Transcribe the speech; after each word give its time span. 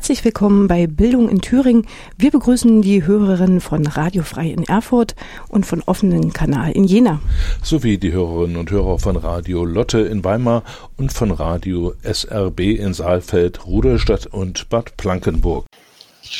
Herzlich 0.00 0.24
willkommen 0.24 0.66
bei 0.66 0.86
Bildung 0.86 1.28
in 1.28 1.42
Thüringen. 1.42 1.86
Wir 2.16 2.30
begrüßen 2.30 2.80
die 2.80 3.04
Hörerinnen 3.04 3.60
von 3.60 3.86
Radio 3.86 4.22
Frei 4.22 4.48
in 4.48 4.66
Erfurt 4.66 5.14
und 5.48 5.66
von 5.66 5.82
offenen 5.84 6.32
Kanal 6.32 6.72
in 6.72 6.84
Jena. 6.84 7.20
Sowie 7.62 7.98
die 7.98 8.10
Hörerinnen 8.10 8.56
und 8.56 8.70
Hörer 8.70 8.98
von 8.98 9.16
Radio 9.16 9.62
Lotte 9.66 10.00
in 10.00 10.24
Weimar 10.24 10.62
und 10.96 11.12
von 11.12 11.30
Radio 11.30 11.92
SRB 12.02 12.60
in 12.78 12.94
Saalfeld, 12.94 13.66
Rudolstadt 13.66 14.24
und 14.24 14.70
Bad 14.70 14.96
Plankenburg. 14.96 15.66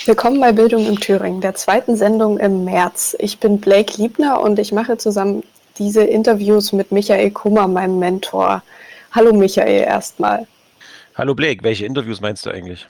Willkommen 0.07 0.41
bei 0.41 0.53
Bildung 0.53 0.87
in 0.87 0.97
Thüringen, 0.97 1.43
der 1.43 1.55
zweiten 1.55 1.97
Sendung 1.97 2.39
im 2.39 2.65
März. 2.65 3.15
Ich 3.19 3.41
bin 3.41 3.61
Blake 3.61 4.01
Liebner 4.01 4.41
und 4.41 4.59
ich 4.59 4.73
mache 4.73 4.97
zusammen 4.97 5.43
diese 5.77 6.03
Interviews 6.03 6.73
mit 6.73 6.93
Michael 6.93 7.31
Kummer, 7.31 7.69
meinem 7.69 7.99
Mentor. 7.99 8.63
Hallo 9.13 9.35
Michael 9.35 9.83
erstmal. 9.83 10.47
Hallo 11.15 11.35
Blake, 11.35 11.63
welche 11.63 11.85
Interviews 11.85 12.23
meinst 12.23 12.47
du 12.47 12.51
eigentlich? 12.51 12.87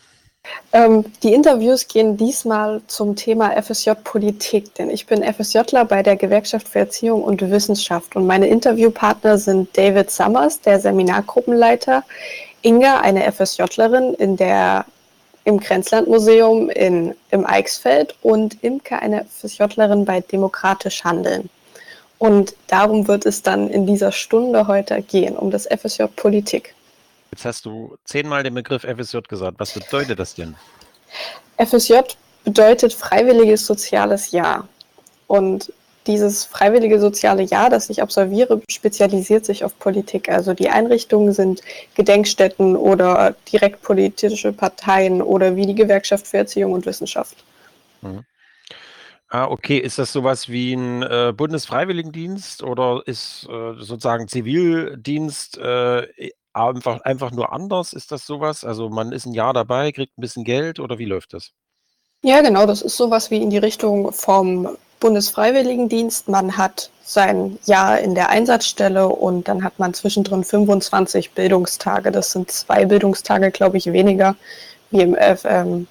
Ähm, 0.72 1.04
die 1.22 1.34
Interviews 1.34 1.88
gehen 1.88 2.16
diesmal 2.16 2.80
zum 2.86 3.16
Thema 3.16 3.60
FSJ 3.60 3.90
Politik, 4.04 4.72
denn 4.76 4.88
ich 4.88 5.06
bin 5.06 5.22
FSJler 5.22 5.84
bei 5.84 6.02
der 6.02 6.16
Gewerkschaft 6.16 6.68
für 6.68 6.80
Erziehung 6.80 7.24
und 7.24 7.40
Wissenschaft 7.50 8.14
und 8.14 8.26
meine 8.26 8.46
Interviewpartner 8.46 9.36
sind 9.36 9.76
David 9.76 10.10
Summers, 10.10 10.60
der 10.60 10.78
Seminargruppenleiter, 10.78 12.04
Inga, 12.62 13.00
eine 13.00 13.30
FSJlerin 13.32 14.14
in 14.14 14.36
der, 14.36 14.84
im 15.44 15.58
Grenzlandmuseum 15.58 16.70
in, 16.70 17.16
im 17.30 17.44
Eichsfeld 17.46 18.14
und 18.22 18.62
Imke, 18.62 19.00
eine 19.00 19.24
FSJlerin 19.24 20.04
bei 20.04 20.20
Demokratisch 20.20 21.02
Handeln. 21.02 21.50
Und 22.18 22.54
darum 22.68 23.08
wird 23.08 23.26
es 23.26 23.42
dann 23.42 23.70
in 23.70 23.86
dieser 23.86 24.12
Stunde 24.12 24.68
heute 24.68 25.02
gehen, 25.02 25.36
um 25.36 25.50
das 25.50 25.66
FSJ 25.66 26.04
Politik. 26.14 26.74
Jetzt 27.30 27.44
hast 27.44 27.64
du 27.64 27.96
zehnmal 28.04 28.42
den 28.42 28.54
Begriff 28.54 28.82
FSJ 28.82 29.18
gesagt. 29.28 29.58
Was 29.60 29.72
bedeutet 29.72 30.18
das 30.18 30.34
denn? 30.34 30.56
FSJ 31.58 32.00
bedeutet 32.44 32.92
freiwilliges 32.92 33.66
soziales 33.66 34.30
Jahr. 34.32 34.68
Und 35.26 35.72
dieses 36.06 36.44
freiwillige 36.44 36.98
soziale 36.98 37.42
Jahr, 37.42 37.70
das 37.70 37.90
ich 37.90 38.02
absolviere, 38.02 38.60
spezialisiert 38.68 39.44
sich 39.44 39.64
auf 39.64 39.78
Politik. 39.78 40.28
Also 40.28 40.54
die 40.54 40.70
Einrichtungen 40.70 41.32
sind 41.32 41.60
Gedenkstätten 41.94 42.74
oder 42.74 43.36
direkt 43.52 43.82
politische 43.82 44.52
Parteien 44.52 45.22
oder 45.22 45.56
wie 45.56 45.66
die 45.66 45.74
Gewerkschaft 45.74 46.26
für 46.26 46.38
Erziehung 46.38 46.72
und 46.72 46.86
Wissenschaft. 46.86 47.44
Mhm. 48.00 48.24
Ah, 49.28 49.46
okay. 49.46 49.78
Ist 49.78 49.98
das 49.98 50.12
sowas 50.12 50.48
wie 50.48 50.72
ein 50.72 51.02
äh, 51.02 51.32
Bundesfreiwilligendienst 51.36 52.64
oder 52.64 53.02
ist 53.06 53.46
äh, 53.48 53.74
sozusagen 53.78 54.26
Zivildienst 54.26 55.58
äh, 55.58 56.08
einfach, 56.52 57.00
einfach 57.02 57.30
nur 57.30 57.52
anders? 57.52 57.92
Ist 57.92 58.12
das 58.12 58.26
sowas? 58.26 58.64
Also 58.64 58.88
man 58.88 59.12
ist 59.12 59.26
ein 59.26 59.34
Jahr 59.34 59.52
dabei, 59.52 59.92
kriegt 59.92 60.16
ein 60.18 60.22
bisschen 60.22 60.44
Geld 60.44 60.80
oder 60.80 60.98
wie 60.98 61.04
läuft 61.04 61.34
das? 61.34 61.52
Ja, 62.22 62.42
genau, 62.42 62.66
das 62.66 62.82
ist 62.82 62.96
sowas 62.96 63.30
wie 63.30 63.42
in 63.42 63.50
die 63.50 63.58
Richtung 63.58 64.12
vom 64.12 64.76
Bundesfreiwilligendienst. 65.00 66.28
Man 66.28 66.56
hat 66.56 66.90
sein 67.02 67.58
Jahr 67.64 67.98
in 67.98 68.14
der 68.14 68.28
Einsatzstelle 68.28 69.08
und 69.08 69.48
dann 69.48 69.64
hat 69.64 69.78
man 69.78 69.94
zwischendrin 69.94 70.44
25 70.44 71.32
Bildungstage. 71.32 72.12
Das 72.12 72.32
sind 72.32 72.50
zwei 72.50 72.84
Bildungstage, 72.84 73.50
glaube 73.50 73.78
ich, 73.78 73.92
weniger 73.92 74.36
wie 74.90 75.00
im 75.00 75.14
äh, 75.14 75.36
ähm, 75.44 75.86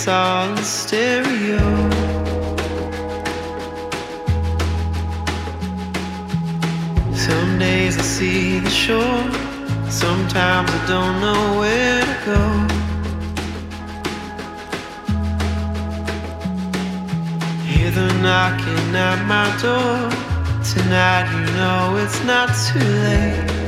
Bundesfreiwilligendienst. 0.00 0.08
on 0.08 0.56
stereo. 0.64 1.90
Some 7.14 7.58
days 7.58 7.98
I 7.98 8.02
see 8.02 8.60
the 8.60 8.70
shore, 8.70 9.30
sometimes 9.90 10.70
I 10.70 10.86
don't 10.86 11.20
know 11.20 11.60
where 11.60 12.00
to 12.00 12.16
go. 12.24 12.42
Hear 17.66 17.90
the 17.90 18.12
knocking 18.22 18.96
at 18.96 19.20
my 19.26 19.48
door. 19.60 20.10
Tonight, 20.64 21.26
you 21.34 21.44
know 21.56 21.96
it's 22.02 22.24
not 22.24 22.48
too 22.68 22.78
late. 22.78 23.59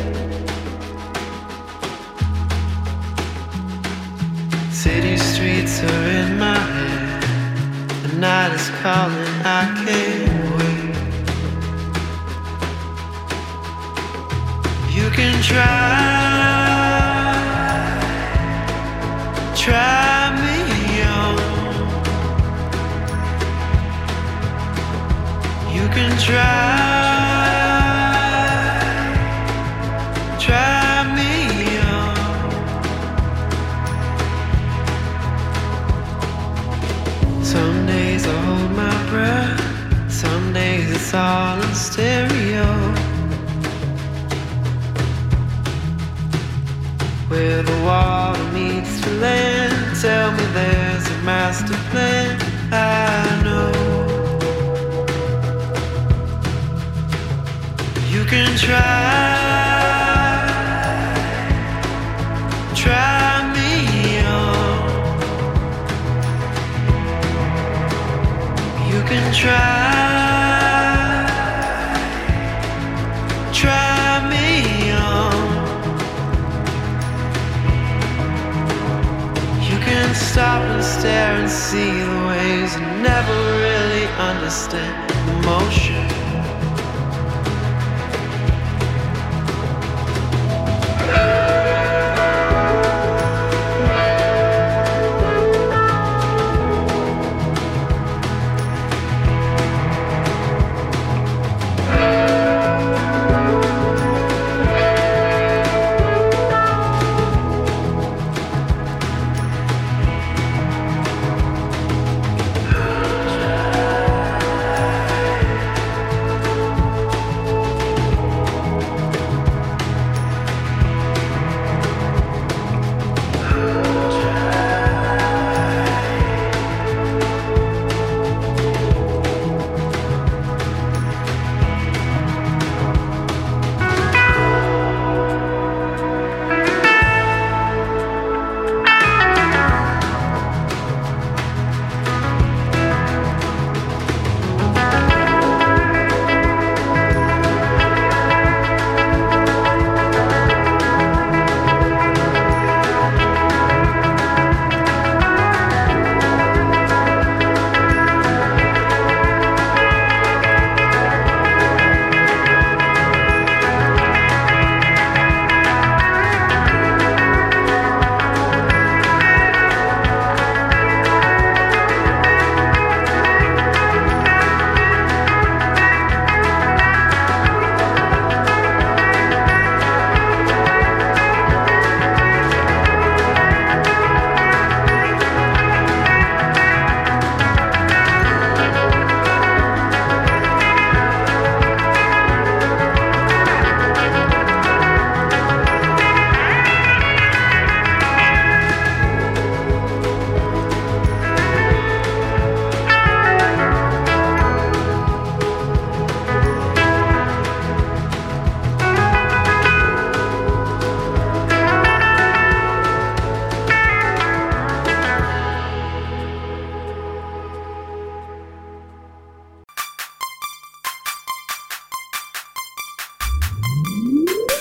City 4.82 5.16
streets 5.16 5.80
are 5.80 6.08
in 6.08 6.38
my 6.40 6.58
head. 6.58 7.22
The 8.02 8.16
night 8.16 8.52
is 8.52 8.68
calling, 8.82 9.34
I 9.44 9.62
can't 9.84 10.28
wait. 10.56 10.96
You 14.92 15.08
can 15.10 15.40
try, 15.40 16.21
you 58.62 58.68
can 69.08 69.32
try. 69.32 69.72
Try 73.52 74.28
me 74.30 74.92
on. 74.92 75.32
You 79.60 79.78
can 79.78 80.14
stop 80.14 80.62
and 80.62 80.84
stare 80.84 81.34
and 81.36 81.50
see 81.50 81.90
the 81.90 82.26
ways 82.28 82.76
and 82.76 83.02
never 83.02 83.36
really 83.58 84.06
understand 84.30 85.10
emotion. 85.44 85.81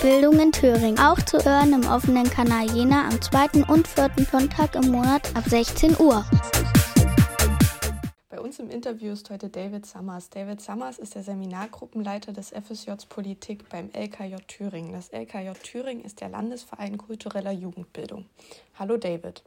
Auch 0.02 1.22
zu 1.22 1.38
hören 1.44 1.72
im 1.72 1.88
offenen 1.88 2.28
Kanal 2.28 2.68
Jena 2.74 3.06
am 3.06 3.22
zweiten 3.22 3.62
und 3.62 3.86
vierten 3.86 4.24
Sonntag 4.24 4.74
im 4.74 4.90
Monat 4.90 5.30
ab 5.36 5.44
16 5.46 5.96
Uhr. 6.00 6.24
Bei 8.28 8.40
uns 8.40 8.58
im 8.58 8.68
Interview 8.68 9.12
ist 9.12 9.30
heute 9.30 9.48
David 9.48 9.86
Summers. 9.86 10.28
David 10.28 10.60
Summers 10.60 10.98
ist 10.98 11.14
der 11.14 11.22
Seminargruppenleiter 11.22 12.32
des 12.32 12.50
FSJ 12.50 12.90
Politik 13.08 13.68
beim 13.68 13.90
LKJ 13.92 14.38
Thüringen. 14.48 14.92
Das 14.92 15.10
LKJ 15.10 15.50
Thüringen 15.62 16.04
ist 16.04 16.20
der 16.20 16.30
Landesverein 16.30 16.98
kultureller 16.98 17.52
Jugendbildung. 17.52 18.26
Hallo 18.80 18.96
David. 18.96 19.44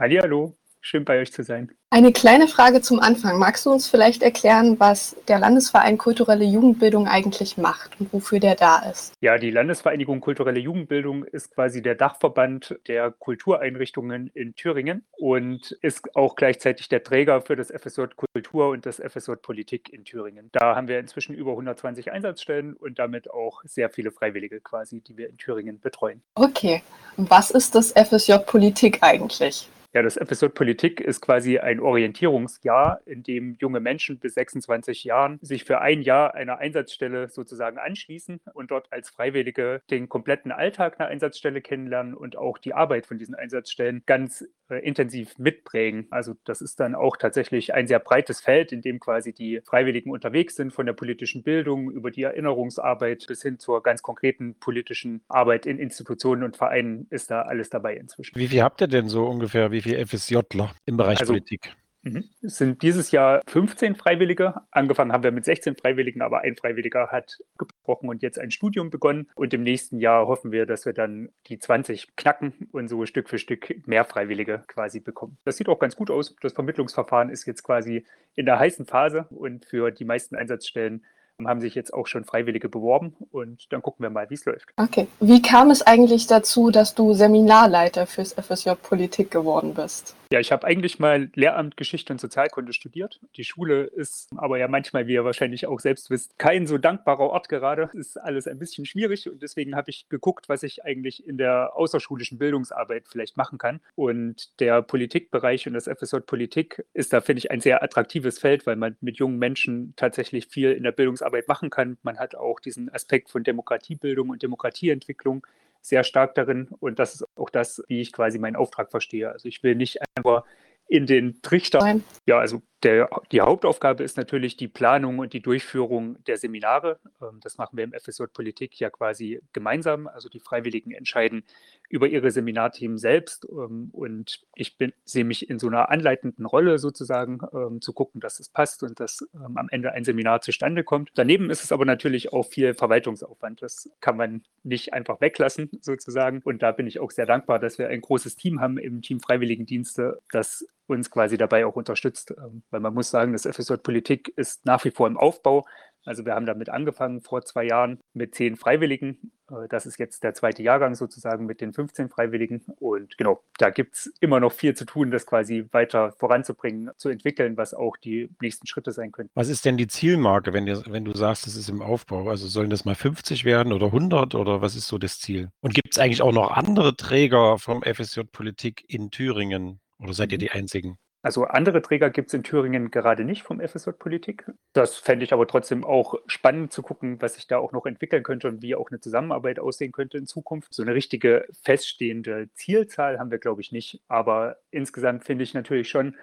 Hallo, 0.00 0.54
schön 0.84 1.04
bei 1.04 1.18
euch 1.20 1.32
zu 1.32 1.42
sein. 1.42 1.72
Eine 1.90 2.12
kleine 2.12 2.48
Frage 2.48 2.80
zum 2.80 2.98
Anfang. 3.00 3.38
Magst 3.38 3.66
du 3.66 3.70
uns 3.70 3.88
vielleicht 3.88 4.22
erklären, 4.22 4.80
was 4.80 5.16
der 5.28 5.38
Landesverein 5.38 5.96
Kulturelle 5.96 6.44
Jugendbildung 6.44 7.06
eigentlich 7.06 7.56
macht 7.56 7.98
und 8.00 8.12
wofür 8.12 8.40
der 8.40 8.56
da 8.56 8.78
ist? 8.90 9.14
Ja, 9.20 9.38
die 9.38 9.50
Landesvereinigung 9.50 10.20
Kulturelle 10.20 10.58
Jugendbildung 10.58 11.24
ist 11.24 11.54
quasi 11.54 11.82
der 11.82 11.94
Dachverband 11.94 12.76
der 12.88 13.12
Kultureinrichtungen 13.12 14.28
in 14.34 14.54
Thüringen 14.56 15.04
und 15.12 15.70
ist 15.82 16.16
auch 16.16 16.34
gleichzeitig 16.34 16.88
der 16.88 17.02
Träger 17.02 17.42
für 17.42 17.56
das 17.56 17.68
FSJ 17.70 18.02
Kultur 18.16 18.70
und 18.70 18.86
das 18.86 18.96
FSJ 18.96 19.34
Politik 19.40 19.92
in 19.92 20.04
Thüringen. 20.04 20.50
Da 20.52 20.74
haben 20.74 20.88
wir 20.88 20.98
inzwischen 20.98 21.34
über 21.34 21.52
120 21.52 22.10
Einsatzstellen 22.12 22.74
und 22.74 22.98
damit 22.98 23.30
auch 23.30 23.62
sehr 23.64 23.88
viele 23.88 24.10
Freiwillige 24.10 24.60
quasi, 24.60 25.00
die 25.00 25.16
wir 25.16 25.30
in 25.30 25.38
Thüringen 25.38 25.80
betreuen. 25.80 26.22
Okay, 26.34 26.82
was 27.16 27.52
ist 27.52 27.74
das 27.74 27.92
FSJ 27.92 28.38
Politik 28.44 28.98
eigentlich? 29.00 29.68
Ja, 29.94 30.02
das 30.02 30.16
Episode 30.16 30.52
Politik 30.52 31.00
ist 31.00 31.20
quasi 31.20 31.60
ein 31.60 31.78
Orientierungsjahr, 31.78 33.00
in 33.06 33.22
dem 33.22 33.56
junge 33.60 33.78
Menschen 33.78 34.18
bis 34.18 34.34
26 34.34 35.04
Jahren 35.04 35.38
sich 35.40 35.62
für 35.62 35.80
ein 35.82 36.02
Jahr 36.02 36.34
einer 36.34 36.58
Einsatzstelle 36.58 37.28
sozusagen 37.28 37.78
anschließen 37.78 38.40
und 38.54 38.72
dort 38.72 38.92
als 38.92 39.10
Freiwillige 39.10 39.82
den 39.90 40.08
kompletten 40.08 40.50
Alltag 40.50 40.98
einer 40.98 41.10
Einsatzstelle 41.10 41.60
kennenlernen 41.60 42.14
und 42.14 42.36
auch 42.36 42.58
die 42.58 42.74
Arbeit 42.74 43.06
von 43.06 43.18
diesen 43.18 43.36
Einsatzstellen 43.36 44.02
ganz 44.04 44.44
äh, 44.70 44.78
intensiv 44.78 45.38
mitprägen. 45.38 46.06
Also 46.10 46.34
das 46.44 46.60
ist 46.60 46.80
dann 46.80 46.94
auch 46.94 47.16
tatsächlich 47.16 47.74
ein 47.74 47.86
sehr 47.86 47.98
breites 47.98 48.40
Feld, 48.40 48.72
in 48.72 48.80
dem 48.80 48.98
quasi 48.98 49.32
die 49.32 49.60
Freiwilligen 49.62 50.10
unterwegs 50.10 50.56
sind, 50.56 50.72
von 50.72 50.86
der 50.86 50.94
politischen 50.94 51.42
Bildung 51.42 51.90
über 51.90 52.10
die 52.10 52.22
Erinnerungsarbeit 52.22 53.26
bis 53.28 53.42
hin 53.42 53.58
zur 53.58 53.82
ganz 53.82 54.02
konkreten 54.02 54.54
politischen 54.58 55.20
Arbeit 55.28 55.66
in 55.66 55.78
Institutionen 55.78 56.42
und 56.42 56.56
Vereinen 56.56 57.06
ist 57.10 57.30
da 57.30 57.42
alles 57.42 57.70
dabei 57.70 57.94
inzwischen. 57.94 58.34
Wie 58.36 58.48
viel 58.48 58.62
habt 58.62 58.80
ihr 58.80 58.88
denn 58.88 59.08
so 59.08 59.26
ungefähr? 59.26 59.70
Wie 59.70 59.82
viele 59.84 60.04
FSJler 60.06 60.74
im 60.86 60.96
Bereich 60.96 61.20
Also, 61.20 61.32
Politik? 61.32 61.74
Mhm. 62.04 62.24
Es 62.42 62.58
sind 62.58 62.82
dieses 62.82 63.10
Jahr 63.12 63.40
15 63.46 63.96
Freiwillige. 63.96 64.54
Angefangen 64.70 65.12
haben 65.12 65.22
wir 65.22 65.32
mit 65.32 65.44
16 65.44 65.76
Freiwilligen, 65.76 66.20
aber 66.20 66.42
ein 66.42 66.56
Freiwilliger 66.56 67.08
hat 67.08 67.38
gebrochen 67.56 68.10
und 68.10 68.22
jetzt 68.22 68.38
ein 68.38 68.50
Studium 68.50 68.90
begonnen. 68.90 69.30
Und 69.34 69.54
im 69.54 69.62
nächsten 69.62 69.98
Jahr 69.98 70.26
hoffen 70.26 70.52
wir, 70.52 70.66
dass 70.66 70.84
wir 70.84 70.92
dann 70.92 71.30
die 71.46 71.58
20 71.58 72.14
knacken 72.16 72.68
und 72.72 72.88
so 72.88 73.06
Stück 73.06 73.30
für 73.30 73.38
Stück 73.38 73.86
mehr 73.86 74.04
Freiwillige 74.04 74.64
quasi 74.66 75.00
bekommen. 75.00 75.38
Das 75.44 75.56
sieht 75.56 75.68
auch 75.68 75.78
ganz 75.78 75.96
gut 75.96 76.10
aus. 76.10 76.36
Das 76.42 76.52
Vermittlungsverfahren 76.52 77.30
ist 77.30 77.46
jetzt 77.46 77.62
quasi 77.62 78.04
in 78.34 78.44
der 78.44 78.58
heißen 78.58 78.84
Phase 78.84 79.26
und 79.30 79.64
für 79.64 79.90
die 79.90 80.04
meisten 80.04 80.36
Einsatzstellen 80.36 81.04
haben 81.44 81.60
sich 81.60 81.74
jetzt 81.74 81.92
auch 81.92 82.06
schon 82.06 82.24
Freiwillige 82.24 82.68
beworben 82.68 83.14
und 83.30 83.72
dann 83.72 83.82
gucken 83.82 84.02
wir 84.04 84.10
mal, 84.10 84.28
wie 84.30 84.34
es 84.34 84.44
läuft. 84.44 84.68
Okay. 84.76 85.08
Wie 85.20 85.42
kam 85.42 85.70
es 85.70 85.82
eigentlich 85.82 86.26
dazu, 86.26 86.70
dass 86.70 86.94
du 86.94 87.12
Seminarleiter 87.12 88.06
fürs 88.06 88.34
FSJ 88.34 88.70
Politik 88.82 89.30
geworden 89.30 89.74
bist? 89.74 90.14
Ja, 90.34 90.40
ich 90.40 90.50
habe 90.50 90.66
eigentlich 90.66 90.98
mal 90.98 91.30
Lehramt 91.36 91.76
Geschichte 91.76 92.12
und 92.12 92.20
Sozialkunde 92.20 92.72
studiert. 92.72 93.20
Die 93.36 93.44
Schule 93.44 93.84
ist 93.84 94.30
aber 94.36 94.58
ja 94.58 94.66
manchmal, 94.66 95.06
wie 95.06 95.12
ihr 95.12 95.24
wahrscheinlich 95.24 95.68
auch 95.68 95.78
selbst 95.78 96.10
wisst, 96.10 96.36
kein 96.40 96.66
so 96.66 96.76
dankbarer 96.76 97.20
Ort 97.20 97.48
gerade. 97.48 97.88
Es 97.92 98.08
ist 98.08 98.16
alles 98.16 98.48
ein 98.48 98.58
bisschen 98.58 98.84
schwierig 98.84 99.30
und 99.30 99.44
deswegen 99.44 99.76
habe 99.76 99.90
ich 99.90 100.08
geguckt, 100.08 100.48
was 100.48 100.64
ich 100.64 100.84
eigentlich 100.84 101.24
in 101.24 101.38
der 101.38 101.76
außerschulischen 101.76 102.36
Bildungsarbeit 102.36 103.04
vielleicht 103.06 103.36
machen 103.36 103.58
kann. 103.58 103.80
Und 103.94 104.50
der 104.58 104.82
Politikbereich 104.82 105.68
und 105.68 105.74
das 105.74 105.84
FSJ 105.84 106.16
Politik 106.26 106.84
ist 106.94 107.12
da, 107.12 107.20
finde 107.20 107.38
ich, 107.38 107.52
ein 107.52 107.60
sehr 107.60 107.84
attraktives 107.84 108.40
Feld, 108.40 108.66
weil 108.66 108.74
man 108.74 108.96
mit 109.00 109.18
jungen 109.18 109.38
Menschen 109.38 109.94
tatsächlich 109.94 110.48
viel 110.48 110.72
in 110.72 110.82
der 110.82 110.90
Bildungsarbeit 110.90 111.46
machen 111.46 111.70
kann. 111.70 111.96
Man 112.02 112.18
hat 112.18 112.34
auch 112.34 112.58
diesen 112.58 112.92
Aspekt 112.92 113.30
von 113.30 113.44
Demokratiebildung 113.44 114.30
und 114.30 114.42
Demokratieentwicklung 114.42 115.46
sehr 115.84 116.02
stark 116.02 116.34
darin. 116.34 116.68
Und 116.80 116.98
das 116.98 117.14
ist 117.14 117.26
auch 117.36 117.50
das, 117.50 117.82
wie 117.88 118.00
ich 118.00 118.12
quasi 118.12 118.38
meinen 118.38 118.56
Auftrag 118.56 118.90
verstehe. 118.90 119.30
Also 119.30 119.48
ich 119.48 119.62
will 119.62 119.74
nicht 119.74 119.98
einfach 120.16 120.44
in 120.88 121.06
den 121.06 121.42
Trichter. 121.42 121.78
Nein. 121.80 122.02
Ja, 122.26 122.38
also 122.38 122.62
der, 122.84 123.08
die 123.32 123.40
Hauptaufgabe 123.40 124.04
ist 124.04 124.16
natürlich 124.16 124.56
die 124.56 124.68
Planung 124.68 125.18
und 125.18 125.32
die 125.32 125.40
Durchführung 125.40 126.22
der 126.24 126.36
Seminare. 126.36 127.00
Ähm, 127.22 127.40
Das 127.42 127.56
machen 127.58 127.76
wir 127.76 127.84
im 127.84 127.92
FSJ 127.92 128.24
Politik 128.32 128.78
ja 128.78 128.90
quasi 128.90 129.40
gemeinsam. 129.52 130.06
Also 130.06 130.28
die 130.28 130.40
Freiwilligen 130.40 130.92
entscheiden 130.92 131.44
über 131.88 132.06
ihre 132.06 132.30
Seminarthemen 132.30 132.98
selbst. 132.98 133.46
ähm, 133.50 133.88
Und 133.92 134.42
ich 134.54 134.76
bin, 134.76 134.92
sehe 135.04 135.24
mich 135.24 135.48
in 135.48 135.58
so 135.58 135.66
einer 135.68 135.90
anleitenden 135.90 136.46
Rolle 136.46 136.78
sozusagen, 136.78 137.40
ähm, 137.54 137.80
zu 137.80 137.92
gucken, 137.92 138.20
dass 138.20 138.38
es 138.40 138.48
passt 138.50 138.82
und 138.82 139.00
dass 139.00 139.26
am 139.32 139.68
Ende 139.70 139.92
ein 139.92 140.04
Seminar 140.04 140.42
zustande 140.42 140.84
kommt. 140.84 141.10
Daneben 141.14 141.50
ist 141.50 141.64
es 141.64 141.72
aber 141.72 141.84
natürlich 141.84 142.32
auch 142.32 142.44
viel 142.44 142.74
Verwaltungsaufwand. 142.74 143.62
Das 143.62 143.90
kann 144.00 144.16
man 144.16 144.42
nicht 144.62 144.92
einfach 144.92 145.20
weglassen 145.20 145.70
sozusagen. 145.80 146.42
Und 146.44 146.62
da 146.62 146.72
bin 146.72 146.86
ich 146.86 147.00
auch 147.00 147.10
sehr 147.10 147.26
dankbar, 147.26 147.58
dass 147.58 147.78
wir 147.78 147.88
ein 147.88 148.00
großes 148.00 148.36
Team 148.36 148.60
haben 148.60 148.78
im 148.78 149.02
Team 149.02 149.20
Freiwilligendienste, 149.20 150.20
das 150.30 150.66
uns 150.86 151.10
quasi 151.10 151.36
dabei 151.36 151.66
auch 151.66 151.76
unterstützt. 151.76 152.34
Ähm, 152.36 152.62
Weil 152.70 152.80
man 152.80 152.94
muss 152.94 153.10
sagen, 153.10 153.32
das 153.32 153.46
FSJ 153.46 153.74
Politik 153.76 154.32
ist 154.36 154.64
nach 154.66 154.84
wie 154.84 154.90
vor 154.90 155.06
im 155.06 155.16
Aufbau. 155.16 155.66
Also 156.06 156.24
wir 156.26 156.34
haben 156.34 156.46
damit 156.46 156.68
angefangen 156.68 157.22
vor 157.22 157.42
zwei 157.44 157.64
Jahren 157.64 157.98
mit 158.12 158.34
zehn 158.34 158.56
Freiwilligen. 158.56 159.32
Äh, 159.50 159.68
Das 159.68 159.86
ist 159.86 159.98
jetzt 159.98 160.22
der 160.22 160.34
zweite 160.34 160.62
Jahrgang 160.62 160.94
sozusagen 160.94 161.46
mit 161.46 161.60
den 161.60 161.72
15 161.72 162.10
Freiwilligen. 162.10 162.62
Und 162.78 163.16
genau, 163.16 163.42
da 163.58 163.70
gibt 163.70 163.94
es 163.94 164.12
immer 164.20 164.40
noch 164.40 164.52
viel 164.52 164.74
zu 164.74 164.84
tun, 164.84 165.10
das 165.10 165.26
quasi 165.26 165.66
weiter 165.72 166.12
voranzubringen, 166.12 166.90
zu 166.96 167.08
entwickeln, 167.08 167.56
was 167.56 167.72
auch 167.72 167.96
die 167.96 168.28
nächsten 168.40 168.66
Schritte 168.66 168.92
sein 168.92 169.12
könnten. 169.12 169.32
Was 169.34 169.48
ist 169.48 169.64
denn 169.64 169.76
die 169.76 169.86
Zielmarke, 169.86 170.52
wenn, 170.52 170.66
dir, 170.66 170.82
wenn 170.88 171.04
du 171.04 171.16
sagst, 171.16 171.46
es 171.46 171.56
ist 171.56 171.70
im 171.70 171.80
Aufbau? 171.80 172.28
Also 172.28 172.48
sollen 172.48 172.70
das 172.70 172.84
mal 172.84 172.94
50 172.94 173.44
werden 173.44 173.72
oder 173.72 173.86
100 173.86 174.34
oder 174.34 174.60
was 174.60 174.76
ist 174.76 174.88
so 174.88 174.98
das 174.98 175.18
Ziel? 175.18 175.50
Und 175.60 175.74
gibt 175.74 175.92
es 175.92 175.98
eigentlich 175.98 176.22
auch 176.22 176.32
noch 176.32 176.50
andere 176.50 176.96
Träger 176.96 177.58
vom 177.58 177.82
FSJ 177.82 178.22
Politik 178.30 178.84
in 178.88 179.10
Thüringen 179.10 179.80
oder 180.04 180.14
seid 180.14 180.32
ihr 180.32 180.38
die 180.38 180.50
einzigen? 180.50 180.98
Also 181.24 181.44
andere 181.44 181.80
Träger 181.80 182.10
gibt 182.10 182.28
es 182.28 182.34
in 182.34 182.42
Thüringen 182.42 182.90
gerade 182.90 183.24
nicht 183.24 183.44
vom 183.44 183.58
FSJ 183.58 183.92
Politik. 183.92 184.44
Das 184.74 184.96
fände 184.96 185.24
ich 185.24 185.32
aber 185.32 185.46
trotzdem 185.46 185.82
auch 185.82 186.16
spannend 186.26 186.70
zu 186.70 186.82
gucken, 186.82 187.22
was 187.22 187.36
sich 187.36 187.46
da 187.46 187.56
auch 187.56 187.72
noch 187.72 187.86
entwickeln 187.86 188.22
könnte 188.22 188.46
und 188.46 188.60
wie 188.60 188.74
auch 188.74 188.90
eine 188.90 189.00
Zusammenarbeit 189.00 189.58
aussehen 189.58 189.90
könnte 189.90 190.18
in 190.18 190.26
Zukunft. 190.26 190.74
So 190.74 190.82
eine 190.82 190.94
richtige 190.94 191.46
feststehende 191.62 192.50
Zielzahl 192.52 193.18
haben 193.18 193.30
wir, 193.30 193.38
glaube 193.38 193.62
ich, 193.62 193.72
nicht. 193.72 194.02
Aber 194.06 194.58
insgesamt 194.70 195.24
finde 195.24 195.44
ich 195.44 195.54
natürlich 195.54 195.88
schon, 195.88 196.14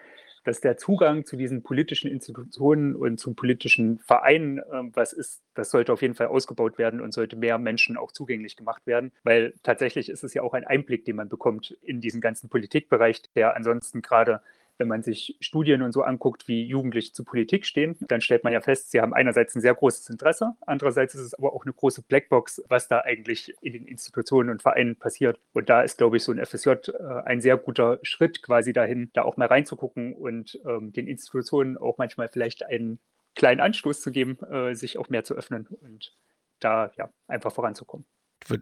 dass 0.44 0.62
der 0.62 0.78
Zugang 0.78 1.26
zu 1.26 1.36
diesen 1.38 1.64
politischen 1.64 2.10
Institutionen 2.10 2.96
und 2.96 3.20
zum 3.20 3.36
politischen 3.36 4.00
Verein 4.00 4.62
ähm, 4.72 4.92
was 4.94 5.14
ist, 5.14 5.42
das 5.54 5.70
sollte 5.70 5.94
auf 5.94 6.02
jeden 6.02 6.16
Fall 6.16 6.28
ausgebaut 6.28 6.78
werden 6.78 7.02
und 7.02 7.14
sollte 7.14 7.36
mehr 7.36 7.58
Menschen 7.58 7.98
auch 7.98 8.12
zugänglich 8.12 8.56
gemacht 8.56 8.86
werden, 8.88 9.12
weil 9.24 9.54
tatsächlich 9.64 10.10
ist 10.10 10.24
es 10.24 10.34
ja 10.34 10.42
auch 10.42 10.54
ein 10.54 10.66
Einblick, 10.66 11.06
den 11.06 11.16
man 11.16 11.30
bekommt 11.30 11.78
in 11.82 12.02
diesen 12.02 12.22
ganzen 12.22 12.50
Politikbereich, 12.50 13.22
der 13.36 13.56
ansonsten 13.56 14.02
gerade 14.02 14.42
wenn 14.82 14.88
man 14.88 15.04
sich 15.04 15.38
Studien 15.40 15.84
und 15.84 15.92
so 15.92 16.02
anguckt, 16.02 16.48
wie 16.48 16.66
Jugendliche 16.66 17.14
zu 17.14 17.24
Politik 17.24 17.68
stehen, 17.68 17.96
dann 18.02 18.20
stellt 18.20 18.44
man 18.44 18.52
ja 18.52 18.62
fest, 18.62 18.90
sie 18.90 19.00
haben 19.00 19.14
einerseits 19.14 19.56
ein 19.56 19.62
sehr 19.62 19.76
großes 19.76 20.10
Interesse, 20.10 20.56
andererseits 20.62 21.14
ist 21.14 21.22
es 21.22 21.34
aber 21.36 21.54
auch 21.54 21.66
eine 21.66 21.74
große 21.74 22.02
Blackbox, 22.02 22.64
was 22.68 22.88
da 22.88 23.02
eigentlich 23.02 23.54
in 23.62 23.74
den 23.74 23.86
Institutionen 23.86 24.50
und 24.50 24.64
Vereinen 24.64 24.96
passiert. 24.96 25.40
Und 25.54 25.70
da 25.70 25.84
ist, 25.84 26.00
glaube 26.00 26.18
ich, 26.18 26.24
so 26.24 26.32
ein 26.32 26.44
FSJ 26.44 26.70
äh, 26.70 27.22
ein 27.26 27.42
sehr 27.42 27.58
guter 27.58 28.00
Schritt 28.02 28.42
quasi 28.42 28.74
dahin, 28.74 29.12
da 29.14 29.22
auch 29.22 29.38
mal 29.38 29.46
reinzugucken 29.46 30.14
und 30.16 30.60
ähm, 30.66 30.92
den 30.94 31.08
Institutionen 31.08 31.78
auch 31.78 32.00
manchmal 32.00 32.28
vielleicht 32.28 32.66
einen 32.66 32.98
kleinen 33.36 33.62
Anstoß 33.62 34.02
zu 34.02 34.12
geben, 34.12 34.40
äh, 34.52 34.74
sich 34.74 34.98
auch 34.98 35.10
mehr 35.10 35.24
zu 35.24 35.36
öffnen 35.36 35.68
und 35.68 36.18
da 36.60 36.92
ja 36.98 37.12
einfach 37.28 37.54
voranzukommen. 37.54 38.08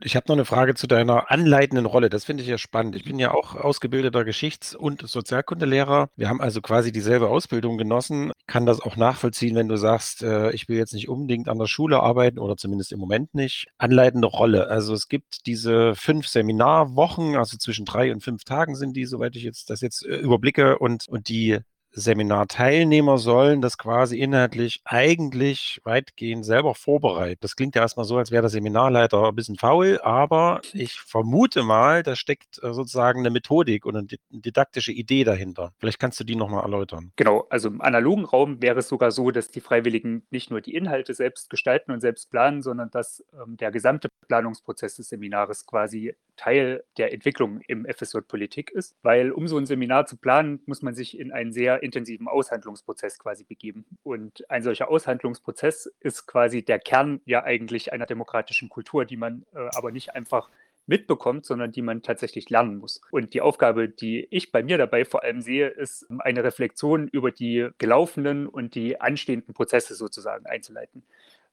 Ich 0.03 0.15
habe 0.15 0.25
noch 0.27 0.35
eine 0.35 0.45
Frage 0.45 0.75
zu 0.75 0.87
deiner 0.87 1.31
anleitenden 1.31 1.85
Rolle. 1.85 2.09
Das 2.09 2.25
finde 2.25 2.43
ich 2.43 2.49
ja 2.49 2.57
spannend. 2.57 2.95
Ich 2.95 3.05
bin 3.05 3.19
ja 3.19 3.31
auch 3.31 3.55
ausgebildeter 3.55 4.23
Geschichts- 4.25 4.75
und 4.75 5.07
Sozialkundelehrer. 5.07 6.09
Wir 6.15 6.29
haben 6.29 6.41
also 6.41 6.61
quasi 6.61 6.91
dieselbe 6.91 7.29
Ausbildung 7.29 7.77
genossen. 7.77 8.31
Ich 8.39 8.47
kann 8.47 8.65
das 8.65 8.81
auch 8.81 8.97
nachvollziehen, 8.97 9.55
wenn 9.55 9.67
du 9.67 9.77
sagst, 9.77 10.21
äh, 10.23 10.51
ich 10.51 10.67
will 10.67 10.77
jetzt 10.77 10.93
nicht 10.93 11.09
unbedingt 11.09 11.47
an 11.49 11.59
der 11.59 11.67
Schule 11.67 12.01
arbeiten 12.01 12.39
oder 12.39 12.57
zumindest 12.57 12.91
im 12.91 12.99
Moment 12.99 13.33
nicht. 13.33 13.67
Anleitende 13.77 14.27
Rolle. 14.27 14.67
Also 14.67 14.93
es 14.93 15.07
gibt 15.07 15.45
diese 15.45 15.95
fünf 15.95 16.27
Seminarwochen, 16.27 17.35
also 17.35 17.57
zwischen 17.57 17.85
drei 17.85 18.11
und 18.11 18.21
fünf 18.21 18.43
Tagen 18.43 18.75
sind 18.75 18.95
die, 18.95 19.05
soweit 19.05 19.35
ich 19.35 19.43
jetzt 19.43 19.69
das 19.69 19.81
jetzt 19.81 20.05
äh, 20.05 20.17
überblicke. 20.17 20.77
Und, 20.77 21.07
und 21.07 21.29
die 21.29 21.59
Seminarteilnehmer 21.91 23.17
sollen 23.17 23.61
das 23.61 23.77
quasi 23.77 24.19
inhaltlich 24.19 24.81
eigentlich 24.85 25.81
weitgehend 25.83 26.45
selber 26.45 26.75
vorbereiten. 26.75 27.39
Das 27.41 27.55
klingt 27.55 27.75
ja 27.75 27.81
erstmal 27.81 28.05
so, 28.05 28.17
als 28.17 28.31
wäre 28.31 28.41
der 28.41 28.49
Seminarleiter 28.49 29.27
ein 29.27 29.35
bisschen 29.35 29.57
faul, 29.57 29.99
aber 30.03 30.61
ich 30.73 30.99
vermute 30.99 31.63
mal, 31.63 32.03
da 32.03 32.15
steckt 32.15 32.61
äh, 32.63 32.73
sozusagen 32.73 33.19
eine 33.19 33.29
Methodik 33.29 33.85
und 33.85 33.95
eine 33.95 34.07
di- 34.07 34.19
didaktische 34.29 34.91
Idee 34.91 35.23
dahinter. 35.23 35.73
Vielleicht 35.79 35.99
kannst 35.99 36.19
du 36.19 36.23
die 36.23 36.35
nochmal 36.35 36.63
erläutern. 36.63 37.11
Genau, 37.15 37.45
also 37.49 37.69
im 37.69 37.81
analogen 37.81 38.25
Raum 38.25 38.61
wäre 38.61 38.79
es 38.79 38.87
sogar 38.87 39.11
so, 39.11 39.31
dass 39.31 39.49
die 39.49 39.61
Freiwilligen 39.61 40.23
nicht 40.29 40.51
nur 40.51 40.61
die 40.61 40.75
Inhalte 40.75 41.13
selbst 41.13 41.49
gestalten 41.49 41.91
und 41.91 42.01
selbst 42.01 42.29
planen, 42.29 42.61
sondern 42.61 42.91
dass 42.91 43.23
ähm, 43.33 43.57
der 43.57 43.71
gesamte 43.71 44.09
Planungsprozess 44.27 44.95
des 44.97 45.09
Seminares 45.09 45.65
quasi 45.65 46.15
Teil 46.39 46.85
der 46.97 47.11
Entwicklung 47.11 47.59
im 47.67 47.85
FSJ 47.85 48.19
Politik 48.25 48.71
ist, 48.71 48.95
weil 49.03 49.31
um 49.31 49.49
so 49.49 49.57
ein 49.57 49.65
Seminar 49.65 50.05
zu 50.05 50.15
planen, 50.15 50.61
muss 50.65 50.81
man 50.81 50.95
sich 50.95 51.19
in 51.19 51.33
einen 51.33 51.51
sehr 51.51 51.83
intensiven 51.83 52.29
Aushandlungsprozess 52.29 53.19
quasi 53.19 53.43
begeben. 53.43 53.85
Und 54.03 54.49
ein 54.49 54.63
solcher 54.63 54.89
Aushandlungsprozess 54.89 55.91
ist 55.99 56.27
quasi 56.27 56.63
der 56.63 56.79
Kern 56.79 57.19
ja 57.25 57.43
eigentlich 57.43 57.91
einer 57.91 58.05
demokratischen 58.05 58.69
Kultur, 58.69 59.03
die 59.03 59.17
man 59.17 59.45
äh, 59.53 59.67
aber 59.75 59.91
nicht 59.91 60.15
einfach 60.15 60.49
mitbekommt, 60.85 61.45
sondern 61.45 61.73
die 61.73 61.81
man 61.81 62.03
tatsächlich 62.03 62.49
lernen 62.49 62.77
muss. 62.77 63.01
Und 63.11 63.33
die 63.33 63.41
Aufgabe, 63.41 63.89
die 63.89 64.25
ich 64.31 64.53
bei 64.53 64.63
mir 64.63 64.77
dabei 64.77 65.03
vor 65.03 65.23
allem 65.23 65.41
sehe, 65.41 65.67
ist 65.67 66.07
eine 66.19 66.43
Reflexion 66.43 67.09
über 67.09 67.31
die 67.31 67.67
gelaufenen 67.77 68.47
und 68.47 68.75
die 68.75 68.99
anstehenden 69.01 69.53
Prozesse 69.53 69.93
sozusagen 69.93 70.45
einzuleiten. 70.45 71.03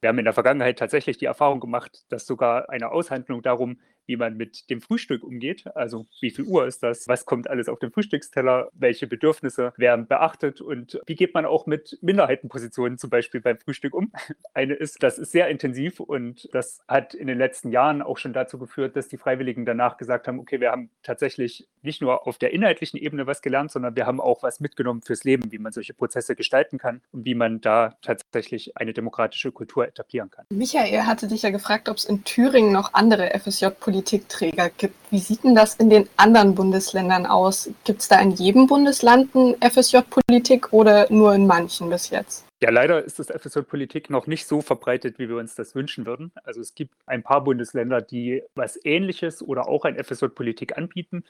Wir 0.01 0.11
haben 0.11 0.19
in 0.19 0.25
der 0.25 0.35
Vergangenheit 0.35 0.79
tatsächlich 0.79 1.19
die 1.19 1.25
Erfahrung 1.25 1.59
gemacht, 1.59 2.05
dass 2.11 2.27
sogar 2.27 2.71
eine 2.71 2.93
Aushandlung 2.93 3.43
darum, 3.43 3.81
wie 4.07 4.17
man 4.17 4.37
mit 4.37 4.71
dem 4.71 4.81
Frühstück 4.81 5.23
umgeht. 5.23 5.65
Also 5.75 6.07
wie 6.21 6.31
viel 6.31 6.45
Uhr 6.45 6.67
ist 6.67 6.83
das? 6.83 7.09
Was 7.09 7.27
kommt 7.27 7.51
alles 7.51 7.69
auf 7.69 7.79
den 7.79 7.91
Frühstücksteller? 7.91 8.71
Welche 8.73 9.07
Bedürfnisse 9.07 9.73
werden 9.77 10.07
beachtet? 10.07 10.61
Und 10.61 11.01
wie 11.07 11.15
geht 11.15 11.35
man 11.35 11.45
auch 11.45 11.67
mit 11.67 11.99
Minderheitenpositionen 12.03 12.99
zum 12.99 13.11
Beispiel 13.11 13.41
beim 13.41 13.59
Frühstück 13.59 13.95
um? 13.95 14.13
Eine 14.55 14.75
ist, 14.75 15.03
das 15.03 15.19
ist 15.19 15.33
sehr 15.33 15.49
intensiv 15.49 16.01
und 16.01 16.49
das 16.53 16.81
hat 16.89 17.15
in 17.15 17.27
den 17.27 17.39
letzten 17.39 17.73
Jahren 17.73 18.03
auch 18.03 18.19
schon 18.19 18.33
dazu 18.33 18.59
geführt, 18.59 18.97
dass 18.97 19.09
die 19.09 19.19
Freiwilligen 19.19 19.65
danach 19.65 19.97
gesagt 19.97 20.29
haben, 20.29 20.39
okay, 20.39 20.61
wir 20.61 20.71
haben 20.71 20.91
tatsächlich 21.03 21.69
nicht 21.83 22.01
nur 22.01 22.27
auf 22.27 22.39
der 22.39 22.53
inhaltlichen 22.53 22.99
Ebene 22.99 23.27
was 23.27 23.43
gelernt, 23.43 23.71
sondern 23.71 23.97
wir 23.97 24.07
haben 24.07 24.21
auch 24.21 24.43
was 24.43 24.61
mitgenommen 24.61 25.03
fürs 25.03 25.25
Leben, 25.25 25.53
wie 25.53 25.59
man 25.59 25.73
solche 25.73 25.95
Prozesse 25.95 26.37
gestalten 26.37 26.79
kann 26.79 27.03
und 27.13 27.25
wie 27.25 27.35
man 27.35 27.61
da 27.61 27.97
tatsächlich 28.03 28.77
eine 28.77 28.93
demokratische 28.93 29.53
Kultur 29.53 29.87
etablieren 29.87 30.31
kann. 30.31 30.47
Michael 30.51 31.03
hatte 31.03 31.29
dich 31.29 31.43
ja 31.43 31.51
gefragt, 31.51 31.89
ob 31.89 31.97
es 31.97 32.05
in 32.05 32.25
Thüringen 32.25 32.73
noch 32.73 32.95
andere 32.95 33.31
FSJ-Politiker 33.39 33.96
Politikträger 33.97 34.69
gibt. 34.77 34.95
Wie 35.11 35.19
sieht 35.19 35.43
denn 35.43 35.55
das 35.55 35.77
in 35.77 35.89
den 35.89 36.07
anderen 36.19 36.55
Bundesländern 36.55 37.25
aus? 37.25 37.71
Gibt 37.85 38.03
es 38.03 38.09
da 38.09 38.21
in 38.21 38.33
jedem 38.33 38.67
Bundesland 38.67 39.35
ein 39.35 39.57
FSJ-Politik 39.63 40.71
oder 40.73 41.07
nur 41.11 41.35
in 41.35 41.47
manchen 41.47 41.89
bis 41.89 42.11
jetzt? 42.11 42.45
Ja, 42.61 42.71
leider 42.71 43.03
ist 43.03 43.19
das 43.19 43.29
FSJ-Politik 43.29 44.11
noch 44.11 44.27
nicht 44.27 44.47
so 44.47 44.61
verbreitet, 44.61 45.19
wie 45.19 45.31
wir 45.31 45.37
uns 45.37 45.55
das 45.55 45.75
wünschen 45.75 46.05
würden. 46.05 46.31
Also 46.45 46.61
es 46.61 46.75
gibt 46.75 46.95
ein 47.07 47.23
paar 47.23 47.43
Bundesländer, 47.43 48.03
die 48.03 48.43
was 48.55 48.79
Ähnliches 48.85 49.43
oder 49.43 49.67
auch 49.67 49.87
ein 49.87 49.97
FSJ-Politik 50.03 50.77
anbieten. 50.77 51.25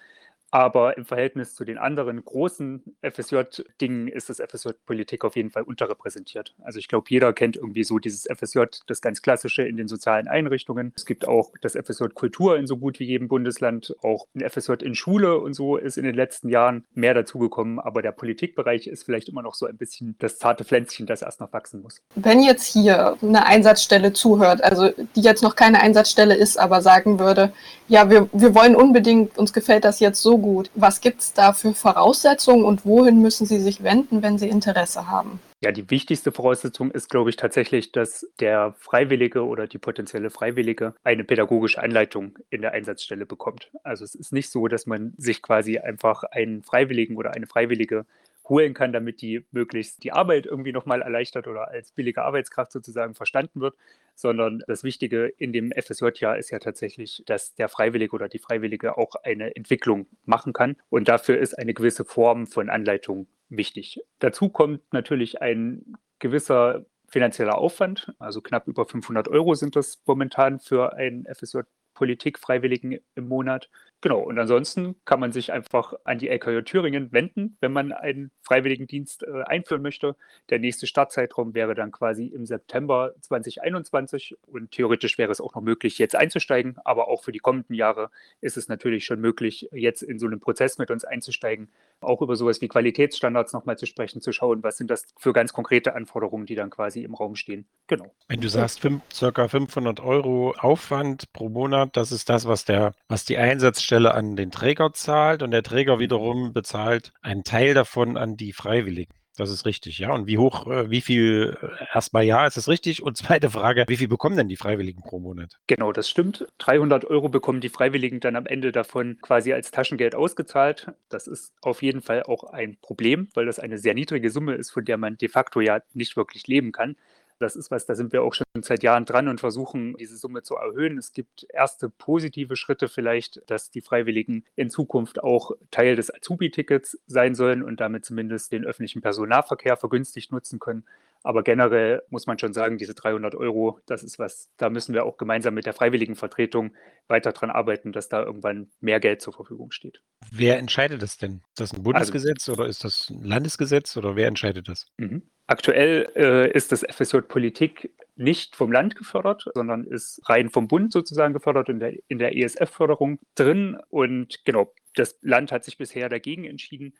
Aber 0.50 0.96
im 0.96 1.04
Verhältnis 1.04 1.54
zu 1.54 1.64
den 1.64 1.76
anderen 1.76 2.24
großen 2.24 2.96
FSJ-Dingen 3.02 4.08
ist 4.08 4.30
das 4.30 4.40
FSJ-Politik 4.40 5.24
auf 5.24 5.36
jeden 5.36 5.50
Fall 5.50 5.64
unterrepräsentiert. 5.64 6.54
Also 6.62 6.78
ich 6.78 6.88
glaube, 6.88 7.06
jeder 7.08 7.32
kennt 7.32 7.56
irgendwie 7.56 7.84
so 7.84 7.98
dieses 7.98 8.26
FSJ, 8.26 8.62
das 8.86 9.00
ganz 9.00 9.22
klassische 9.22 9.62
in 9.62 9.76
den 9.76 9.88
sozialen 9.88 10.28
Einrichtungen. 10.28 10.92
Es 10.96 11.04
gibt 11.04 11.26
auch 11.26 11.52
das 11.60 11.72
FSJ 11.72 12.06
Kultur 12.14 12.56
in 12.56 12.66
so 12.66 12.76
gut 12.76 13.00
wie 13.00 13.04
jedem 13.04 13.28
Bundesland. 13.28 13.94
Auch 14.02 14.26
ein 14.34 14.48
FSJ 14.48 14.74
in 14.82 14.94
Schule 14.94 15.38
und 15.38 15.54
so 15.54 15.76
ist 15.76 15.98
in 15.98 16.04
den 16.04 16.14
letzten 16.14 16.48
Jahren 16.48 16.84
mehr 16.94 17.14
dazugekommen. 17.14 17.80
Aber 17.80 18.00
der 18.00 18.12
Politikbereich 18.12 18.86
ist 18.86 19.04
vielleicht 19.04 19.28
immer 19.28 19.42
noch 19.42 19.54
so 19.54 19.66
ein 19.66 19.76
bisschen 19.76 20.14
das 20.20 20.38
zarte 20.38 20.64
Pflänzchen, 20.64 21.06
das 21.06 21.22
erst 21.22 21.40
noch 21.40 21.52
wachsen 21.52 21.82
muss. 21.82 22.00
Wenn 22.14 22.40
jetzt 22.40 22.64
hier 22.64 23.16
eine 23.20 23.46
Einsatzstelle 23.46 24.12
zuhört, 24.12 24.62
also 24.62 24.90
die 25.16 25.20
jetzt 25.22 25.42
noch 25.42 25.56
keine 25.56 25.80
Einsatzstelle 25.80 26.36
ist, 26.36 26.56
aber 26.58 26.82
sagen 26.82 27.18
würde, 27.18 27.52
ja, 27.88 28.10
wir, 28.10 28.28
wir 28.32 28.54
wollen 28.54 28.76
unbedingt, 28.76 29.36
uns 29.38 29.52
gefällt 29.52 29.84
das 29.84 30.00
jetzt 30.00 30.22
so 30.22 30.35
gut. 30.38 30.70
Was 30.74 31.00
gibt 31.00 31.20
es 31.20 31.32
da 31.32 31.52
für 31.52 31.74
Voraussetzungen 31.74 32.64
und 32.64 32.84
wohin 32.84 33.20
müssen 33.20 33.46
Sie 33.46 33.58
sich 33.58 33.82
wenden, 33.82 34.22
wenn 34.22 34.38
Sie 34.38 34.48
Interesse 34.48 35.08
haben? 35.08 35.40
Ja, 35.64 35.72
die 35.72 35.90
wichtigste 35.90 36.32
Voraussetzung 36.32 36.90
ist, 36.90 37.08
glaube 37.08 37.30
ich, 37.30 37.36
tatsächlich, 37.36 37.90
dass 37.90 38.26
der 38.40 38.74
Freiwillige 38.78 39.46
oder 39.46 39.66
die 39.66 39.78
potenzielle 39.78 40.30
Freiwillige 40.30 40.94
eine 41.02 41.24
pädagogische 41.24 41.82
Anleitung 41.82 42.38
in 42.50 42.60
der 42.60 42.72
Einsatzstelle 42.72 43.24
bekommt. 43.24 43.70
Also 43.82 44.04
es 44.04 44.14
ist 44.14 44.32
nicht 44.32 44.50
so, 44.50 44.68
dass 44.68 44.86
man 44.86 45.14
sich 45.16 45.40
quasi 45.40 45.78
einfach 45.78 46.24
einen 46.24 46.62
Freiwilligen 46.62 47.16
oder 47.16 47.32
eine 47.32 47.46
Freiwillige 47.46 48.04
holen 48.48 48.74
kann, 48.74 48.92
damit 48.92 49.20
die 49.20 49.44
möglichst 49.50 50.04
die 50.04 50.12
Arbeit 50.12 50.46
irgendwie 50.46 50.72
nochmal 50.72 51.02
erleichtert 51.02 51.46
oder 51.48 51.68
als 51.68 51.92
billige 51.92 52.22
Arbeitskraft 52.22 52.72
sozusagen 52.72 53.14
verstanden 53.14 53.60
wird, 53.60 53.74
sondern 54.14 54.62
das 54.66 54.84
Wichtige 54.84 55.26
in 55.26 55.52
dem 55.52 55.72
FSJ-Jahr 55.72 56.38
ist 56.38 56.50
ja 56.50 56.58
tatsächlich, 56.58 57.22
dass 57.26 57.54
der 57.54 57.68
Freiwillige 57.68 58.14
oder 58.14 58.28
die 58.28 58.38
Freiwillige 58.38 58.96
auch 58.96 59.14
eine 59.22 59.54
Entwicklung 59.56 60.06
machen 60.24 60.52
kann 60.52 60.76
und 60.88 61.08
dafür 61.08 61.38
ist 61.38 61.54
eine 61.54 61.74
gewisse 61.74 62.04
Form 62.04 62.46
von 62.46 62.70
Anleitung 62.70 63.26
wichtig. 63.48 64.00
Dazu 64.18 64.48
kommt 64.48 64.80
natürlich 64.92 65.42
ein 65.42 65.96
gewisser 66.18 66.86
finanzieller 67.08 67.58
Aufwand, 67.58 68.12
also 68.18 68.40
knapp 68.40 68.66
über 68.66 68.84
500 68.86 69.28
Euro 69.28 69.54
sind 69.54 69.76
das 69.76 70.02
momentan 70.06 70.60
für 70.60 70.94
einen 70.94 71.26
FSJ 71.26 71.60
Politikfreiwilligen 71.96 72.98
im 73.14 73.28
Monat. 73.28 73.68
Genau, 74.02 74.20
und 74.20 74.38
ansonsten 74.38 74.94
kann 75.06 75.20
man 75.20 75.32
sich 75.32 75.52
einfach 75.52 75.94
an 76.04 76.18
die 76.18 76.28
LKJ 76.28 76.60
Thüringen 76.62 77.12
wenden, 77.12 77.56
wenn 77.60 77.72
man 77.72 77.92
einen 77.92 78.30
Freiwilligendienst 78.42 79.22
äh, 79.22 79.42
einführen 79.44 79.80
möchte. 79.80 80.16
Der 80.50 80.58
nächste 80.58 80.86
Startzeitraum 80.86 81.54
wäre 81.54 81.74
dann 81.74 81.92
quasi 81.92 82.26
im 82.26 82.44
September 82.44 83.14
2021 83.22 84.36
und 84.46 84.70
theoretisch 84.70 85.16
wäre 85.16 85.32
es 85.32 85.40
auch 85.40 85.54
noch 85.54 85.62
möglich, 85.62 85.98
jetzt 85.98 86.14
einzusteigen, 86.14 86.76
aber 86.84 87.08
auch 87.08 87.24
für 87.24 87.32
die 87.32 87.38
kommenden 87.38 87.74
Jahre 87.74 88.10
ist 88.42 88.58
es 88.58 88.68
natürlich 88.68 89.06
schon 89.06 89.20
möglich, 89.20 89.68
jetzt 89.72 90.02
in 90.02 90.18
so 90.18 90.26
einen 90.26 90.40
Prozess 90.40 90.76
mit 90.76 90.90
uns 90.90 91.04
einzusteigen, 91.04 91.68
auch 92.00 92.22
über 92.22 92.36
sowas 92.36 92.60
wie 92.60 92.68
Qualitätsstandards 92.68 93.52
nochmal 93.52 93.78
zu 93.78 93.86
sprechen, 93.86 94.20
zu 94.20 94.32
schauen, 94.32 94.62
was 94.62 94.76
sind 94.76 94.90
das 94.90 95.06
für 95.18 95.32
ganz 95.32 95.52
konkrete 95.52 95.94
Anforderungen, 95.94 96.46
die 96.46 96.54
dann 96.54 96.70
quasi 96.70 97.02
im 97.02 97.14
Raum 97.14 97.36
stehen. 97.36 97.66
Genau. 97.86 98.14
Wenn 98.28 98.40
du 98.40 98.48
sagst, 98.48 98.80
fünf, 98.80 99.02
circa 99.12 99.48
500 99.48 100.00
Euro 100.00 100.54
Aufwand 100.58 101.32
pro 101.32 101.48
Monat, 101.48 101.96
das 101.96 102.12
ist 102.12 102.28
das, 102.28 102.46
was 102.46 102.64
der, 102.64 102.92
was 103.08 103.24
die 103.24 103.38
Einsatz 103.38 103.82
Stelle 103.82 104.14
an 104.14 104.36
den 104.36 104.50
Träger 104.50 104.92
zahlt 104.92 105.42
und 105.42 105.50
der 105.50 105.62
Träger 105.62 105.98
wiederum 105.98 106.52
bezahlt 106.52 107.12
einen 107.22 107.44
Teil 107.44 107.74
davon 107.74 108.16
an 108.16 108.36
die 108.36 108.52
Freiwilligen. 108.52 109.12
Das 109.36 109.50
ist 109.50 109.66
richtig, 109.66 109.98
ja. 109.98 110.12
Und 110.12 110.26
wie 110.26 110.38
hoch, 110.38 110.66
äh, 110.66 110.90
wie 110.90 111.02
viel, 111.02 111.58
äh, 111.60 111.84
erstmal 111.94 112.24
ja, 112.24 112.46
ist 112.46 112.56
das 112.56 112.68
richtig? 112.68 113.02
Und 113.02 113.16
zweite 113.16 113.50
Frage, 113.50 113.84
wie 113.86 113.98
viel 113.98 114.08
bekommen 114.08 114.36
denn 114.36 114.48
die 114.48 114.56
Freiwilligen 114.56 115.02
pro 115.02 115.18
Monat? 115.18 115.58
Genau, 115.66 115.92
das 115.92 116.08
stimmt. 116.08 116.46
300 116.58 117.04
Euro 117.04 117.28
bekommen 117.28 117.60
die 117.60 117.68
Freiwilligen 117.68 118.20
dann 118.20 118.34
am 118.34 118.46
Ende 118.46 118.72
davon 118.72 119.18
quasi 119.20 119.52
als 119.52 119.70
Taschengeld 119.70 120.14
ausgezahlt. 120.14 120.88
Das 121.10 121.26
ist 121.26 121.52
auf 121.60 121.82
jeden 121.82 122.00
Fall 122.00 122.22
auch 122.22 122.44
ein 122.44 122.78
Problem, 122.80 123.28
weil 123.34 123.44
das 123.44 123.58
eine 123.58 123.78
sehr 123.78 123.94
niedrige 123.94 124.30
Summe 124.30 124.54
ist, 124.54 124.70
von 124.70 124.86
der 124.86 124.96
man 124.96 125.18
de 125.18 125.28
facto 125.28 125.60
ja 125.60 125.80
nicht 125.92 126.16
wirklich 126.16 126.46
leben 126.46 126.72
kann. 126.72 126.96
Das 127.38 127.56
ist 127.56 127.70
was, 127.70 127.86
da 127.86 127.94
sind 127.94 128.12
wir 128.12 128.22
auch 128.22 128.32
schon 128.32 128.46
seit 128.62 128.82
Jahren 128.82 129.04
dran 129.04 129.28
und 129.28 129.40
versuchen, 129.40 129.94
diese 129.98 130.16
Summe 130.16 130.42
zu 130.42 130.54
erhöhen. 130.54 130.96
Es 130.96 131.12
gibt 131.12 131.46
erste 131.52 131.90
positive 131.90 132.56
Schritte 132.56 132.88
vielleicht, 132.88 133.42
dass 133.50 133.70
die 133.70 133.82
Freiwilligen 133.82 134.44
in 134.54 134.70
Zukunft 134.70 135.22
auch 135.22 135.52
Teil 135.70 135.96
des 135.96 136.14
Azubi-Tickets 136.14 136.98
sein 137.06 137.34
sollen 137.34 137.62
und 137.62 137.80
damit 137.80 138.04
zumindest 138.04 138.52
den 138.52 138.64
öffentlichen 138.64 139.02
Personennahverkehr 139.02 139.76
vergünstigt 139.76 140.32
nutzen 140.32 140.58
können. 140.58 140.84
Aber 141.22 141.42
generell 141.42 142.02
muss 142.08 142.26
man 142.26 142.38
schon 142.38 142.52
sagen, 142.52 142.78
diese 142.78 142.94
300 142.94 143.34
Euro, 143.34 143.80
das 143.86 144.04
ist 144.04 144.18
was, 144.20 144.48
da 144.58 144.70
müssen 144.70 144.94
wir 144.94 145.04
auch 145.04 145.16
gemeinsam 145.16 145.54
mit 145.54 145.66
der 145.66 145.74
Freiwilligenvertretung 145.74 146.72
weiter 147.08 147.32
dran 147.32 147.50
arbeiten, 147.50 147.92
dass 147.92 148.08
da 148.08 148.22
irgendwann 148.22 148.70
mehr 148.80 149.00
Geld 149.00 149.20
zur 149.20 149.32
Verfügung 149.32 149.72
steht. 149.72 150.00
Wer 150.30 150.58
entscheidet 150.58 151.02
das 151.02 151.18
denn? 151.18 151.42
Ist 151.48 151.60
das 151.60 151.72
ein 151.72 151.78
also 151.78 151.82
Bundesgesetz 151.82 152.48
also, 152.48 152.60
oder 152.60 152.70
ist 152.70 152.84
das 152.84 153.10
ein 153.10 153.24
Landesgesetz 153.24 153.96
oder 153.96 154.14
wer 154.14 154.28
entscheidet 154.28 154.68
das? 154.68 154.86
Mhm. 154.98 155.22
Aktuell 155.48 156.10
äh, 156.16 156.50
ist 156.50 156.72
das 156.72 156.82
FSJ 156.82 157.18
Politik 157.18 157.92
nicht 158.16 158.56
vom 158.56 158.72
Land 158.72 158.96
gefördert, 158.96 159.44
sondern 159.54 159.84
ist 159.84 160.20
rein 160.28 160.50
vom 160.50 160.66
Bund 160.66 160.92
sozusagen 160.92 161.34
gefördert 161.34 161.68
in 161.68 161.78
der, 161.78 161.94
in 162.08 162.18
der 162.18 162.36
ESF-Förderung 162.36 163.20
drin. 163.36 163.78
Und 163.88 164.44
genau, 164.44 164.72
das 164.94 165.18
Land 165.22 165.52
hat 165.52 165.64
sich 165.64 165.78
bisher 165.78 166.08
dagegen 166.08 166.44
entschieden. 166.44 166.94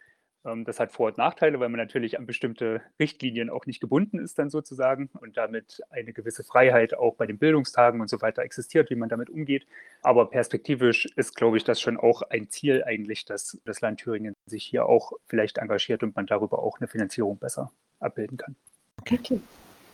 Ähm, 0.44 0.64
das 0.64 0.78
hat 0.78 0.92
Vor- 0.92 1.08
und 1.08 1.18
Nachteile, 1.18 1.58
weil 1.58 1.70
man 1.70 1.80
natürlich 1.80 2.18
an 2.18 2.26
bestimmte 2.26 2.82
Richtlinien 3.00 3.50
auch 3.50 3.66
nicht 3.66 3.80
gebunden 3.80 4.20
ist 4.20 4.38
dann 4.38 4.48
sozusagen 4.48 5.10
und 5.14 5.36
damit 5.36 5.80
eine 5.90 6.12
gewisse 6.12 6.44
Freiheit 6.44 6.94
auch 6.94 7.16
bei 7.16 7.26
den 7.26 7.38
Bildungstagen 7.38 8.00
und 8.00 8.08
so 8.08 8.20
weiter 8.22 8.42
existiert, 8.42 8.90
wie 8.90 8.96
man 8.96 9.08
damit 9.08 9.28
umgeht. 9.28 9.66
Aber 10.02 10.30
perspektivisch 10.30 11.06
ist, 11.16 11.34
glaube 11.34 11.56
ich, 11.56 11.64
das 11.64 11.80
schon 11.80 11.96
auch 11.96 12.22
ein 12.22 12.48
Ziel 12.48 12.84
eigentlich, 12.84 13.24
dass 13.24 13.58
das 13.64 13.80
Land 13.80 14.00
Thüringen 14.00 14.34
sich 14.46 14.64
hier 14.64 14.86
auch 14.86 15.12
vielleicht 15.26 15.58
engagiert 15.58 16.04
und 16.04 16.14
man 16.14 16.26
darüber 16.26 16.60
auch 16.60 16.78
eine 16.78 16.86
Finanzierung 16.86 17.38
besser 17.38 17.72
abbilden 18.00 18.36
kann. 18.36 18.56
Okay. 19.00 19.40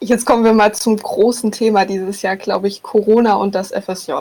Jetzt 0.01 0.25
kommen 0.25 0.45
wir 0.45 0.53
mal 0.53 0.75
zum 0.75 0.97
großen 0.97 1.53
Thema 1.53 1.85
dieses 1.85 2.23
Jahr, 2.23 2.37
glaube 2.37 2.67
ich, 2.67 2.83
Corona 2.83 3.35
und 3.35 3.55
das 3.55 3.71
FSJ. 3.71 4.13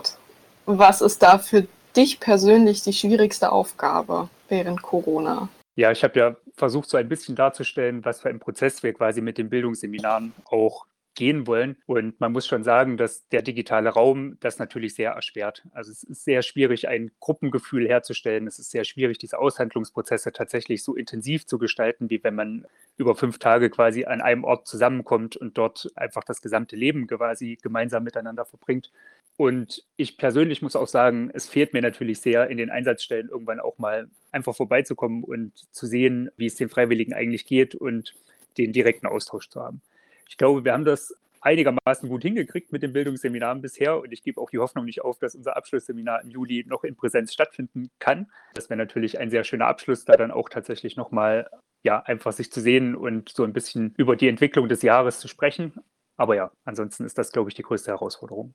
Was 0.65 1.01
ist 1.01 1.23
da 1.23 1.39
für 1.39 1.65
dich 1.95 2.19
persönlich 2.19 2.83
die 2.83 2.93
schwierigste 2.93 3.51
Aufgabe 3.51 4.29
während 4.47 4.81
Corona? 4.81 5.49
Ja, 5.75 5.91
ich 5.91 6.03
habe 6.03 6.19
ja 6.19 6.35
versucht, 6.55 6.89
so 6.89 6.97
ein 6.97 7.09
bisschen 7.09 7.35
darzustellen, 7.35 8.05
was 8.05 8.21
für 8.21 8.29
ein 8.29 8.39
Prozess 8.39 8.83
wir 8.83 8.93
quasi 8.93 9.21
mit 9.21 9.37
den 9.37 9.49
Bildungsseminaren 9.49 10.33
auch 10.45 10.85
gehen 11.15 11.45
wollen. 11.47 11.77
Und 11.85 12.19
man 12.19 12.31
muss 12.31 12.47
schon 12.47 12.63
sagen, 12.63 12.97
dass 12.97 13.27
der 13.29 13.41
digitale 13.41 13.89
Raum 13.89 14.37
das 14.39 14.59
natürlich 14.59 14.95
sehr 14.95 15.11
erschwert. 15.11 15.63
Also 15.71 15.91
es 15.91 16.03
ist 16.03 16.23
sehr 16.23 16.41
schwierig, 16.41 16.87
ein 16.87 17.11
Gruppengefühl 17.19 17.87
herzustellen. 17.87 18.47
Es 18.47 18.59
ist 18.59 18.71
sehr 18.71 18.83
schwierig, 18.83 19.17
diese 19.17 19.39
Aushandlungsprozesse 19.39 20.31
tatsächlich 20.31 20.83
so 20.83 20.95
intensiv 20.95 21.45
zu 21.45 21.57
gestalten, 21.57 22.09
wie 22.09 22.23
wenn 22.23 22.35
man 22.35 22.65
über 22.97 23.15
fünf 23.15 23.39
Tage 23.39 23.69
quasi 23.69 24.05
an 24.05 24.21
einem 24.21 24.43
Ort 24.43 24.67
zusammenkommt 24.67 25.35
und 25.35 25.57
dort 25.57 25.91
einfach 25.95 26.23
das 26.23 26.41
gesamte 26.41 26.75
Leben 26.75 27.07
quasi 27.07 27.57
gemeinsam 27.61 28.03
miteinander 28.03 28.45
verbringt. 28.45 28.91
Und 29.37 29.83
ich 29.95 30.17
persönlich 30.17 30.61
muss 30.61 30.75
auch 30.75 30.87
sagen, 30.87 31.31
es 31.33 31.49
fehlt 31.49 31.73
mir 31.73 31.81
natürlich 31.81 32.21
sehr, 32.21 32.49
in 32.49 32.57
den 32.57 32.69
Einsatzstellen 32.69 33.29
irgendwann 33.29 33.59
auch 33.59 33.77
mal 33.79 34.09
einfach 34.31 34.55
vorbeizukommen 34.55 35.23
und 35.23 35.53
zu 35.73 35.87
sehen, 35.87 36.29
wie 36.37 36.45
es 36.45 36.55
den 36.55 36.69
Freiwilligen 36.69 37.13
eigentlich 37.13 37.45
geht 37.45 37.75
und 37.75 38.13
den 38.57 38.71
direkten 38.71 39.07
Austausch 39.07 39.49
zu 39.49 39.61
haben. 39.61 39.81
Ich 40.31 40.37
glaube, 40.37 40.63
wir 40.63 40.71
haben 40.71 40.85
das 40.85 41.13
einigermaßen 41.41 42.07
gut 42.07 42.21
hingekriegt 42.21 42.71
mit 42.71 42.81
den 42.81 42.93
Bildungsseminaren 42.93 43.61
bisher 43.61 43.99
und 43.99 44.13
ich 44.13 44.23
gebe 44.23 44.39
auch 44.39 44.49
die 44.49 44.59
Hoffnung 44.59 44.85
nicht 44.85 45.01
auf, 45.01 45.19
dass 45.19 45.35
unser 45.35 45.57
Abschlussseminar 45.57 46.21
im 46.21 46.29
Juli 46.29 46.63
noch 46.65 46.85
in 46.85 46.95
Präsenz 46.95 47.33
stattfinden 47.33 47.89
kann. 47.99 48.31
Das 48.53 48.69
wäre 48.69 48.77
natürlich 48.77 49.19
ein 49.19 49.29
sehr 49.29 49.43
schöner 49.43 49.67
Abschluss, 49.67 50.05
da 50.05 50.15
dann 50.15 50.31
auch 50.31 50.47
tatsächlich 50.47 50.95
nochmal 50.95 51.49
ja, 51.83 51.99
einfach 51.99 52.31
sich 52.31 52.49
zu 52.49 52.61
sehen 52.61 52.95
und 52.95 53.27
so 53.27 53.43
ein 53.43 53.51
bisschen 53.51 53.93
über 53.97 54.15
die 54.15 54.29
Entwicklung 54.29 54.69
des 54.69 54.83
Jahres 54.83 55.19
zu 55.19 55.27
sprechen. 55.27 55.73
Aber 56.15 56.37
ja, 56.37 56.49
ansonsten 56.63 57.03
ist 57.03 57.17
das, 57.17 57.33
glaube 57.33 57.49
ich, 57.49 57.55
die 57.55 57.63
größte 57.63 57.91
Herausforderung. 57.91 58.53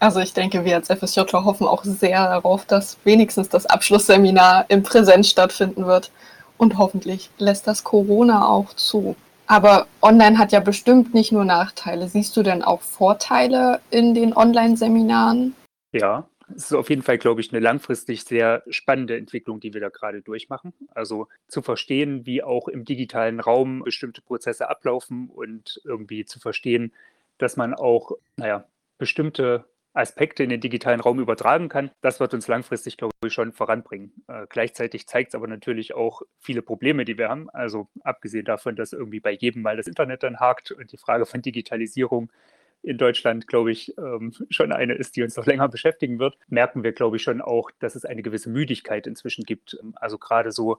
Also 0.00 0.20
ich 0.20 0.34
denke, 0.34 0.66
wir 0.66 0.76
als 0.76 0.88
FSJ 0.88 1.20
hoffen 1.32 1.66
auch 1.66 1.82
sehr 1.84 2.28
darauf, 2.28 2.66
dass 2.66 2.98
wenigstens 3.04 3.48
das 3.48 3.64
Abschlussseminar 3.64 4.66
im 4.68 4.82
Präsenz 4.82 5.30
stattfinden 5.30 5.86
wird. 5.86 6.12
Und 6.58 6.76
hoffentlich 6.76 7.30
lässt 7.38 7.66
das 7.66 7.84
Corona 7.84 8.46
auch 8.46 8.74
zu. 8.74 9.16
Aber 9.46 9.86
online 10.00 10.38
hat 10.38 10.52
ja 10.52 10.60
bestimmt 10.60 11.12
nicht 11.14 11.32
nur 11.32 11.44
Nachteile. 11.44 12.08
Siehst 12.08 12.36
du 12.36 12.42
denn 12.42 12.62
auch 12.62 12.80
Vorteile 12.80 13.80
in 13.90 14.14
den 14.14 14.34
Online-Seminaren? 14.34 15.54
Ja, 15.92 16.26
es 16.48 16.66
ist 16.66 16.72
auf 16.74 16.90
jeden 16.90 17.02
Fall, 17.02 17.18
glaube 17.18 17.40
ich, 17.40 17.52
eine 17.52 17.60
langfristig 17.60 18.24
sehr 18.24 18.62
spannende 18.68 19.16
Entwicklung, 19.16 19.60
die 19.60 19.72
wir 19.72 19.80
da 19.80 19.88
gerade 19.88 20.22
durchmachen. 20.22 20.72
Also 20.94 21.28
zu 21.48 21.62
verstehen, 21.62 22.26
wie 22.26 22.42
auch 22.42 22.68
im 22.68 22.84
digitalen 22.84 23.40
Raum 23.40 23.82
bestimmte 23.84 24.22
Prozesse 24.22 24.68
ablaufen 24.68 25.28
und 25.28 25.80
irgendwie 25.84 26.24
zu 26.24 26.40
verstehen, 26.40 26.92
dass 27.38 27.56
man 27.56 27.74
auch, 27.74 28.12
naja, 28.36 28.64
bestimmte 28.98 29.64
Aspekte 29.94 30.42
in 30.42 30.50
den 30.50 30.60
digitalen 30.60 31.00
Raum 31.00 31.20
übertragen 31.20 31.68
kann. 31.68 31.90
Das 32.00 32.20
wird 32.20 32.34
uns 32.34 32.48
langfristig, 32.48 32.96
glaube 32.96 33.14
ich, 33.24 33.32
schon 33.32 33.52
voranbringen. 33.52 34.12
Äh, 34.28 34.46
gleichzeitig 34.48 35.06
zeigt 35.06 35.30
es 35.30 35.34
aber 35.34 35.46
natürlich 35.46 35.94
auch 35.94 36.22
viele 36.40 36.62
Probleme, 36.62 37.04
die 37.04 37.16
wir 37.16 37.28
haben. 37.28 37.48
Also 37.50 37.88
abgesehen 38.02 38.44
davon, 38.44 38.76
dass 38.76 38.92
irgendwie 38.92 39.20
bei 39.20 39.30
jedem 39.30 39.62
mal 39.62 39.76
das 39.76 39.86
Internet 39.86 40.24
dann 40.24 40.40
hakt 40.40 40.72
und 40.72 40.92
die 40.92 40.98
Frage 40.98 41.26
von 41.26 41.42
Digitalisierung 41.42 42.30
in 42.82 42.98
Deutschland, 42.98 43.46
glaube 43.46 43.70
ich, 43.72 43.96
ähm, 43.96 44.34
schon 44.50 44.72
eine 44.72 44.94
ist, 44.94 45.16
die 45.16 45.22
uns 45.22 45.36
noch 45.36 45.46
länger 45.46 45.68
beschäftigen 45.68 46.18
wird, 46.18 46.36
merken 46.48 46.82
wir, 46.82 46.92
glaube 46.92 47.16
ich, 47.16 47.22
schon 47.22 47.40
auch, 47.40 47.70
dass 47.78 47.94
es 47.94 48.04
eine 48.04 48.22
gewisse 48.22 48.50
Müdigkeit 48.50 49.06
inzwischen 49.06 49.44
gibt. 49.44 49.78
Also 49.94 50.18
gerade 50.18 50.50
so 50.50 50.78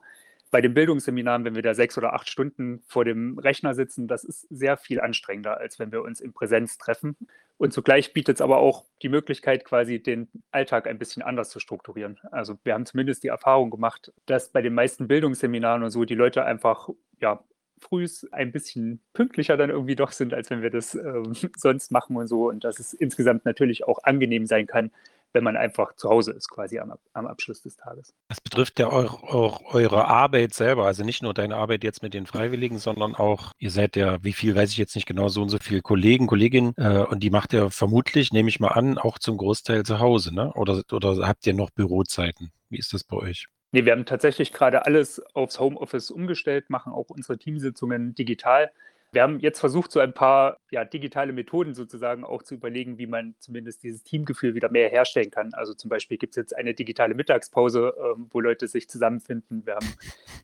bei 0.50 0.60
den 0.60 0.74
Bildungsseminaren, 0.74 1.44
wenn 1.44 1.54
wir 1.54 1.62
da 1.62 1.74
sechs 1.74 1.98
oder 1.98 2.12
acht 2.12 2.28
Stunden 2.28 2.82
vor 2.86 3.04
dem 3.04 3.38
Rechner 3.38 3.74
sitzen, 3.74 4.06
das 4.06 4.24
ist 4.24 4.46
sehr 4.50 4.76
viel 4.76 5.00
anstrengender, 5.00 5.58
als 5.58 5.78
wenn 5.78 5.90
wir 5.90 6.02
uns 6.02 6.20
in 6.20 6.32
Präsenz 6.32 6.78
treffen. 6.78 7.16
Und 7.58 7.72
zugleich 7.72 8.12
bietet 8.12 8.36
es 8.36 8.40
aber 8.42 8.58
auch 8.58 8.84
die 9.02 9.08
Möglichkeit, 9.08 9.64
quasi 9.64 10.02
den 10.02 10.28
Alltag 10.50 10.86
ein 10.86 10.98
bisschen 10.98 11.22
anders 11.22 11.48
zu 11.48 11.58
strukturieren. 11.58 12.18
Also 12.30 12.58
wir 12.64 12.74
haben 12.74 12.84
zumindest 12.84 13.22
die 13.22 13.28
Erfahrung 13.28 13.70
gemacht, 13.70 14.12
dass 14.26 14.50
bei 14.50 14.60
den 14.60 14.74
meisten 14.74 15.08
Bildungsseminaren 15.08 15.82
und 15.82 15.90
so 15.90 16.04
die 16.04 16.14
Leute 16.14 16.44
einfach 16.44 16.90
ja, 17.18 17.42
frühs 17.78 18.26
ein 18.32 18.52
bisschen 18.52 19.00
pünktlicher 19.14 19.56
dann 19.56 19.70
irgendwie 19.70 19.96
doch 19.96 20.12
sind, 20.12 20.34
als 20.34 20.50
wenn 20.50 20.60
wir 20.60 20.70
das 20.70 20.94
äh, 20.94 21.22
sonst 21.56 21.90
machen 21.90 22.16
und 22.16 22.26
so. 22.26 22.48
Und 22.48 22.64
dass 22.64 22.78
es 22.78 22.92
insgesamt 22.92 23.46
natürlich 23.46 23.84
auch 23.84 24.02
angenehm 24.02 24.46
sein 24.46 24.66
kann, 24.66 24.90
wenn 25.32 25.44
man 25.44 25.56
einfach 25.56 25.94
zu 25.96 26.08
Hause 26.08 26.32
ist, 26.32 26.48
quasi 26.48 26.78
am, 26.78 26.94
am 27.12 27.26
Abschluss 27.26 27.62
des 27.62 27.76
Tages. 27.76 28.14
Das 28.28 28.40
betrifft 28.40 28.78
ja 28.78 28.88
auch, 28.88 29.22
auch, 29.22 29.74
eure 29.74 30.06
Arbeit 30.06 30.54
selber, 30.54 30.86
also 30.86 31.04
nicht 31.04 31.22
nur 31.22 31.34
deine 31.34 31.56
Arbeit 31.56 31.84
jetzt 31.84 32.02
mit 32.02 32.14
den 32.14 32.26
Freiwilligen, 32.26 32.78
sondern 32.78 33.14
auch, 33.14 33.52
ihr 33.58 33.70
seid 33.70 33.96
ja, 33.96 34.22
wie 34.24 34.32
viel 34.32 34.54
weiß 34.54 34.70
ich 34.70 34.78
jetzt 34.78 34.94
nicht 34.94 35.06
genau, 35.06 35.28
so 35.28 35.42
und 35.42 35.50
so 35.50 35.58
viele 35.58 35.82
Kollegen, 35.82 36.26
Kolleginnen, 36.26 36.74
äh, 36.76 37.04
und 37.08 37.20
die 37.22 37.30
macht 37.30 37.52
ihr 37.52 37.70
vermutlich, 37.70 38.32
nehme 38.32 38.48
ich 38.48 38.60
mal 38.60 38.68
an, 38.68 38.98
auch 38.98 39.18
zum 39.18 39.36
Großteil 39.36 39.84
zu 39.84 39.98
Hause, 39.98 40.34
ne? 40.34 40.52
Oder, 40.54 40.82
oder 40.92 41.26
habt 41.26 41.46
ihr 41.46 41.54
noch 41.54 41.70
Bürozeiten? 41.70 42.50
Wie 42.70 42.78
ist 42.78 42.92
das 42.92 43.04
bei 43.04 43.16
euch? 43.16 43.46
Nee, 43.72 43.84
wir 43.84 43.92
haben 43.92 44.06
tatsächlich 44.06 44.52
gerade 44.52 44.86
alles 44.86 45.20
aufs 45.34 45.60
Homeoffice 45.60 46.10
umgestellt, 46.10 46.70
machen 46.70 46.92
auch 46.92 47.10
unsere 47.10 47.36
Teamsitzungen 47.36 48.14
digital. 48.14 48.70
Wir 49.16 49.22
haben 49.22 49.40
jetzt 49.40 49.60
versucht, 49.60 49.92
so 49.92 50.00
ein 50.00 50.12
paar 50.12 50.58
ja, 50.70 50.84
digitale 50.84 51.32
Methoden 51.32 51.74
sozusagen 51.74 52.22
auch 52.22 52.42
zu 52.42 52.54
überlegen, 52.54 52.98
wie 52.98 53.06
man 53.06 53.34
zumindest 53.38 53.82
dieses 53.82 54.02
Teamgefühl 54.02 54.54
wieder 54.54 54.70
mehr 54.70 54.90
herstellen 54.90 55.30
kann. 55.30 55.54
Also 55.54 55.72
zum 55.72 55.88
Beispiel 55.88 56.18
gibt 56.18 56.32
es 56.32 56.36
jetzt 56.36 56.54
eine 56.54 56.74
digitale 56.74 57.14
Mittagspause, 57.14 57.94
ähm, 57.98 58.26
wo 58.30 58.40
Leute 58.40 58.68
sich 58.68 58.90
zusammenfinden. 58.90 59.64
Wir 59.64 59.76
haben 59.76 59.88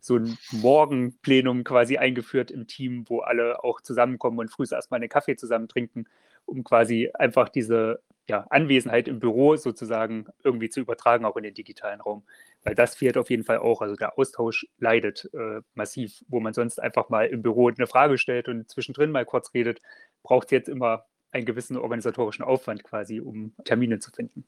so 0.01 0.17
ein 0.17 0.39
Morgenplenum 0.53 1.65
quasi 1.65 1.99
eingeführt 1.99 2.51
im 2.51 2.67
Team, 2.67 3.05
wo 3.09 3.19
alle 3.19 3.63
auch 3.63 3.83
zusammenkommen 3.83 4.39
und 4.39 4.49
früh 4.49 4.65
erstmal 4.71 5.01
einen 5.01 5.11
Kaffee 5.11 5.37
zusammen 5.37 5.69
trinken, 5.69 6.07
um 6.47 6.65
quasi 6.65 7.11
einfach 7.13 7.51
diese 7.51 8.01
ja, 8.27 8.47
Anwesenheit 8.49 9.07
im 9.07 9.21
Büro 9.21 9.57
sozusagen 9.57 10.29
irgendwie 10.45 10.71
zu 10.71 10.81
übertragen, 10.81 11.27
auch 11.27 11.37
in 11.37 11.43
den 11.43 11.53
digitalen 11.53 12.01
Raum. 12.01 12.23
Weil 12.65 12.75
das 12.75 12.95
fehlt 12.95 13.17
auf 13.17 13.31
jeden 13.31 13.45
Fall 13.45 13.59
auch. 13.59 13.83
Also 13.83 13.97
der 13.97 14.19
Austausch 14.19 14.67
leidet 14.79 15.29
äh, 15.35 15.61
massiv, 15.75 16.23
wo 16.29 16.41
man 16.41 16.53
sonst 16.53 16.81
einfach 16.81 17.09
mal 17.09 17.27
im 17.27 17.43
Büro 17.43 17.69
eine 17.69 17.87
Frage 17.87 18.19
stellt 18.19 18.49
und 18.49 18.71
zwischendrin 18.71 19.11
mal 19.11 19.25
kurz 19.25 19.53
redet, 19.55 19.81
braucht 20.23 20.53
jetzt 20.53 20.69
immer 20.69 21.05
einen 21.33 21.47
gewissen 21.47 21.79
organisatorischen 21.79 22.45
Aufwand 22.45 22.85
quasi, 22.85 23.21
um 23.21 23.55
Termine 23.65 23.99
zu 23.99 24.11
finden. 24.11 24.45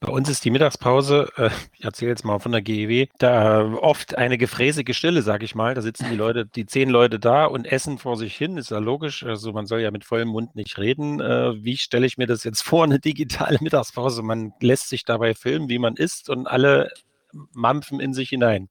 Bei 0.00 0.08
uns 0.08 0.28
ist 0.28 0.44
die 0.44 0.50
Mittagspause, 0.50 1.30
äh, 1.36 1.50
ich 1.72 1.84
erzähle 1.84 2.10
jetzt 2.10 2.24
mal 2.24 2.40
von 2.40 2.52
der 2.52 2.62
GEW, 2.62 3.06
da 3.18 3.64
oft 3.74 4.18
eine 4.18 4.36
gefräßige 4.36 4.94
Stille, 4.94 5.22
sage 5.22 5.44
ich 5.44 5.54
mal. 5.54 5.74
Da 5.74 5.82
sitzen 5.82 6.06
die 6.10 6.16
Leute, 6.16 6.44
die 6.44 6.66
zehn 6.66 6.90
Leute 6.90 7.18
da 7.18 7.46
und 7.46 7.64
essen 7.64 7.98
vor 7.98 8.16
sich 8.16 8.36
hin, 8.36 8.58
ist 8.58 8.70
ja 8.70 8.78
logisch. 8.78 9.24
Also 9.24 9.52
man 9.52 9.66
soll 9.66 9.80
ja 9.80 9.90
mit 9.90 10.04
vollem 10.04 10.28
Mund 10.28 10.56
nicht 10.56 10.78
reden. 10.78 11.20
Äh, 11.20 11.62
wie 11.64 11.76
stelle 11.76 12.06
ich 12.06 12.18
mir 12.18 12.26
das 12.26 12.44
jetzt 12.44 12.62
vor, 12.62 12.84
eine 12.84 12.98
digitale 12.98 13.58
Mittagspause? 13.60 14.22
Man 14.22 14.52
lässt 14.60 14.88
sich 14.88 15.04
dabei 15.04 15.32
filmen, 15.32 15.68
wie 15.68 15.78
man 15.78 15.94
isst 15.96 16.28
und 16.28 16.46
alle 16.46 16.90
mampfen 17.52 18.00
in 18.00 18.12
sich 18.12 18.28
hinein. 18.28 18.68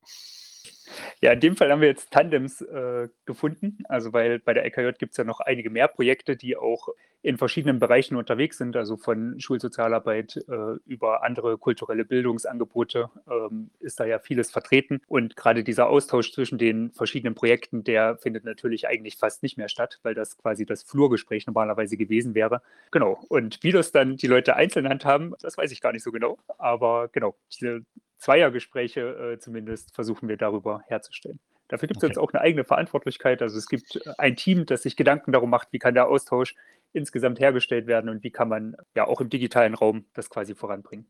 Ja, 1.21 1.31
in 1.31 1.39
dem 1.39 1.55
Fall 1.55 1.71
haben 1.71 1.81
wir 1.81 1.87
jetzt 1.87 2.11
Tandems 2.11 2.61
äh, 2.61 3.07
gefunden. 3.25 3.79
Also, 3.85 4.13
weil 4.13 4.39
bei 4.39 4.53
der 4.53 4.63
LKJ 4.65 4.97
gibt 4.97 5.11
es 5.11 5.17
ja 5.17 5.23
noch 5.23 5.39
einige 5.39 5.69
mehr 5.69 5.87
Projekte, 5.87 6.35
die 6.35 6.55
auch 6.55 6.89
in 7.25 7.39
verschiedenen 7.39 7.79
Bereichen 7.79 8.17
unterwegs 8.17 8.59
sind, 8.59 8.75
also 8.75 8.97
von 8.97 9.39
Schulsozialarbeit 9.39 10.45
äh, 10.47 10.75
über 10.85 11.23
andere 11.23 11.57
kulturelle 11.57 12.05
Bildungsangebote 12.05 13.09
ähm, 13.27 13.71
ist 13.79 13.99
da 13.99 14.05
ja 14.05 14.19
vieles 14.19 14.51
vertreten. 14.51 15.01
Und 15.07 15.35
gerade 15.35 15.63
dieser 15.63 15.89
Austausch 15.89 16.31
zwischen 16.31 16.59
den 16.59 16.91
verschiedenen 16.91 17.33
Projekten, 17.33 17.83
der 17.83 18.17
findet 18.17 18.45
natürlich 18.45 18.87
eigentlich 18.87 19.17
fast 19.17 19.41
nicht 19.41 19.57
mehr 19.57 19.69
statt, 19.69 19.99
weil 20.03 20.13
das 20.13 20.37
quasi 20.37 20.67
das 20.67 20.83
Flurgespräch 20.83 21.47
normalerweise 21.47 21.97
gewesen 21.97 22.35
wäre. 22.35 22.61
Genau. 22.91 23.19
Und 23.27 23.57
wie 23.63 23.71
das 23.71 23.91
dann 23.91 24.17
die 24.17 24.27
Leute 24.27 24.55
einzeln 24.55 24.87
handhaben, 24.87 25.33
das 25.41 25.57
weiß 25.57 25.71
ich 25.71 25.81
gar 25.81 25.93
nicht 25.93 26.03
so 26.03 26.11
genau. 26.11 26.37
Aber 26.59 27.07
genau, 27.11 27.35
diese 27.51 27.81
Zweiergespräche 28.17 29.33
äh, 29.33 29.39
zumindest 29.39 29.93
versuchen 29.93 30.29
wir 30.29 30.37
darüber 30.37 30.81
herzustellen. 30.87 31.39
Dafür 31.67 31.87
gibt 31.87 31.97
es 31.97 32.03
okay. 32.03 32.11
jetzt 32.11 32.19
auch 32.19 32.31
eine 32.31 32.41
eigene 32.41 32.63
Verantwortlichkeit. 32.63 33.41
Also 33.41 33.57
es 33.57 33.67
gibt 33.67 33.95
äh, 33.95 34.11
ein 34.17 34.35
Team, 34.35 34.65
das 34.65 34.83
sich 34.83 34.95
Gedanken 34.95 35.31
darum 35.31 35.49
macht, 35.49 35.69
wie 35.71 35.79
kann 35.79 35.93
der 35.93 36.07
Austausch 36.07 36.55
insgesamt 36.93 37.39
hergestellt 37.39 37.87
werden 37.87 38.09
und 38.09 38.23
wie 38.23 38.31
kann 38.31 38.47
man 38.47 38.75
ja 38.95 39.05
auch 39.07 39.19
im 39.19 39.29
digitalen 39.29 39.73
Raum 39.73 40.05
das 40.13 40.29
quasi 40.29 40.55
voranbringen. 40.55 41.07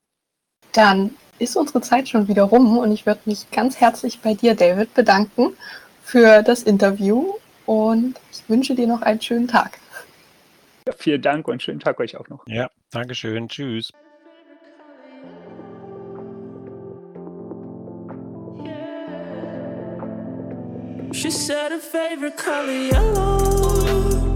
Dann 0.71 1.11
ist 1.39 1.55
unsere 1.55 1.81
Zeit 1.81 2.09
schon 2.09 2.27
wieder 2.27 2.43
rum 2.43 2.77
und 2.77 2.91
ich 2.91 3.05
würde 3.05 3.21
mich 3.25 3.49
ganz 3.51 3.79
herzlich 3.79 4.19
bei 4.19 4.33
dir, 4.33 4.55
David, 4.55 4.93
bedanken 4.93 5.55
für 6.03 6.41
das 6.43 6.63
Interview 6.63 7.33
und 7.65 8.19
ich 8.31 8.49
wünsche 8.49 8.75
dir 8.75 8.87
noch 8.87 9.01
einen 9.01 9.21
schönen 9.21 9.47
Tag. 9.47 9.79
Ja, 10.87 10.93
vielen 10.97 11.21
Dank 11.21 11.47
und 11.47 11.63
schönen 11.63 11.79
Tag 11.79 11.99
euch 11.99 12.17
auch 12.17 12.27
noch. 12.29 12.45
Ja, 12.47 12.69
Dankeschön. 12.91 13.47
Tschüss. 13.47 13.91
She 21.15 21.31
said 21.31 21.71
her 21.71 21.79
favorite 21.79 22.35
color 22.35 22.73
yellow. 22.73 24.33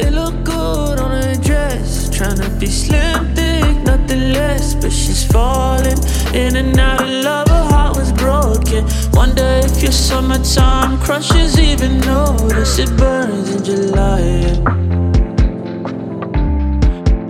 It 0.00 0.12
looked 0.12 0.42
good 0.42 0.98
on 0.98 1.12
her 1.22 1.34
dress. 1.36 2.10
Trying 2.10 2.38
to 2.38 2.50
be 2.58 2.66
slim, 2.66 3.32
thick, 3.36 3.76
nothing 3.84 4.32
less. 4.32 4.74
But 4.74 4.90
she's 4.90 5.24
falling 5.24 5.96
in 6.34 6.56
and 6.56 6.76
out 6.76 7.02
of 7.02 7.08
love. 7.08 7.48
Her 7.48 7.64
heart 7.70 7.96
was 7.96 8.10
broken. 8.12 8.84
Wonder 9.12 9.60
if 9.64 9.80
your 9.80 9.92
summertime 9.92 10.98
crushes 10.98 11.56
even 11.56 12.00
notice 12.00 12.80
it 12.80 12.90
burns 12.96 13.54
in 13.54 13.62
July. 13.64 14.20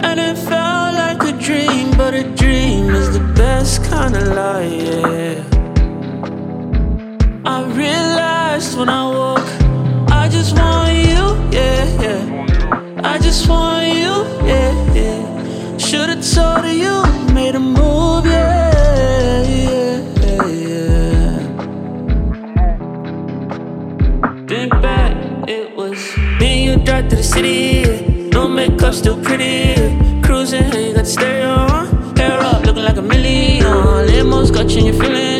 And 0.00 0.18
it 0.18 0.38
felt 0.48 0.94
like 0.94 1.22
a 1.24 1.32
dream, 1.38 1.90
but 1.98 2.14
a 2.14 2.24
dream 2.34 2.88
is 2.88 3.12
the 3.12 3.24
best 3.36 3.84
kind 3.84 4.16
of 4.16 4.28
lie. 4.28 4.62
Yeah. 4.64 5.55
I 7.48 7.62
realized 7.62 8.76
when 8.76 8.88
I 8.88 9.08
walk, 9.08 9.46
I 10.10 10.28
just 10.28 10.56
want 10.58 10.92
you, 10.94 11.22
yeah, 11.56 12.02
yeah. 12.02 13.02
I 13.04 13.18
just 13.18 13.48
want 13.48 13.86
you, 13.86 14.12
yeah, 14.44 14.72
yeah. 14.92 15.78
Should've 15.78 16.24
told 16.34 16.66
you, 16.66 17.02
made 17.32 17.54
a 17.54 17.60
move, 17.60 18.26
yeah, 18.26 19.42
yeah, 19.42 19.86
back, 24.82 25.14
it 25.48 25.76
was 25.76 25.98
me 26.40 26.66
and 26.66 26.80
you 26.80 26.84
drive 26.84 27.08
to 27.10 27.16
the 27.16 27.22
city. 27.22 28.28
No 28.30 28.48
makeup, 28.48 28.92
still 28.92 29.22
pretty. 29.22 29.74
Cruising, 30.22 30.64
you 30.72 30.94
got 30.94 31.04
the 31.04 31.10
stereo 31.16 31.50
on. 31.50 32.16
Hair 32.16 32.40
up, 32.40 32.64
looking 32.66 32.82
like 32.82 32.96
a 32.96 33.02
million. 33.02 33.64
Limos 33.64 34.52
got 34.52 34.68
you 34.70 34.78
in 34.80 34.86
your 34.86 34.94
feelings. 34.94 35.35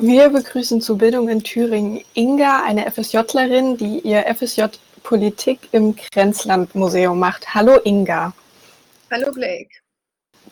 Wir 0.00 0.28
begrüßen 0.28 0.80
zur 0.80 0.96
Bildung 0.96 1.28
in 1.28 1.42
Thüringen 1.42 2.02
Inga, 2.14 2.62
eine 2.64 2.88
FSJlerin, 2.88 3.76
die 3.76 3.98
ihr 3.98 4.24
FSJ 4.32 4.66
Politik 5.08 5.70
im 5.72 5.96
Grenzland-Museum 5.96 7.18
macht. 7.18 7.54
Hallo 7.54 7.80
Inga. 7.82 8.34
Hallo 9.10 9.32
Blake. 9.32 9.70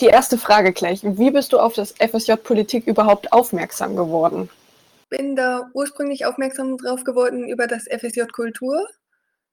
Die 0.00 0.06
erste 0.06 0.38
Frage 0.38 0.72
gleich. 0.72 1.00
Wie 1.02 1.30
bist 1.30 1.52
du 1.52 1.58
auf 1.58 1.74
das 1.74 1.92
FSJ 1.98 2.36
Politik 2.36 2.86
überhaupt 2.86 3.34
aufmerksam 3.34 3.96
geworden? 3.96 4.48
Bin 5.10 5.36
da 5.36 5.68
ursprünglich 5.74 6.24
aufmerksam 6.24 6.78
drauf 6.78 7.04
geworden 7.04 7.46
über 7.46 7.66
das 7.66 7.84
FSJ 7.84 8.22
Kultur. 8.32 8.88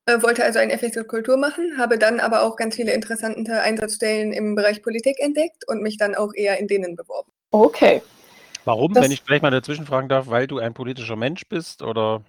Äh, 0.05 0.21
wollte 0.21 0.45
also 0.45 0.59
ein 0.59 0.71
FSJ 0.71 1.01
Kultur 1.01 1.35
machen, 1.35 1.77
habe 1.77 1.97
dann 1.97 2.21
aber 2.21 2.43
auch 2.43 2.55
ganz 2.55 2.77
viele 2.77 2.93
interessante 2.93 3.61
Einsatzstellen 3.61 4.31
im 4.31 4.55
Bereich 4.55 4.81
Politik 4.81 5.19
entdeckt 5.19 5.67
und 5.67 5.81
mich 5.81 5.97
dann 5.97 6.15
auch 6.15 6.33
eher 6.33 6.59
in 6.59 6.69
denen 6.69 6.95
beworben. 6.95 7.29
Okay. 7.51 8.01
Warum, 8.63 8.93
Das- 8.93 9.03
wenn 9.03 9.11
ich 9.11 9.21
vielleicht 9.21 9.43
mal 9.43 9.51
dazwischen 9.51 9.85
fragen 9.85 10.07
darf, 10.07 10.27
weil 10.27 10.47
du 10.47 10.59
ein 10.59 10.73
politischer 10.73 11.17
Mensch 11.17 11.45
bist 11.49 11.81
oder 11.83 12.21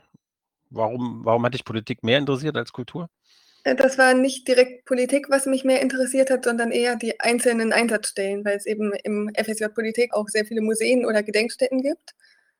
warum, 0.70 1.24
warum 1.24 1.44
hat 1.44 1.54
dich 1.54 1.64
Politik 1.64 2.02
mehr 2.02 2.18
interessiert 2.18 2.56
als 2.56 2.72
Kultur? 2.72 3.08
Äh, 3.64 3.74
Das 3.74 3.98
war 3.98 4.14
nicht 4.14 4.46
direkt 4.46 4.84
Politik, 4.84 5.26
was 5.30 5.46
mich 5.46 5.64
mehr 5.64 5.82
interessiert 5.82 6.30
hat, 6.30 6.44
sondern 6.44 6.70
eher 6.70 6.96
die 6.96 7.18
einzelnen 7.20 7.72
Einsatzstellen, 7.72 8.44
weil 8.44 8.56
es 8.56 8.66
eben 8.66 8.92
im 9.04 9.30
FSJ 9.34 9.66
Politik 9.74 10.14
auch 10.14 10.28
sehr 10.28 10.44
viele 10.44 10.60
Museen 10.60 11.04
oder 11.06 11.22
Gedenkstätten 11.22 11.82
gibt. 11.82 12.14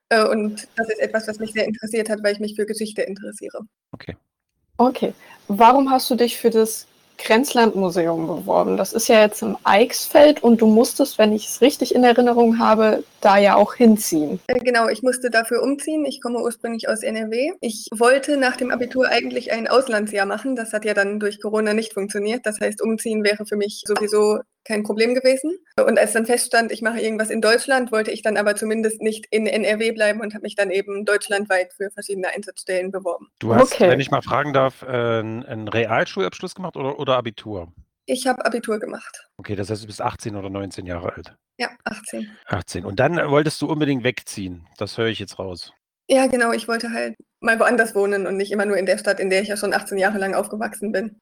Äh, 0.09 0.25
Und 0.25 0.67
das 0.77 0.88
ist 0.88 1.01
etwas, 1.01 1.29
was 1.29 1.38
mich 1.38 1.53
sehr 1.53 1.67
interessiert 1.67 2.09
hat, 2.09 2.23
weil 2.23 2.33
ich 2.35 2.40
mich 2.40 2.55
für 2.57 2.67
Geschichte 2.67 3.03
interessiere. 3.03 3.61
Okay. 3.93 4.17
Okay. 4.77 5.14
Warum 5.49 5.90
hast 5.90 6.11
du 6.11 6.17
dich 6.17 6.38
für 6.38 6.51
das 6.51 6.87
Grenzlandmuseum 7.18 8.27
beworben? 8.27 8.77
Das 8.77 8.92
ist 8.92 9.09
ja 9.09 9.20
jetzt 9.20 9.42
im 9.42 9.57
Eichsfeld 9.64 10.42
und 10.42 10.61
du 10.61 10.66
musstest, 10.66 11.18
wenn 11.18 11.33
ich 11.33 11.48
es 11.48 11.61
richtig 11.61 11.94
in 11.94 12.05
Erinnerung 12.05 12.59
habe, 12.59 13.05
da 13.20 13.38
ja 13.38 13.55
auch 13.55 13.74
hinziehen. 13.74 14.40
Äh, 14.48 14.61
Genau, 14.64 14.88
ich 14.88 15.03
musste 15.03 15.31
dafür 15.31 15.62
umziehen. 15.62 16.05
Ich 16.05 16.20
komme 16.20 16.40
ursprünglich 16.40 16.88
aus 16.88 17.03
NRW. 17.03 17.53
Ich 17.61 17.87
wollte 17.92 18.37
nach 18.37 18.57
dem 18.57 18.70
Abitur 18.70 19.09
eigentlich 19.09 19.53
ein 19.53 19.68
Auslandsjahr 19.68 20.27
machen. 20.27 20.57
Das 20.57 20.72
hat 20.72 20.85
ja 20.85 20.94
dann 20.94 21.20
durch 21.20 21.40
Corona 21.40 21.74
nicht 21.74 21.92
funktioniert. 21.92 22.46
Das 22.46 22.61
heißt, 22.61 22.83
umziehen 22.83 23.22
wäre 23.24 23.46
für 23.46 23.57
mich 23.57 23.85
sowieso 23.87 24.40
kein 24.64 24.83
Problem 24.83 25.14
gewesen. 25.14 25.57
Und 25.79 25.98
als 25.98 26.12
dann 26.12 26.27
feststand, 26.27 26.72
ich 26.72 26.83
mache 26.83 27.00
irgendwas 27.00 27.31
in 27.31 27.40
Deutschland, 27.40 27.92
wollte 27.92 28.11
ich 28.11 28.22
dann 28.22 28.37
aber 28.37 28.57
zumindest 28.57 29.03
nicht 29.03 29.27
in 29.31 29.46
NRW 29.46 29.92
bleiben 29.92 30.20
und 30.20 30.35
habe 30.35 30.42
mich 30.42 30.57
dann 30.57 30.70
eben 30.70 31.05
deutschlandweit 31.05 31.72
für 31.74 31.90
verschiedene 31.90 32.29
Einsatzstellen 32.29 32.90
beworben. 32.90 33.29
Du 33.38 33.55
hast, 33.55 33.72
Okay. 33.74 33.88
wenn 33.90 34.00
ich 34.00 34.11
mal 34.11 34.22
fragen 34.22 34.53
darf, 34.53 34.83
äh, 34.83 34.87
einen 34.87 35.68
Realschulabschluss 35.68 36.55
gemacht 36.55 36.77
oder, 36.77 36.98
oder 36.98 37.16
Abitur? 37.16 37.72
Ich 38.07 38.27
habe 38.27 38.44
Abitur 38.44 38.79
gemacht. 38.79 39.29
Okay, 39.38 39.57
das 39.57 39.70
heißt, 39.70 39.83
du 39.83 39.87
bist 39.87 40.00
18 40.03 40.37
oder 40.37 40.50
19 40.50 40.85
Jahre 40.87 41.12
alt. 41.14 41.35
Ja, 41.59 41.70
18. 41.85 42.29
18. 42.46 42.85
Und 42.85 43.00
dann 43.00 43.16
äh, 43.18 43.31
wolltest 43.31 43.62
du 43.62 43.66
unbedingt 43.66 44.05
wegziehen. 44.05 44.66
Das 44.77 44.98
höre 44.98 45.07
ich 45.07 45.18
jetzt 45.18 45.38
raus. 45.38 45.72
Ja, 46.11 46.27
genau. 46.27 46.53
Ich 46.53 46.68
wollte 46.68 46.90
halt 46.92 47.14
mal 47.40 47.59
woanders 47.59 47.94
wohnen 47.94 48.27
und 48.27 48.37
nicht 48.37 48.53
immer 48.53 48.66
nur 48.66 48.77
in 48.77 48.85
der 48.87 48.98
Stadt, 48.98 49.20
in 49.20 49.31
der 49.31 49.40
ich 49.40 49.48
ja 49.48 49.57
schon 49.57 49.72
18 49.72 49.96
Jahre 49.96 50.18
lang 50.18 50.35
aufgewachsen 50.35 50.92
bin. 50.92 51.18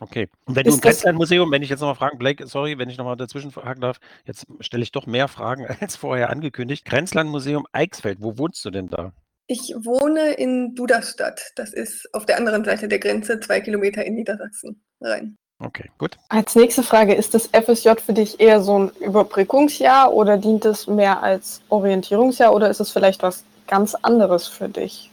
Okay. 0.00 0.28
Und 0.44 0.56
wenn 0.56 0.64
du 0.64 0.68
Ist 0.70 0.76
im 0.76 0.80
das- 0.80 0.90
Grenzlandmuseum, 0.92 1.50
wenn 1.50 1.62
ich 1.62 1.70
jetzt 1.70 1.80
nochmal 1.80 1.94
fragen, 1.94 2.18
Blake, 2.18 2.46
sorry, 2.46 2.78
wenn 2.78 2.90
ich 2.90 2.98
nochmal 2.98 3.16
dazwischen 3.16 3.50
fragen 3.50 3.80
darf, 3.80 3.98
jetzt 4.24 4.46
stelle 4.60 4.82
ich 4.82 4.92
doch 4.92 5.06
mehr 5.06 5.28
Fragen 5.28 5.66
als 5.80 5.96
vorher 5.96 6.30
angekündigt. 6.30 6.84
Grenzlandmuseum 6.84 7.66
Eichsfeld, 7.72 8.18
wo 8.20 8.36
wohnst 8.38 8.64
du 8.64 8.70
denn 8.70 8.88
da? 8.88 9.12
Ich 9.48 9.72
wohne 9.78 10.32
in 10.32 10.74
Duderstadt. 10.74 11.40
Das 11.54 11.72
ist 11.72 12.08
auf 12.12 12.26
der 12.26 12.36
anderen 12.36 12.64
Seite 12.64 12.88
der 12.88 12.98
Grenze, 12.98 13.38
zwei 13.40 13.60
Kilometer 13.60 14.04
in 14.04 14.14
Niedersachsen 14.16 14.82
rein. 15.00 15.36
Okay, 15.58 15.88
gut. 15.96 16.18
Als 16.28 16.54
nächste 16.56 16.82
Frage, 16.82 17.14
ist 17.14 17.32
das 17.32 17.46
FSJ 17.52 17.92
für 18.04 18.12
dich 18.12 18.40
eher 18.40 18.60
so 18.60 18.78
ein 18.78 18.90
Überbrückungsjahr 19.00 20.12
oder 20.12 20.36
dient 20.36 20.64
es 20.66 20.86
mehr 20.86 21.22
als 21.22 21.62
Orientierungsjahr 21.70 22.52
oder 22.52 22.68
ist 22.68 22.80
es 22.80 22.90
vielleicht 22.90 23.22
was 23.22 23.44
ganz 23.66 23.94
anderes 23.94 24.48
für 24.48 24.68
dich? 24.68 25.10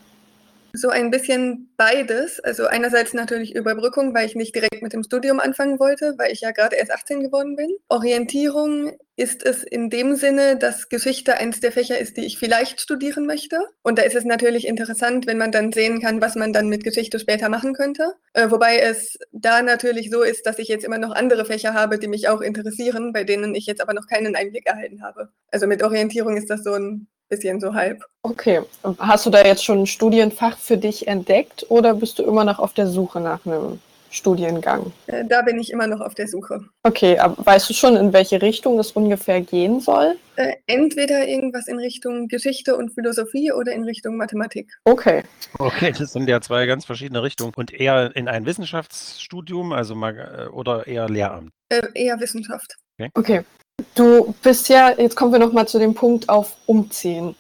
So 0.76 0.90
ein 0.90 1.12
bisschen 1.12 1.72
beides. 1.78 2.40
Also 2.40 2.66
einerseits 2.66 3.14
natürlich 3.14 3.54
Überbrückung, 3.54 4.16
weil 4.16 4.26
ich 4.26 4.36
nicht 4.36 4.56
direkt 4.56 4.82
mit 4.82 4.92
dem 4.92 5.04
Studium 5.04 5.40
anfangen 5.40 5.80
wollte, 5.80 6.16
weil 6.18 6.32
ich 6.32 6.42
ja 6.42 6.50
gerade 6.50 6.76
erst 6.76 6.92
18 6.92 7.22
geworden 7.22 7.56
bin. 7.56 7.70
Orientierung 7.90 8.98
ist 9.16 9.46
es 9.46 9.62
in 9.62 9.92
dem 9.92 10.16
Sinne, 10.16 10.58
dass 10.58 10.90
Geschichte 10.90 11.36
eins 11.38 11.60
der 11.60 11.72
Fächer 11.72 12.00
ist, 12.00 12.18
die 12.18 12.26
ich 12.26 12.40
vielleicht 12.40 12.82
studieren 12.82 13.28
möchte. 13.28 13.60
Und 13.84 14.00
da 14.00 14.02
ist 14.02 14.16
es 14.16 14.26
natürlich 14.26 14.66
interessant, 14.66 15.28
wenn 15.28 15.38
man 15.38 15.52
dann 15.52 15.72
sehen 15.72 16.02
kann, 16.02 16.22
was 16.22 16.34
man 16.34 16.54
dann 16.54 16.70
mit 16.70 16.84
Geschichte 16.84 17.20
später 17.20 17.50
machen 17.50 17.74
könnte. 17.76 18.14
Äh, 18.34 18.50
wobei 18.50 18.80
es 18.80 19.20
da 19.32 19.62
natürlich 19.62 20.10
so 20.10 20.24
ist, 20.24 20.48
dass 20.48 20.58
ich 20.58 20.70
jetzt 20.70 20.86
immer 20.86 20.98
noch 20.98 21.14
andere 21.14 21.46
Fächer 21.46 21.76
habe, 21.76 22.00
die 22.00 22.08
mich 22.08 22.30
auch 22.30 22.42
interessieren, 22.42 23.14
bei 23.14 23.24
denen 23.24 23.54
ich 23.54 23.68
jetzt 23.68 23.82
aber 23.82 23.94
noch 23.94 24.08
keinen 24.08 24.36
Einblick 24.36 24.66
erhalten 24.66 25.04
habe. 25.04 25.30
Also 25.52 25.68
mit 25.68 25.84
Orientierung 25.84 26.36
ist 26.36 26.50
das 26.50 26.64
so 26.64 26.74
ein 26.74 27.08
bisschen 27.34 27.60
so 27.60 27.74
halb. 27.74 28.04
Okay, 28.24 28.62
hast 29.00 29.26
du 29.26 29.30
da 29.30 29.44
jetzt 29.44 29.64
schon 29.66 29.82
ein 29.84 29.88
Studienfach 29.88 30.58
für 30.58 30.78
dich 30.78 31.08
entdeckt 31.08 31.66
oder 31.70 31.94
bist 31.96 32.20
du 32.20 32.24
immer 32.24 32.44
noch 32.46 32.60
auf 32.60 32.74
der 32.74 32.88
Suche 32.88 33.20
nach 33.20 33.46
einem 33.46 33.80
Studiengang? 34.10 34.92
Äh, 35.08 35.26
Da 35.26 35.42
bin 35.42 35.60
ich 35.60 35.72
immer 35.72 35.88
noch 35.88 36.00
auf 36.00 36.14
der 36.14 36.28
Suche. 36.28 36.62
Okay, 36.84 37.18
aber 37.18 37.36
weißt 37.44 37.70
du 37.70 37.74
schon, 37.74 37.96
in 37.98 38.14
welche 38.14 38.42
Richtung 38.42 38.78
es 38.80 38.92
ungefähr 38.92 39.42
gehen 39.42 39.80
soll? 39.80 40.16
Äh, 40.36 40.54
entweder 40.68 41.28
irgendwas 41.28 41.68
in 41.68 41.80
Richtung 41.80 42.28
Geschichte 42.28 42.76
und 42.76 42.94
Philosophie 42.94 43.52
oder 43.52 43.72
in 43.74 43.84
Richtung 43.84 44.16
Mathematik. 44.18 44.72
Okay, 44.86 45.24
Okay, 45.60 45.94
das 45.98 46.14
sind 46.14 46.30
ja 46.30 46.42
zwei 46.42 46.66
ganz 46.66 46.86
verschiedene 46.86 47.24
Richtungen. 47.24 47.54
Und 47.56 47.74
eher 47.74 48.16
in 48.16 48.28
ein 48.28 48.46
Wissenschaftsstudium, 48.46 49.74
also 49.74 49.96
mal, 49.96 50.48
äh, 50.48 50.50
oder 50.52 50.88
eher 50.88 51.10
Lehramt. 51.10 51.52
Äh, 51.70 51.82
eher 51.96 52.20
Wissenschaft. 52.20 52.76
okay. 53.16 53.42
Du 53.96 54.34
bist 54.42 54.70
ja, 54.70 54.92
jetzt 54.92 55.16
kommen 55.16 55.32
wir 55.32 55.40
nochmal 55.40 55.68
zu 55.68 55.80
dem 55.80 55.94
Punkt 55.94 56.30
auf 56.30 56.56
Umziehen. 56.66 57.36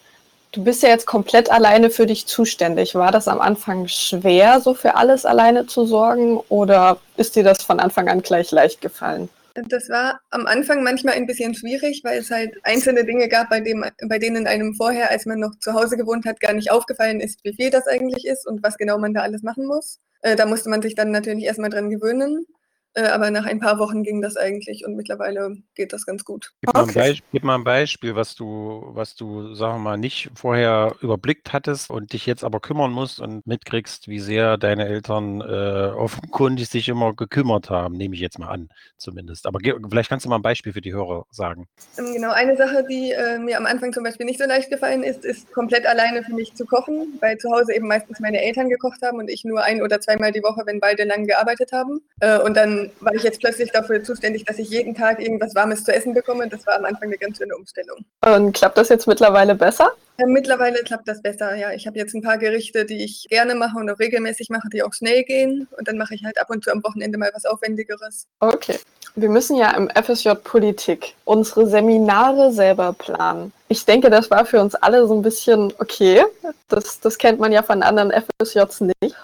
Du 0.51 0.63
bist 0.63 0.83
ja 0.83 0.89
jetzt 0.89 1.07
komplett 1.07 1.51
alleine 1.51 1.89
für 1.89 2.05
dich 2.05 2.27
zuständig. 2.27 2.93
War 2.93 3.11
das 3.11 3.27
am 3.27 3.41
Anfang 3.41 3.87
schwer, 3.87 4.61
so 4.61 4.75
für 4.75 4.95
alles 4.95 5.25
alleine 5.25 5.65
zu 5.65 5.85
sorgen 5.85 6.37
oder 6.49 6.97
ist 7.17 7.35
dir 7.35 7.43
das 7.43 7.63
von 7.63 7.79
Anfang 7.79 8.07
an 8.07 8.21
gleich 8.21 8.51
leicht 8.51 8.79
gefallen? 8.79 9.29
Das 9.55 9.89
war 9.89 10.19
am 10.31 10.47
Anfang 10.47 10.83
manchmal 10.83 11.13
ein 11.13 11.27
bisschen 11.27 11.53
schwierig, 11.53 12.01
weil 12.03 12.19
es 12.19 12.31
halt 12.31 12.53
einzelne 12.63 13.05
Dinge 13.05 13.27
gab, 13.29 13.49
bei, 13.49 13.61
dem, 13.61 13.85
bei 14.07 14.17
denen 14.17 14.47
einem 14.47 14.73
vorher, 14.73 15.11
als 15.11 15.25
man 15.25 15.39
noch 15.39 15.57
zu 15.59 15.73
Hause 15.73 15.95
gewohnt 15.95 16.25
hat, 16.25 16.39
gar 16.39 16.53
nicht 16.53 16.71
aufgefallen 16.71 17.19
ist, 17.19 17.43
wie 17.43 17.53
viel 17.53 17.69
das 17.69 17.87
eigentlich 17.87 18.25
ist 18.25 18.47
und 18.47 18.63
was 18.63 18.77
genau 18.77 18.97
man 18.97 19.13
da 19.13 19.21
alles 19.21 19.43
machen 19.43 19.67
muss. 19.67 19.99
Äh, 20.21 20.35
da 20.35 20.45
musste 20.45 20.69
man 20.69 20.81
sich 20.81 20.95
dann 20.95 21.11
natürlich 21.11 21.45
erstmal 21.45 21.69
dran 21.69 21.89
gewöhnen. 21.89 22.47
Äh, 22.95 23.07
aber 23.07 23.31
nach 23.31 23.45
ein 23.45 23.59
paar 23.59 23.79
Wochen 23.79 24.03
ging 24.03 24.21
das 24.21 24.37
eigentlich 24.37 24.85
und 24.85 24.95
mittlerweile 24.95 25.57
geht 25.73 25.93
das 25.93 26.05
ganz 26.05 26.23
gut. 26.23 26.51
Gib 26.61 26.73
mal, 26.73 26.87
ein, 26.87 27.19
gib 27.31 27.43
mal 27.43 27.55
ein 27.55 27.63
Beispiel, 27.63 28.15
was 28.15 28.35
du, 28.35 28.83
was 28.93 29.15
du, 29.15 29.55
sagen 29.55 29.75
wir 29.75 29.79
mal, 29.79 29.97
nicht 29.97 30.29
vorher 30.35 30.95
überblickt 31.01 31.53
hattest 31.53 31.89
und 31.89 32.13
dich 32.13 32.27
jetzt 32.27 32.43
aber 32.43 32.59
kümmern 32.59 32.91
musst 32.91 33.19
und 33.19 33.47
mitkriegst, 33.47 34.07
wie 34.07 34.19
sehr 34.19 34.57
deine 34.57 34.87
Eltern 34.87 35.41
äh, 35.41 35.91
offenkundig 35.95 36.69
sich 36.69 36.87
immer 36.87 37.13
gekümmert 37.15 37.71
haben, 37.71 37.95
nehme 37.95 38.13
ich 38.13 38.21
jetzt 38.21 38.37
mal 38.37 38.49
an, 38.49 38.69
zumindest. 38.97 39.47
Aber 39.47 39.59
vielleicht 39.89 40.09
kannst 40.09 40.25
du 40.25 40.29
mal 40.29 40.35
ein 40.35 40.43
Beispiel 40.43 40.73
für 40.73 40.81
die 40.81 40.93
Hörer 40.93 41.25
sagen. 41.31 41.67
Ähm, 41.97 42.13
genau, 42.13 42.31
eine 42.31 42.55
Sache, 42.57 42.85
die 42.87 43.11
äh, 43.11 43.39
mir 43.39 43.57
am 43.57 43.65
Anfang 43.65 43.91
zum 43.91 44.03
Beispiel 44.03 44.27
nicht 44.27 44.39
so 44.39 44.45
leicht 44.45 44.69
gefallen 44.69 45.01
ist, 45.01 45.25
ist 45.25 45.51
komplett 45.51 45.87
alleine 45.87 46.23
für 46.23 46.33
mich 46.33 46.53
zu 46.53 46.65
kochen, 46.65 47.17
weil 47.21 47.39
zu 47.39 47.49
Hause 47.51 47.73
eben 47.73 47.87
meistens 47.87 48.19
meine 48.19 48.41
Eltern 48.41 48.69
gekocht 48.69 49.01
haben 49.01 49.17
und 49.17 49.29
ich 49.29 49.43
nur 49.45 49.63
ein 49.63 49.81
oder 49.81 49.99
zweimal 49.99 50.31
die 50.31 50.43
Woche, 50.43 50.61
wenn 50.65 50.79
beide 50.79 51.05
lang 51.05 51.25
gearbeitet 51.25 51.71
haben. 51.71 52.01
Äh, 52.19 52.37
und 52.39 52.55
dann 52.55 52.82
war 52.99 53.13
ich 53.13 53.23
jetzt 53.23 53.39
plötzlich 53.39 53.71
dafür 53.71 54.03
zuständig, 54.03 54.45
dass 54.45 54.59
ich 54.59 54.69
jeden 54.69 54.95
Tag 54.95 55.19
irgendwas 55.19 55.55
Warmes 55.55 55.83
zu 55.83 55.93
essen 55.93 56.13
bekomme. 56.13 56.47
Das 56.47 56.65
war 56.67 56.75
am 56.75 56.85
Anfang 56.85 57.03
eine 57.03 57.17
ganz 57.17 57.37
schöne 57.37 57.55
Umstellung. 57.55 58.05
Und 58.25 58.53
klappt 58.53 58.77
das 58.77 58.89
jetzt 58.89 59.07
mittlerweile 59.07 59.55
besser? 59.55 59.91
Ja, 60.19 60.27
mittlerweile 60.27 60.83
klappt 60.83 61.07
das 61.07 61.21
besser, 61.21 61.55
ja. 61.55 61.71
Ich 61.71 61.87
habe 61.87 61.97
jetzt 61.97 62.13
ein 62.13 62.21
paar 62.21 62.37
Gerichte, 62.37 62.85
die 62.85 63.03
ich 63.03 63.25
gerne 63.29 63.55
mache 63.55 63.77
und 63.77 63.89
auch 63.89 63.99
regelmäßig 63.99 64.49
mache, 64.49 64.69
die 64.71 64.83
auch 64.83 64.93
schnell 64.93 65.23
gehen. 65.23 65.67
Und 65.77 65.87
dann 65.87 65.97
mache 65.97 66.13
ich 66.13 66.23
halt 66.23 66.39
ab 66.39 66.49
und 66.49 66.63
zu 66.63 66.71
am 66.71 66.83
Wochenende 66.83 67.17
mal 67.17 67.31
was 67.33 67.45
Aufwendigeres. 67.45 68.27
Okay. 68.39 68.79
Wir 69.15 69.29
müssen 69.29 69.55
ja 69.55 69.71
im 69.71 69.89
FSJ 69.89 70.31
Politik 70.43 71.15
unsere 71.25 71.67
Seminare 71.67 72.51
selber 72.51 72.93
planen. 72.93 73.53
Ich 73.67 73.85
denke, 73.85 74.09
das 74.09 74.31
war 74.31 74.45
für 74.45 74.59
uns 74.59 74.75
alle 74.75 75.07
so 75.07 75.15
ein 75.15 75.21
bisschen 75.21 75.73
okay. 75.79 76.23
Das, 76.67 76.99
das 76.99 77.17
kennt 77.17 77.39
man 77.39 77.51
ja 77.51 77.63
von 77.63 77.83
anderen 77.83 78.11
FSJs 78.11 78.81
nicht. 78.81 79.15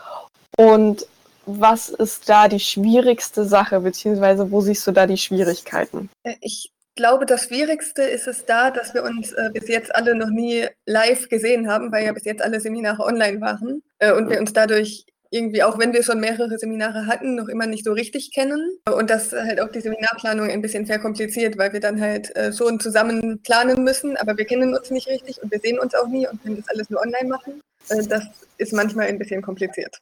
Und 0.57 1.05
was 1.45 1.89
ist 1.89 2.29
da 2.29 2.47
die 2.47 2.59
schwierigste 2.59 3.45
Sache, 3.45 3.79
beziehungsweise 3.79 4.51
wo 4.51 4.61
siehst 4.61 4.85
du 4.87 4.91
da 4.91 5.07
die 5.07 5.17
Schwierigkeiten? 5.17 6.09
Äh, 6.23 6.35
ich 6.41 6.71
glaube, 6.95 7.25
das 7.25 7.45
Schwierigste 7.45 8.03
ist 8.03 8.27
es 8.27 8.45
da, 8.45 8.71
dass 8.71 8.93
wir 8.93 9.03
uns 9.03 9.31
äh, 9.31 9.49
bis 9.53 9.67
jetzt 9.67 9.93
alle 9.95 10.15
noch 10.15 10.29
nie 10.29 10.67
live 10.85 11.29
gesehen 11.29 11.69
haben, 11.69 11.91
weil 11.91 12.05
ja 12.05 12.11
bis 12.11 12.25
jetzt 12.25 12.41
alle 12.41 12.59
Seminare 12.59 13.03
online 13.03 13.39
waren 13.39 13.81
äh, 13.99 14.11
und 14.11 14.29
wir 14.29 14.39
uns 14.39 14.53
dadurch 14.53 15.05
irgendwie, 15.31 15.63
auch 15.63 15.77
wenn 15.77 15.93
wir 15.93 16.03
schon 16.03 16.19
mehrere 16.19 16.57
Seminare 16.57 17.05
hatten, 17.05 17.35
noch 17.35 17.47
immer 17.47 17.67
nicht 17.67 17.85
so 17.85 17.93
richtig 17.93 18.31
kennen. 18.33 18.79
Und 18.91 19.09
das 19.09 19.31
halt 19.31 19.61
auch 19.61 19.69
die 19.69 19.81
Seminarplanung 19.81 20.49
ein 20.49 20.61
bisschen 20.61 20.85
verkompliziert, 20.85 21.57
weil 21.57 21.71
wir 21.71 21.79
dann 21.79 22.01
halt 22.01 22.35
äh, 22.35 22.51
schon 22.51 22.79
zusammen 22.79 23.41
planen 23.43 23.83
müssen, 23.83 24.17
aber 24.17 24.37
wir 24.37 24.45
kennen 24.45 24.75
uns 24.75 24.89
nicht 24.89 25.07
richtig 25.07 25.41
und 25.41 25.51
wir 25.51 25.59
sehen 25.59 25.79
uns 25.79 25.93
auch 25.93 26.07
nie 26.07 26.27
und 26.27 26.41
können 26.41 26.57
das 26.57 26.67
alles 26.69 26.89
nur 26.89 27.01
online 27.01 27.29
machen. 27.29 27.61
Äh, 27.89 28.03
das 28.07 28.23
ist 28.57 28.73
manchmal 28.73 29.07
ein 29.07 29.19
bisschen 29.19 29.41
kompliziert. 29.41 29.99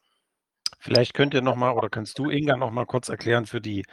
Vielleicht 0.78 1.14
könnt 1.14 1.34
ihr 1.34 1.42
nochmal 1.42 1.74
oder 1.74 1.90
kannst 1.90 2.18
du, 2.18 2.30
Inga, 2.30 2.56
nochmal 2.56 2.86
kurz 2.86 3.08
erklären 3.08 3.46
für 3.46 3.60
die 3.60 3.84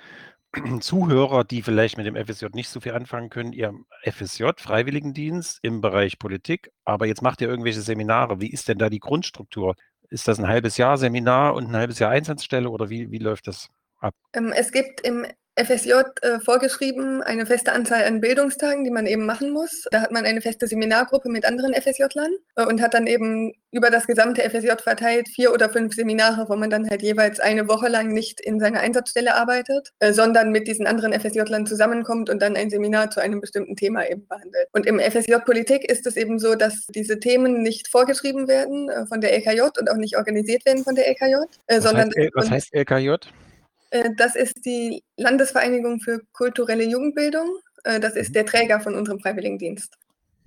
Zuhörer, 0.79 1.43
die 1.43 1.61
vielleicht 1.61 1.97
mit 1.97 2.05
dem 2.05 2.15
FSJ 2.15 2.47
nicht 2.53 2.69
so 2.69 2.79
viel 2.79 2.93
anfangen 2.93 3.29
können, 3.29 3.53
ihr 3.53 3.73
FSJ, 4.03 4.51
Freiwilligendienst 4.57 5.59
im 5.63 5.81
Bereich 5.81 6.19
Politik, 6.19 6.71
aber 6.85 7.07
jetzt 7.07 7.21
macht 7.21 7.41
ihr 7.41 7.49
irgendwelche 7.49 7.81
Seminare. 7.81 8.39
Wie 8.39 8.51
ist 8.51 8.67
denn 8.67 8.77
da 8.77 8.89
die 8.89 8.99
Grundstruktur? 8.99 9.75
Ist 10.09 10.27
das 10.27 10.39
ein 10.39 10.47
halbes 10.47 10.77
Jahr 10.77 10.97
Seminar 10.97 11.55
und 11.55 11.67
ein 11.67 11.75
halbes 11.75 11.99
Jahr 11.99 12.11
Einsatzstelle 12.11 12.69
oder 12.69 12.89
wie, 12.89 13.11
wie 13.11 13.17
läuft 13.17 13.47
das 13.47 13.69
ab? 13.99 14.13
Ähm, 14.33 14.53
es 14.55 14.71
gibt 14.71 15.01
im 15.01 15.25
FSJ 15.55 15.91
äh, 16.21 16.39
vorgeschrieben, 16.39 17.21
eine 17.21 17.45
feste 17.45 17.71
Anzahl 17.71 18.03
an 18.03 18.19
Bildungstagen, 18.19 18.83
die 18.83 18.91
man 18.91 19.05
eben 19.05 19.25
machen 19.25 19.51
muss. 19.51 19.85
Da 19.89 20.01
hat 20.01 20.11
man 20.11 20.25
eine 20.25 20.41
feste 20.41 20.67
Seminargruppe 20.67 21.29
mit 21.29 21.45
anderen 21.45 21.73
FSJlern 21.73 22.31
äh, 22.57 22.65
und 22.65 22.81
hat 22.81 22.93
dann 22.93 23.07
eben 23.07 23.53
über 23.71 23.89
das 23.89 24.05
gesamte 24.05 24.41
FSJ 24.41 24.71
verteilt 24.83 25.29
vier 25.29 25.53
oder 25.53 25.69
fünf 25.69 25.95
Seminare, 25.95 26.47
wo 26.49 26.55
man 26.57 26.69
dann 26.69 26.89
halt 26.89 27.01
jeweils 27.01 27.39
eine 27.39 27.69
Woche 27.69 27.87
lang 27.87 28.09
nicht 28.09 28.41
in 28.41 28.59
seiner 28.59 28.81
Einsatzstelle 28.81 29.33
arbeitet, 29.35 29.91
äh, 29.99 30.11
sondern 30.11 30.51
mit 30.51 30.67
diesen 30.67 30.87
anderen 30.87 31.13
FSJlern 31.13 31.65
zusammenkommt 31.65 32.29
und 32.29 32.41
dann 32.41 32.57
ein 32.57 32.69
Seminar 32.69 33.09
zu 33.11 33.21
einem 33.21 33.39
bestimmten 33.39 33.77
Thema 33.77 34.09
eben 34.09 34.27
behandelt. 34.27 34.67
Und 34.73 34.85
im 34.85 34.99
FSJ 34.99 35.35
Politik 35.45 35.89
ist 35.89 36.05
es 36.05 36.17
eben 36.17 36.37
so, 36.37 36.55
dass 36.55 36.85
diese 36.87 37.19
Themen 37.19 37.63
nicht 37.63 37.87
vorgeschrieben 37.87 38.49
werden 38.49 38.89
äh, 38.89 39.05
von 39.07 39.21
der 39.21 39.33
LKJ 39.33 39.61
und 39.79 39.89
auch 39.89 39.97
nicht 39.97 40.17
organisiert 40.17 40.65
werden 40.65 40.83
von 40.83 40.95
der 40.95 41.07
LKJ, 41.07 41.35
äh, 41.67 41.79
sondern 41.79 42.11
heißt, 42.17 42.31
was 42.33 42.51
heißt 42.51 42.73
LKJ? 42.73 43.15
Äh, 43.95 44.09
das 44.17 44.35
ist 44.35 44.65
die 44.65 45.03
Landesvereinigung 45.17 45.99
für 45.99 46.21
kulturelle 46.33 46.83
Jugendbildung. 46.83 47.57
Äh, 47.83 47.99
das 47.99 48.15
ist 48.15 48.29
mhm. 48.29 48.33
der 48.33 48.45
Träger 48.45 48.79
von 48.79 48.95
unserem 48.95 49.19
Freiwilligendienst. 49.19 49.93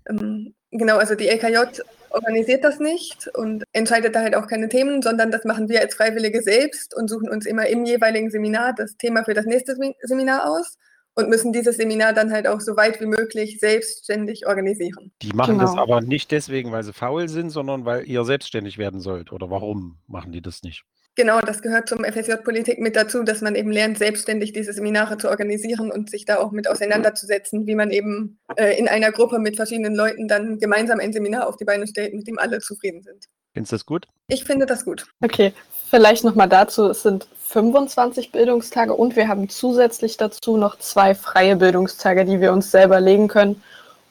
Ähm, 0.09 0.55
genau, 0.71 0.99
also 0.99 1.15
die 1.15 1.29
LKJ 1.29 1.81
organisiert 2.11 2.65
das 2.65 2.79
nicht 2.79 3.29
und 3.35 3.65
entscheidet 3.73 4.15
da 4.15 4.21
halt 4.23 4.35
auch 4.35 4.47
keine 4.47 4.69
Themen, 4.69 5.03
sondern 5.03 5.31
das 5.31 5.45
machen 5.45 5.69
wir 5.69 5.81
als 5.81 5.95
Freiwillige 5.95 6.43
selbst 6.43 6.95
und 6.97 7.09
suchen 7.09 7.29
uns 7.29 7.45
immer 7.45 7.67
im 7.67 7.85
jeweiligen 7.85 8.31
Seminar 8.31 8.75
das 8.75 8.97
Thema 8.97 9.25
für 9.25 9.35
das 9.35 9.45
nächste 9.45 9.77
Seminar 10.03 10.51
aus 10.51 10.79
und 11.15 11.29
müssen 11.29 11.53
dieses 11.53 11.77
Seminar 11.77 12.15
dann 12.15 12.33
halt 12.33 12.47
auch 12.47 12.61
so 12.61 12.77
weit 12.77 13.01
wie 13.01 13.07
möglich 13.07 13.59
selbstständig 13.61 14.47
organisieren. 14.47 15.13
Die 15.21 15.33
machen 15.35 15.59
genau. 15.59 15.67
das 15.67 15.77
aber 15.77 16.01
nicht 16.01 16.31
deswegen, 16.31 16.73
weil 16.73 16.83
sie 16.83 16.95
faul 16.95 17.29
sind, 17.29 17.51
sondern 17.51 17.85
weil 17.85 18.09
ihr 18.09 18.25
selbstständig 18.25 18.79
werden 18.79 19.01
sollt. 19.01 19.33
Oder 19.33 19.51
warum 19.51 19.99
machen 20.07 20.33
die 20.33 20.41
das 20.41 20.63
nicht? 20.63 20.85
Genau, 21.19 21.41
das 21.41 21.63
gehört 21.63 21.89
zum 21.89 22.05
FSJ 22.05 22.35
Politik 22.45 22.79
mit 22.79 22.95
dazu, 22.95 23.25
dass 23.25 23.41
man 23.41 23.57
eben 23.57 23.73
lernt, 23.73 23.99
selbstständig 23.99 24.53
diese 24.53 24.73
Seminare 24.73 25.19
zu 25.19 25.29
organisieren 25.29 25.91
und 25.91 26.11
sich 26.11 26.27
da 26.27 26.39
auch 26.39 26.53
mit 26.53 26.71
auseinanderzusetzen, 26.71 27.67
wie 27.67 27.75
man 27.75 27.91
eben 27.91 28.39
äh, 28.55 28.79
in 28.79 28.87
einer 28.87 29.11
Gruppe 29.11 29.41
mit 29.41 29.57
verschiedenen 29.57 29.97
Leuten 29.97 30.29
dann 30.29 30.61
gemeinsam 30.61 31.01
ein 31.01 31.13
Seminar 31.13 31.49
auf 31.49 31.57
die 31.57 31.65
Beine 31.65 31.89
stellt, 31.89 32.15
mit 32.15 32.29
dem 32.29 32.39
alle 32.39 32.61
zufrieden 32.61 33.03
sind. 33.03 33.25
Findest 33.53 33.73
du 33.73 33.75
das 33.75 33.87
gut? 33.87 34.07
Ich 34.29 34.45
finde 34.45 34.65
das 34.65 34.85
gut. 34.85 35.09
Okay, 35.21 35.53
vielleicht 35.91 36.23
nochmal 36.23 36.49
dazu, 36.49 36.91
es 36.91 37.03
sind 37.03 37.27
25 37.47 38.31
Bildungstage 38.31 38.95
und 38.95 39.17
wir 39.17 39.27
haben 39.27 39.49
zusätzlich 39.49 40.19
dazu 40.19 40.57
noch 40.57 40.79
zwei 40.79 41.17
freie 41.17 41.57
Bildungstage, 41.57 42.27
die 42.27 42.41
wir 42.41 42.53
uns 42.53 42.71
selber 42.71 43.01
legen 43.01 43.27
können, 43.27 43.61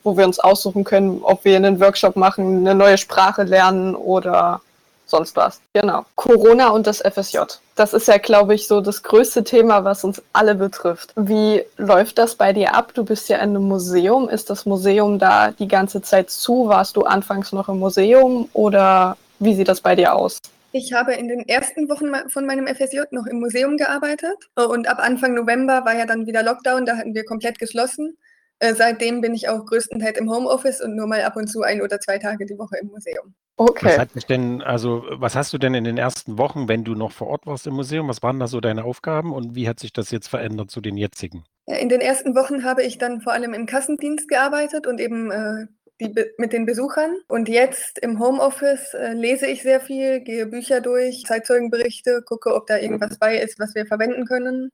wo 0.02 0.18
wir 0.18 0.26
uns 0.26 0.40
aussuchen 0.40 0.84
können, 0.84 1.20
ob 1.22 1.46
wir 1.46 1.56
einen 1.56 1.80
Workshop 1.80 2.16
machen, 2.16 2.58
eine 2.58 2.74
neue 2.74 2.98
Sprache 2.98 3.44
lernen 3.44 3.94
oder 3.94 4.60
sonst 5.08 5.36
was. 5.36 5.60
Genau. 5.72 6.04
Corona 6.14 6.68
und 6.68 6.86
das 6.86 7.00
FSJ. 7.00 7.38
Das 7.74 7.94
ist 7.94 8.08
ja, 8.08 8.18
glaube 8.18 8.54
ich, 8.54 8.66
so 8.66 8.80
das 8.80 9.02
größte 9.02 9.44
Thema, 9.44 9.84
was 9.84 10.04
uns 10.04 10.22
alle 10.32 10.54
betrifft. 10.54 11.12
Wie 11.16 11.64
läuft 11.76 12.18
das 12.18 12.34
bei 12.34 12.52
dir 12.52 12.74
ab? 12.74 12.92
Du 12.94 13.04
bist 13.04 13.28
ja 13.28 13.36
in 13.36 13.50
einem 13.50 13.64
Museum. 13.68 14.28
Ist 14.28 14.50
das 14.50 14.66
Museum 14.66 15.18
da 15.18 15.52
die 15.52 15.68
ganze 15.68 16.02
Zeit 16.02 16.30
zu? 16.30 16.68
Warst 16.68 16.96
du 16.96 17.02
anfangs 17.02 17.52
noch 17.52 17.68
im 17.68 17.78
Museum 17.78 18.48
oder 18.52 19.16
wie 19.38 19.54
sieht 19.54 19.68
das 19.68 19.80
bei 19.80 19.94
dir 19.94 20.14
aus? 20.14 20.38
Ich 20.72 20.92
habe 20.92 21.14
in 21.14 21.28
den 21.28 21.48
ersten 21.48 21.88
Wochen 21.88 22.12
von 22.28 22.44
meinem 22.44 22.66
FSJ 22.66 23.00
noch 23.10 23.26
im 23.26 23.40
Museum 23.40 23.78
gearbeitet 23.78 24.36
und 24.54 24.86
ab 24.86 24.98
Anfang 24.98 25.34
November 25.34 25.84
war 25.86 25.96
ja 25.96 26.04
dann 26.04 26.26
wieder 26.26 26.42
Lockdown, 26.42 26.84
da 26.84 26.98
hatten 26.98 27.14
wir 27.14 27.24
komplett 27.24 27.58
geschlossen. 27.58 28.18
Äh, 28.58 28.74
seitdem 28.74 29.20
bin 29.20 29.34
ich 29.34 29.48
auch 29.48 29.64
größtenteils 29.64 30.18
im 30.18 30.30
Homeoffice 30.30 30.82
und 30.82 30.94
nur 30.94 31.06
mal 31.06 31.22
ab 31.22 31.36
und 31.36 31.46
zu 31.46 31.62
ein 31.62 31.80
oder 31.80 32.00
zwei 32.00 32.18
Tage 32.18 32.44
die 32.44 32.58
Woche 32.58 32.76
im 32.82 32.88
Museum. 32.88 33.34
Okay. 33.58 33.86
Was 33.86 33.98
hat 33.98 34.14
dich 34.14 34.24
denn, 34.24 34.62
also 34.62 35.04
was 35.10 35.34
hast 35.34 35.52
du 35.52 35.58
denn 35.58 35.74
in 35.74 35.82
den 35.82 35.98
ersten 35.98 36.38
Wochen, 36.38 36.68
wenn 36.68 36.84
du 36.84 36.94
noch 36.94 37.10
vor 37.10 37.26
Ort 37.26 37.44
warst 37.44 37.66
im 37.66 37.74
Museum, 37.74 38.06
was 38.06 38.22
waren 38.22 38.38
da 38.38 38.46
so 38.46 38.60
deine 38.60 38.84
Aufgaben 38.84 39.32
und 39.32 39.56
wie 39.56 39.68
hat 39.68 39.80
sich 39.80 39.92
das 39.92 40.12
jetzt 40.12 40.28
verändert 40.28 40.70
zu 40.70 40.80
den 40.80 40.96
jetzigen? 40.96 41.44
In 41.66 41.88
den 41.88 42.00
ersten 42.00 42.36
Wochen 42.36 42.62
habe 42.62 42.84
ich 42.84 42.98
dann 42.98 43.20
vor 43.20 43.32
allem 43.32 43.54
im 43.54 43.66
Kassendienst 43.66 44.28
gearbeitet 44.28 44.86
und 44.86 45.00
eben 45.00 45.32
äh, 45.32 45.66
die, 46.00 46.14
mit 46.38 46.52
den 46.52 46.66
Besuchern. 46.66 47.16
Und 47.26 47.48
jetzt 47.48 47.98
im 47.98 48.20
Homeoffice 48.20 48.94
äh, 48.94 49.12
lese 49.12 49.48
ich 49.48 49.62
sehr 49.62 49.80
viel, 49.80 50.20
gehe 50.20 50.46
Bücher 50.46 50.80
durch, 50.80 51.24
Zeitzeugenberichte, 51.26 52.22
gucke, 52.24 52.54
ob 52.54 52.68
da 52.68 52.78
irgendwas 52.78 53.18
bei 53.18 53.36
ist, 53.38 53.58
was 53.58 53.74
wir 53.74 53.86
verwenden 53.86 54.24
können. 54.24 54.70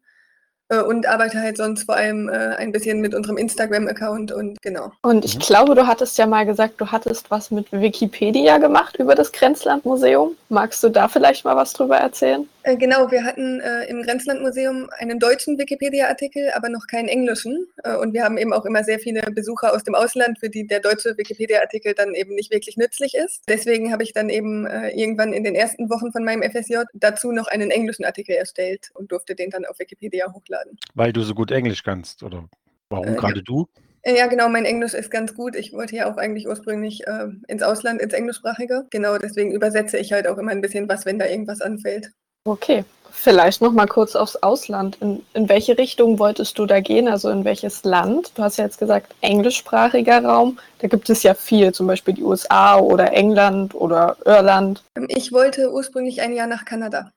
Äh, 0.71 0.81
und 0.81 1.07
arbeite 1.07 1.41
halt 1.41 1.57
sonst 1.57 1.85
vor 1.85 1.97
allem 1.97 2.29
äh, 2.29 2.57
ein 2.57 2.73
bisschen 2.73 3.01
mit 3.01 3.15
unserem 3.15 3.37
Instagram-Account 3.37 4.33
und 4.33 4.61
genau. 4.63 4.93
Und 5.03 5.25
ich 5.25 5.37
mhm. 5.37 5.41
glaube, 5.41 5.75
du 5.75 5.87
hattest 5.87 6.17
ja 6.17 6.27
mal 6.27 6.47
gesagt, 6.47 6.81
du 6.81 6.87
hattest 6.87 7.31
was 7.31 7.51
mit 7.51 7.71
Wikipedia 7.71 8.59
gemacht 8.59 8.97
über 8.99 9.15
das 9.15 9.33
Grenzlandmuseum. 9.33 10.37
Magst 10.49 10.83
du 10.83 10.89
da 10.89 11.09
vielleicht 11.09 11.45
mal 11.45 11.57
was 11.57 11.73
drüber 11.73 11.97
erzählen? 11.97 12.49
Äh, 12.63 12.77
genau, 12.77 13.11
wir 13.11 13.25
hatten 13.25 13.61
äh, 13.61 13.85
im 13.89 14.03
Grenzlandmuseum 14.03 14.89
einen 14.97 15.19
deutschen 15.19 15.59
Wikipedia-Artikel, 15.59 16.51
aber 16.55 16.71
noch 16.71 16.87
keinen 16.87 17.09
englischen. 17.09 17.67
Äh, 17.83 17.97
und 17.97 18.15
wir 18.15 18.25
haben 18.25 18.39
eben 18.39 18.55
auch 18.55 18.65
immer 18.65 18.83
sehr 18.85 18.99
viele 18.99 19.21
Besucher 19.33 19.75
aus 19.75 19.85
dem 19.85 19.95
Ausland, 19.95 20.39
für 20.39 20.49
die 20.49 20.67
der 20.67 20.81
deutsche 20.81 21.19
Wikipedia-Artikel 21.19 21.93
dann 21.93 22.15
eben 22.15 22.35
nicht 22.35 22.51
wirklich 22.51 22.79
nützlich 22.79 23.15
ist. 23.15 23.43
Deswegen 23.49 23.93
habe 23.93 24.03
ich 24.03 24.15
dann 24.15 24.31
eben 24.31 24.67
äh, 24.67 24.89
irgendwann 24.99 25.35
in 25.35 25.45
den 25.45 25.55
ersten 25.55 25.91
Wochen 25.91 26.11
von 26.11 26.25
meinem 26.25 26.43
FSJ 26.43 26.85
dazu 26.95 27.33
noch 27.33 27.49
einen 27.49 27.71
englischen 27.71 28.07
Artikel 28.07 28.35
erstellt 28.35 28.91
und 28.95 29.13
durfte 29.13 29.35
den 29.35 29.51
dann 29.51 29.67
auf 29.67 29.79
Wikipedia 29.79 30.33
hochladen. 30.33 30.54
Weil 30.95 31.13
du 31.13 31.23
so 31.23 31.35
gut 31.35 31.51
Englisch 31.51 31.83
kannst, 31.83 32.23
oder 32.23 32.49
warum 32.89 33.15
äh, 33.15 33.17
gerade 33.17 33.37
ja. 33.37 33.43
du? 33.45 33.67
Ja, 34.07 34.27
genau, 34.27 34.49
mein 34.49 34.67
Englisch 34.67 34.93
ist 34.93 35.11
ganz 35.11 35.35
gut. 35.35 35.57
Ich 35.57 35.73
wollte 35.73 35.97
ja 35.97 36.13
auch 36.13 36.19
eigentlich 36.19 36.47
ursprünglich 36.47 37.07
äh, 37.07 37.29
ins 37.49 37.63
Ausland, 37.63 38.03
ins 38.03 38.13
Englischsprachige. 38.13 38.87
Genau, 38.91 39.17
deswegen 39.17 39.53
übersetze 39.53 39.97
ich 39.97 40.13
halt 40.13 40.27
auch 40.27 40.37
immer 40.37 40.51
ein 40.51 40.61
bisschen 40.61 40.89
was, 40.89 41.07
wenn 41.07 41.19
da 41.19 41.27
irgendwas 41.27 41.63
anfällt. 41.63 42.11
Okay, 42.47 42.85
vielleicht 43.11 43.63
noch 43.63 43.73
mal 43.73 43.87
kurz 43.87 44.15
aufs 44.15 44.37
Ausland. 44.37 44.99
In, 45.01 45.25
in 45.33 45.49
welche 45.49 45.79
Richtung 45.79 46.19
wolltest 46.19 46.59
du 46.59 46.67
da 46.67 46.81
gehen? 46.81 47.09
Also 47.09 47.31
in 47.31 47.47
welches 47.47 47.85
Land? 47.85 48.33
Du 48.35 48.43
hast 48.43 48.59
ja 48.59 48.65
jetzt 48.65 48.79
gesagt 48.79 49.15
englischsprachiger 49.23 50.23
Raum. 50.23 50.59
Da 50.81 50.89
gibt 50.89 51.09
es 51.09 51.23
ja 51.23 51.33
viel, 51.33 51.73
zum 51.73 51.87
Beispiel 51.87 52.13
die 52.13 52.25
USA 52.25 52.79
oder 52.79 53.13
England 53.15 53.75
oder 53.75 54.19
Irland. 54.27 54.85
Ich 55.09 55.33
wollte 55.33 55.73
ursprünglich 55.73 56.21
ein 56.21 56.35
Jahr 56.35 56.47
nach 56.47 56.67
Kanada. 56.67 57.11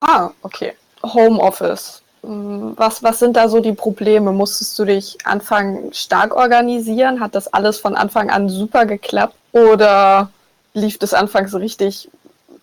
Ah, 0.00 0.30
okay. 0.42 0.74
Homeoffice. 1.02 2.02
Was, 2.22 3.02
was 3.02 3.18
sind 3.18 3.36
da 3.36 3.48
so 3.48 3.60
die 3.60 3.72
Probleme? 3.72 4.32
Musstest 4.32 4.78
du 4.78 4.84
dich 4.84 5.16
anfangen 5.24 5.92
stark 5.92 6.34
organisieren? 6.34 7.20
Hat 7.20 7.34
das 7.34 7.52
alles 7.52 7.78
von 7.78 7.94
Anfang 7.94 8.30
an 8.30 8.48
super 8.48 8.86
geklappt? 8.86 9.34
Oder 9.52 10.30
lief 10.74 10.98
das 10.98 11.14
anfangs 11.14 11.54
richtig 11.54 12.10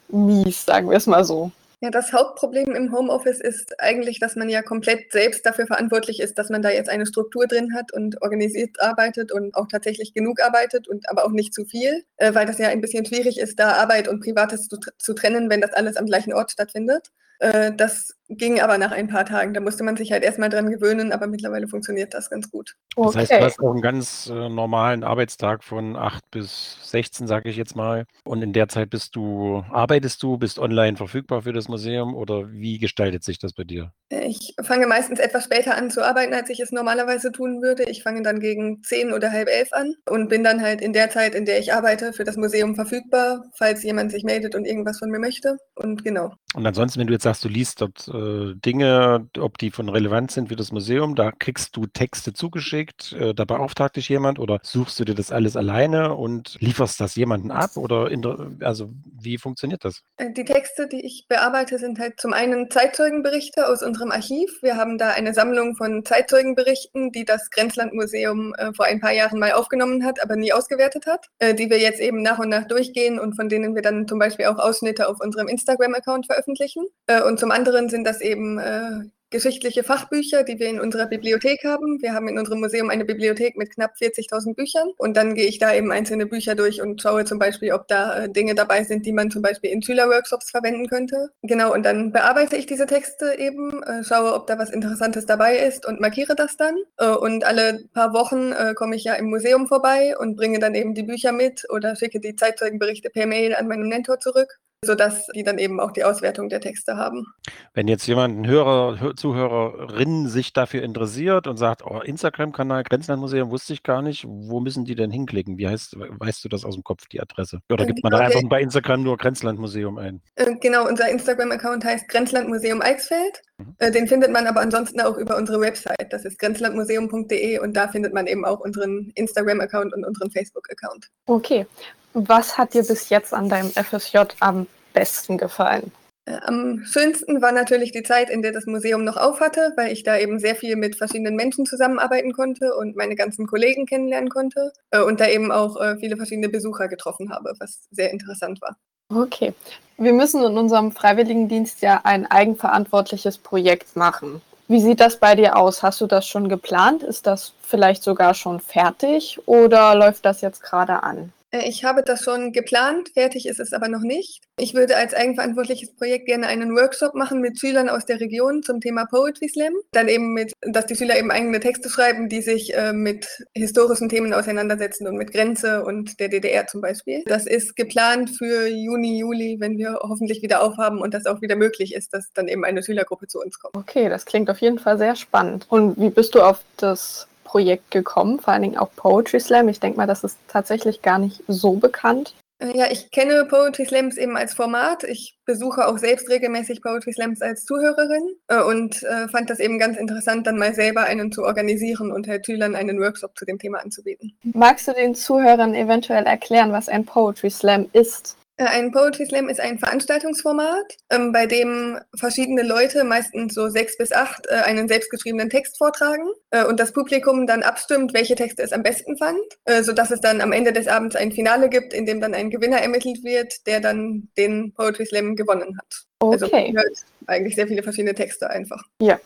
mies, 0.09 0.65
sagen 0.65 0.89
wir 0.89 0.97
es 0.97 1.07
mal 1.07 1.23
so? 1.23 1.51
Ja, 1.81 1.91
das 1.91 2.13
Hauptproblem 2.13 2.73
im 2.73 2.91
Homeoffice 2.91 3.41
ist 3.41 3.79
eigentlich, 3.79 4.19
dass 4.19 4.35
man 4.35 4.49
ja 4.49 4.61
komplett 4.61 5.11
selbst 5.11 5.45
dafür 5.45 5.67
verantwortlich 5.67 6.19
ist, 6.19 6.37
dass 6.37 6.49
man 6.49 6.61
da 6.61 6.69
jetzt 6.69 6.89
eine 6.89 7.05
Struktur 7.05 7.47
drin 7.47 7.75
hat 7.75 7.91
und 7.93 8.21
organisiert 8.21 8.81
arbeitet 8.81 9.31
und 9.31 9.55
auch 9.55 9.67
tatsächlich 9.67 10.13
genug 10.13 10.41
arbeitet 10.41 10.87
und 10.87 11.09
aber 11.09 11.25
auch 11.25 11.31
nicht 11.31 11.53
zu 11.53 11.65
viel, 11.65 12.03
äh, 12.17 12.33
weil 12.33 12.45
das 12.45 12.57
ja 12.57 12.69
ein 12.69 12.81
bisschen 12.81 13.05
schwierig 13.05 13.37
ist, 13.39 13.59
da 13.59 13.73
Arbeit 13.73 14.07
und 14.07 14.21
Privates 14.21 14.67
zu, 14.67 14.77
zu 14.97 15.13
trennen, 15.13 15.49
wenn 15.49 15.61
das 15.61 15.73
alles 15.73 15.97
am 15.97 16.05
gleichen 16.05 16.33
Ort 16.33 16.51
stattfindet. 16.51 17.11
Äh, 17.39 17.73
das 17.75 18.15
ging 18.29 18.59
aber 18.59 18.77
nach 18.77 18.91
ein 18.91 19.07
paar 19.07 19.25
Tagen. 19.25 19.53
Da 19.53 19.59
musste 19.59 19.83
man 19.83 19.97
sich 19.97 20.11
halt 20.11 20.23
erstmal 20.23 20.49
dran 20.49 20.69
gewöhnen, 20.69 21.11
aber 21.11 21.27
mittlerweile 21.27 21.67
funktioniert 21.67 22.13
das 22.13 22.29
ganz 22.29 22.49
gut. 22.49 22.75
Das 22.95 23.07
okay. 23.07 23.19
heißt, 23.19 23.31
du 23.31 23.41
hast 23.41 23.59
auch 23.59 23.71
einen 23.71 23.81
ganz 23.81 24.27
äh, 24.27 24.49
normalen 24.49 25.03
Arbeitstag 25.03 25.63
von 25.63 25.95
8 25.95 26.31
bis 26.31 26.89
16, 26.89 27.27
sage 27.27 27.49
ich 27.49 27.57
jetzt 27.57 27.75
mal. 27.75 28.05
Und 28.23 28.41
in 28.41 28.53
der 28.53 28.67
Zeit 28.67 28.89
bist 28.89 29.15
du, 29.15 29.63
arbeitest 29.69 30.23
du, 30.23 30.37
bist 30.37 30.59
online 30.59 30.97
verfügbar 30.97 31.43
für 31.43 31.53
das 31.53 31.67
Museum 31.67 32.15
oder 32.15 32.51
wie 32.51 32.79
gestaltet 32.79 33.23
sich 33.23 33.37
das 33.37 33.53
bei 33.53 33.63
dir? 33.63 33.91
Ich 34.09 34.55
fange 34.63 34.87
meistens 34.87 35.19
etwas 35.19 35.43
später 35.43 35.75
an 35.75 35.91
zu 35.91 36.03
arbeiten, 36.03 36.33
als 36.33 36.49
ich 36.49 36.59
es 36.59 36.71
normalerweise 36.71 37.31
tun 37.31 37.61
würde. 37.61 37.83
Ich 37.83 38.01
fange 38.01 38.23
dann 38.23 38.39
gegen 38.39 38.81
10 38.81 39.13
oder 39.13 39.31
halb 39.31 39.49
elf 39.49 39.71
an 39.71 39.93
und 40.09 40.29
bin 40.29 40.43
dann 40.43 40.61
halt 40.61 40.81
in 40.81 40.93
der 40.93 41.09
Zeit, 41.09 41.35
in 41.35 41.45
der 41.45 41.59
ich 41.59 41.73
arbeite, 41.73 42.13
für 42.13 42.23
das 42.23 42.37
Museum 42.37 42.75
verfügbar, 42.75 43.43
falls 43.57 43.83
jemand 43.83 44.11
sich 44.11 44.23
meldet 44.23 44.55
und 44.55 44.65
irgendwas 44.65 44.99
von 44.99 45.09
mir 45.11 45.19
möchte. 45.19 45.57
Und 45.75 46.03
genau. 46.03 46.33
Und 46.55 46.65
ansonsten, 46.65 47.01
wenn 47.01 47.07
du 47.07 47.13
jetzt 47.13 47.24
sagst, 47.25 47.43
du 47.43 47.49
liest 47.49 47.81
dort 47.81 48.07
äh, 48.07 48.55
Dinge, 48.55 49.27
ob 49.37 49.57
die 49.57 49.71
von 49.71 49.89
Relevanz 49.89 50.35
sind 50.35 50.49
für 50.49 50.55
das 50.55 50.71
Museum, 50.71 51.15
da 51.15 51.31
kriegst 51.31 51.75
du 51.75 51.85
Texte 51.87 52.33
zugeschickt, 52.33 53.13
äh, 53.13 53.33
da 53.33 53.45
beauftragt 53.45 53.95
dich 53.95 54.09
jemand 54.09 54.39
oder 54.39 54.59
suchst 54.63 54.99
du 54.99 55.05
dir 55.05 55.15
das 55.15 55.31
alles 55.31 55.57
alleine 55.57 56.15
und 56.15 56.57
lieferst 56.59 56.99
das 56.99 57.15
jemanden 57.15 57.51
ab 57.51 57.77
oder 57.77 58.11
in, 58.11 58.23
also 58.61 58.91
wie 59.03 59.37
funktioniert 59.37 59.83
das? 59.83 60.01
Äh, 60.17 60.31
die 60.31 60.45
Texte, 60.45 60.87
die 60.87 61.03
ich 61.05 61.25
bearbeite, 61.27 61.79
sind 61.79 61.99
halt 61.99 62.19
zum 62.19 62.33
einen 62.33 62.69
Zeitzeugenberichte 62.69 63.67
aus 63.67 63.81
unserem 63.81 64.11
Archiv. 64.11 64.59
Wir 64.61 64.77
haben 64.77 64.97
da 64.97 65.09
eine 65.09 65.33
Sammlung 65.33 65.75
von 65.75 66.05
Zeitzeugenberichten, 66.05 67.11
die 67.11 67.25
das 67.25 67.49
Grenzlandmuseum 67.49 68.53
äh, 68.53 68.71
vor 68.73 68.85
ein 68.85 68.99
paar 68.99 69.13
Jahren 69.13 69.39
mal 69.39 69.53
aufgenommen 69.53 70.05
hat, 70.05 70.21
aber 70.23 70.35
nie 70.35 70.53
ausgewertet 70.53 71.07
hat, 71.07 71.25
äh, 71.39 71.55
die 71.55 71.69
wir 71.69 71.79
jetzt 71.79 71.99
eben 71.99 72.21
nach 72.21 72.37
und 72.37 72.49
nach 72.49 72.67
durchgehen 72.67 73.19
und 73.19 73.35
von 73.35 73.49
denen 73.49 73.73
wir 73.73 73.81
dann 73.81 74.07
zum 74.07 74.19
Beispiel 74.19 74.45
auch 74.45 74.59
Ausschnitte 74.59 75.09
auf 75.09 75.19
unserem 75.19 75.47
Instagram-Account 75.47 76.27
veröffentlichen. 76.27 76.85
Äh, 77.15 77.23
und 77.23 77.39
zum 77.39 77.51
anderen 77.51 77.89
sind 77.89 78.05
das 78.05 78.21
eben 78.21 78.59
äh, 78.59 79.09
geschichtliche 79.31 79.83
Fachbücher, 79.83 80.43
die 80.43 80.59
wir 80.59 80.69
in 80.69 80.79
unserer 80.79 81.07
Bibliothek 81.07 81.65
haben. 81.65 82.01
Wir 82.01 82.13
haben 82.13 82.27
in 82.27 82.37
unserem 82.37 82.61
Museum 82.61 82.89
eine 82.89 83.05
Bibliothek 83.05 83.57
mit 83.57 83.73
knapp 83.73 83.91
40.000 83.99 84.55
Büchern 84.55 84.89
und 84.97 85.17
dann 85.17 85.33
gehe 85.33 85.47
ich 85.47 85.57
da 85.57 85.73
eben 85.73 85.91
einzelne 85.91 86.25
Bücher 86.25 86.55
durch 86.55 86.81
und 86.81 87.01
schaue 87.01 87.25
zum 87.25 87.39
Beispiel, 87.39 87.73
ob 87.73 87.87
da 87.87 88.23
äh, 88.23 88.29
Dinge 88.29 88.55
dabei 88.55 88.83
sind, 88.83 89.05
die 89.05 89.11
man 89.11 89.31
zum 89.31 89.41
Beispiel 89.41 89.71
in 89.71 89.81
Schülerworkshops 89.81 90.51
verwenden 90.51 90.87
könnte. 90.87 91.31
Genau, 91.41 91.73
und 91.73 91.83
dann 91.83 92.11
bearbeite 92.11 92.55
ich 92.55 92.65
diese 92.65 92.85
Texte 92.85 93.35
eben, 93.37 93.83
äh, 93.83 94.03
schaue, 94.03 94.33
ob 94.33 94.47
da 94.47 94.57
was 94.57 94.69
Interessantes 94.69 95.25
dabei 95.25 95.57
ist 95.57 95.85
und 95.85 95.99
markiere 95.99 96.35
das 96.35 96.55
dann. 96.55 96.75
Und 97.19 97.43
alle 97.43 97.85
paar 97.93 98.13
Wochen 98.13 98.53
komme 98.75 98.95
ich 98.95 99.03
ja 99.03 99.13
im 99.15 99.29
Museum 99.29 99.67
vorbei 99.67 100.15
und 100.17 100.35
bringe 100.35 100.59
dann 100.59 100.75
eben 100.75 100.93
die 100.93 101.03
Bücher 101.03 101.31
mit 101.31 101.65
oder 101.69 101.95
schicke 101.95 102.19
die 102.19 102.35
Zeitzeugenberichte 102.35 103.09
per 103.09 103.25
Mail 103.25 103.55
an 103.55 103.67
meinen 103.67 103.89
Mentor 103.89 104.19
zurück 104.19 104.59
sodass 104.83 105.27
die 105.35 105.43
dann 105.43 105.57
eben 105.57 105.79
auch 105.79 105.91
die 105.91 106.03
Auswertung 106.03 106.49
der 106.49 106.61
Texte 106.61 106.97
haben. 106.97 107.25
Wenn 107.73 107.87
jetzt 107.87 108.05
jemand, 108.07 108.37
ein 108.37 108.47
Hörer, 108.47 109.15
Zuhörerin 109.15 110.27
sich 110.27 110.53
dafür 110.53 110.83
interessiert 110.83 111.47
und 111.47 111.57
sagt, 111.57 111.83
oh, 111.85 111.99
Instagram-Kanal 111.99 112.83
Grenzlandmuseum 112.83 113.49
wusste 113.49 113.73
ich 113.73 113.83
gar 113.83 114.01
nicht, 114.01 114.25
wo 114.27 114.59
müssen 114.59 114.85
die 114.85 114.95
denn 114.95 115.11
hinklicken? 115.11 115.57
Wie 115.57 115.67
heißt, 115.67 115.95
weißt 115.97 116.43
du 116.43 116.49
das 116.49 116.65
aus 116.65 116.75
dem 116.75 116.83
Kopf, 116.83 117.07
die 117.07 117.21
Adresse? 117.21 117.59
Oder 117.71 117.83
äh, 117.83 117.87
gibt 117.87 118.01
genau, 118.01 118.17
man 118.17 118.19
da 118.19 118.25
einfach 118.25 118.49
bei 118.49 118.61
Instagram 118.61 119.03
nur 119.03 119.17
Grenzlandmuseum 119.17 119.97
ein? 119.97 120.21
Äh, 120.35 120.55
genau, 120.61 120.87
unser 120.87 121.09
Instagram-Account 121.09 121.83
heißt 121.83 122.07
Grenzlandmuseum 122.07 122.81
Eichsfeld. 122.81 123.41
Mhm. 123.57 123.75
Äh, 123.79 123.91
den 123.91 124.07
findet 124.07 124.31
man 124.31 124.47
aber 124.47 124.61
ansonsten 124.61 124.99
auch 125.01 125.17
über 125.17 125.37
unsere 125.37 125.59
Website. 125.59 126.11
Das 126.11 126.25
ist 126.25 126.39
grenzlandmuseum.de 126.39 127.59
und 127.59 127.73
da 127.73 127.87
findet 127.87 128.13
man 128.13 128.27
eben 128.27 128.45
auch 128.45 128.59
unseren 128.59 129.11
Instagram-Account 129.15 129.93
und 129.93 130.05
unseren 130.05 130.31
Facebook-Account. 130.31 131.09
Okay. 131.27 131.65
Was 132.13 132.57
hat 132.57 132.73
dir 132.73 132.83
bis 132.83 133.09
jetzt 133.09 133.33
an 133.33 133.49
deinem 133.49 133.71
FSJ 133.71 134.19
am 134.39 134.67
besten 134.93 135.37
gefallen? 135.37 135.91
Äh, 136.25 136.39
am 136.43 136.83
schönsten 136.85 137.41
war 137.41 137.51
natürlich 137.51 137.91
die 137.91 138.03
Zeit, 138.03 138.29
in 138.29 138.41
der 138.41 138.51
das 138.51 138.65
Museum 138.65 139.03
noch 139.03 139.17
aufhatte, 139.17 139.73
weil 139.75 139.91
ich 139.91 140.03
da 140.03 140.17
eben 140.17 140.39
sehr 140.39 140.55
viel 140.55 140.75
mit 140.75 140.95
verschiedenen 140.95 141.35
Menschen 141.35 141.65
zusammenarbeiten 141.65 142.33
konnte 142.33 142.73
und 142.75 142.95
meine 142.95 143.15
ganzen 143.15 143.47
Kollegen 143.47 143.85
kennenlernen 143.85 144.29
konnte 144.29 144.71
äh, 144.91 145.01
und 145.01 145.19
da 145.19 145.27
eben 145.27 145.51
auch 145.51 145.75
viele 145.99 146.17
verschiedene 146.17 146.49
Besucher 146.49 146.87
getroffen 146.87 147.31
habe, 147.31 147.53
was 147.59 147.87
sehr 147.91 148.11
interessant 148.11 148.61
war. 148.61 148.77
Okay. 149.09 149.53
Wir 149.97 150.13
müssen 150.13 150.43
in 150.43 150.57
unserem 150.57 150.91
Freiwilligendienst 150.91 151.81
ja 151.81 152.01
ein 152.03 152.25
eigenverantwortliches 152.25 153.37
Projekt 153.37 153.95
machen. 153.95 154.41
Wie 154.67 154.81
sieht 154.81 154.99
das 154.99 155.19
bei 155.19 155.35
dir 155.35 155.57
aus? 155.57 155.83
Hast 155.83 156.01
du 156.01 156.07
das 156.07 156.27
schon 156.27 156.49
geplant? 156.49 157.03
Ist 157.03 157.27
das 157.27 157.53
vielleicht 157.61 158.03
sogar 158.03 158.33
schon 158.33 158.59
fertig 158.59 159.39
oder 159.45 159.95
läuft 159.95 160.25
das 160.25 160.41
jetzt 160.41 160.61
gerade 160.63 161.03
an? 161.03 161.31
Äh, 161.51 161.67
ich 161.67 161.83
habe 161.83 162.03
das 162.03 162.23
schon 162.23 162.51
geplant, 162.51 163.09
fertig 163.13 163.47
ist 163.47 163.59
es 163.59 163.73
aber 163.73 163.87
noch 163.87 164.01
nicht. 164.01 164.43
Ich 164.57 164.73
würde 164.73 164.95
als 164.95 165.13
eigenverantwortliches 165.13 165.95
Projekt 165.95 166.27
gerne 166.27 166.47
einen 166.47 166.75
Workshop 166.75 167.13
machen 167.13 167.41
mit 167.41 167.59
Schülern 167.59 167.89
aus 167.89 168.05
der 168.05 168.19
Region 168.19 168.63
zum 168.63 168.79
Thema 168.79 169.05
Poetry 169.05 169.49
Slam. 169.49 169.73
Dann 169.91 170.07
eben 170.07 170.33
mit, 170.33 170.53
dass 170.61 170.85
die 170.85 170.95
Schüler 170.95 171.17
eben 171.17 171.31
eigene 171.31 171.59
Texte 171.59 171.89
schreiben, 171.89 172.29
die 172.29 172.41
sich 172.41 172.73
äh, 172.75 172.93
mit 172.93 173.27
historischen 173.53 174.09
Themen 174.09 174.33
auseinandersetzen 174.33 175.07
und 175.07 175.17
mit 175.17 175.31
Grenze 175.33 175.83
und 175.83 176.19
der 176.19 176.29
DDR 176.29 176.67
zum 176.67 176.81
Beispiel. 176.81 177.23
Das 177.25 177.45
ist 177.45 177.75
geplant 177.75 178.29
für 178.29 178.67
Juni, 178.67 179.19
Juli, 179.19 179.57
wenn 179.59 179.77
wir 179.77 179.99
hoffentlich 180.01 180.41
wieder 180.41 180.63
aufhaben 180.63 180.99
und 180.99 181.13
das 181.13 181.25
auch 181.25 181.41
wieder 181.41 181.55
möglich 181.55 181.93
ist, 181.93 182.13
dass 182.13 182.31
dann 182.33 182.47
eben 182.47 182.63
eine 182.63 182.83
Schülergruppe 182.83 183.27
zu 183.27 183.39
uns 183.41 183.59
kommt. 183.59 183.75
Okay, 183.75 184.09
das 184.09 184.25
klingt 184.25 184.49
auf 184.49 184.59
jeden 184.59 184.79
Fall 184.79 184.97
sehr 184.97 185.15
spannend. 185.15 185.65
Und 185.69 185.99
wie 185.99 186.09
bist 186.09 186.35
du 186.35 186.41
auf 186.41 186.61
das 186.77 187.27
Projekt 187.45 187.91
gekommen, 187.91 188.41
vor 188.41 188.53
allen 188.53 188.63
Dingen 188.63 188.77
auch 188.77 188.89
Poetry 188.97 189.39
Slam. 189.39 189.69
Ich 189.69 189.79
denke 189.79 189.97
mal, 189.97 190.07
das 190.07 190.25
ist 190.25 190.37
tatsächlich 190.49 191.01
gar 191.01 191.19
nicht 191.19 191.41
so 191.47 191.75
bekannt. 191.75 192.33
Äh, 192.59 192.77
ja, 192.77 192.85
ich 192.89 193.11
kenne 193.11 193.45
Poetry 193.45 193.85
Slams 193.85 194.17
eben 194.17 194.37
als 194.37 194.53
Format. 194.53 195.03
Ich 195.03 195.37
besuche 195.45 195.87
auch 195.87 195.97
selbst 195.97 196.29
regelmäßig 196.29 196.81
Poetry 196.81 197.13
Slams 197.13 197.41
als 197.41 197.65
Zuhörerin 197.65 198.35
äh, 198.47 198.61
und 198.61 199.03
äh, 199.03 199.27
fand 199.27 199.49
das 199.49 199.59
eben 199.59 199.77
ganz 199.77 199.97
interessant, 199.97 200.47
dann 200.47 200.57
mal 200.57 200.73
selber 200.73 201.03
einen 201.03 201.31
zu 201.31 201.43
organisieren 201.43 202.11
und 202.11 202.27
halt 202.27 202.45
Schülern 202.45 202.75
einen 202.75 202.99
Workshop 202.99 203.37
zu 203.37 203.45
dem 203.45 203.59
Thema 203.59 203.79
anzubieten. 203.79 204.37
Magst 204.43 204.87
du 204.87 204.93
den 204.93 205.15
Zuhörern 205.15 205.73
eventuell 205.73 206.25
erklären, 206.25 206.71
was 206.71 206.89
ein 206.89 207.05
Poetry 207.05 207.49
Slam 207.49 207.89
ist? 207.93 208.37
Äh, 208.57 208.65
ein 208.65 208.91
Poetry 208.91 209.25
Slam 209.25 209.49
ist 209.49 209.59
ein 209.59 209.79
Veranstaltungsformat, 209.79 210.95
ähm, 211.09 211.31
bei 211.31 211.45
dem 211.45 211.99
verschiedene 212.17 212.63
Leute, 212.63 213.03
meistens 213.03 213.53
so 213.53 213.67
sechs 213.69 213.97
bis 213.97 214.13
acht, 214.13 214.47
äh, 214.47 214.55
einen 214.55 214.87
selbstgeschriebenen 214.87 215.49
Text 215.49 215.77
vortragen 215.77 216.27
äh, 216.51 216.63
und 216.63 216.79
das 216.79 216.93
Publikum 216.93 217.47
dann 217.47 217.63
abstimmt, 217.63 218.13
welche 218.13 218.35
Texte 218.35 218.63
es 218.63 218.71
am 218.71 218.83
besten 218.83 219.17
fand, 219.17 219.39
äh, 219.65 219.83
sodass 219.83 220.11
es 220.11 220.21
dann 220.21 220.39
am 220.39 220.53
Ende 220.53 220.71
des 220.71 220.87
Abends 220.87 221.15
ein 221.15 221.33
Finale 221.33 221.69
gibt, 221.69 221.93
in 221.93 222.05
dem 222.05 222.21
dann 222.21 222.33
ein 222.33 222.49
Gewinner 222.49 222.77
ermittelt 222.77 223.23
wird, 223.23 223.67
der 223.67 223.81
dann 223.81 224.29
den 224.37 224.73
Poetry 224.73 225.05
Slam 225.05 225.35
gewonnen 225.35 225.77
hat. 225.77 226.05
Also 226.19 226.45
okay. 226.45 226.73
Also 226.75 227.03
eigentlich 227.27 227.55
sehr 227.55 227.67
viele 227.67 227.83
verschiedene 227.83 228.15
Texte 228.15 228.49
einfach. 228.49 228.81
Ja. 229.01 229.19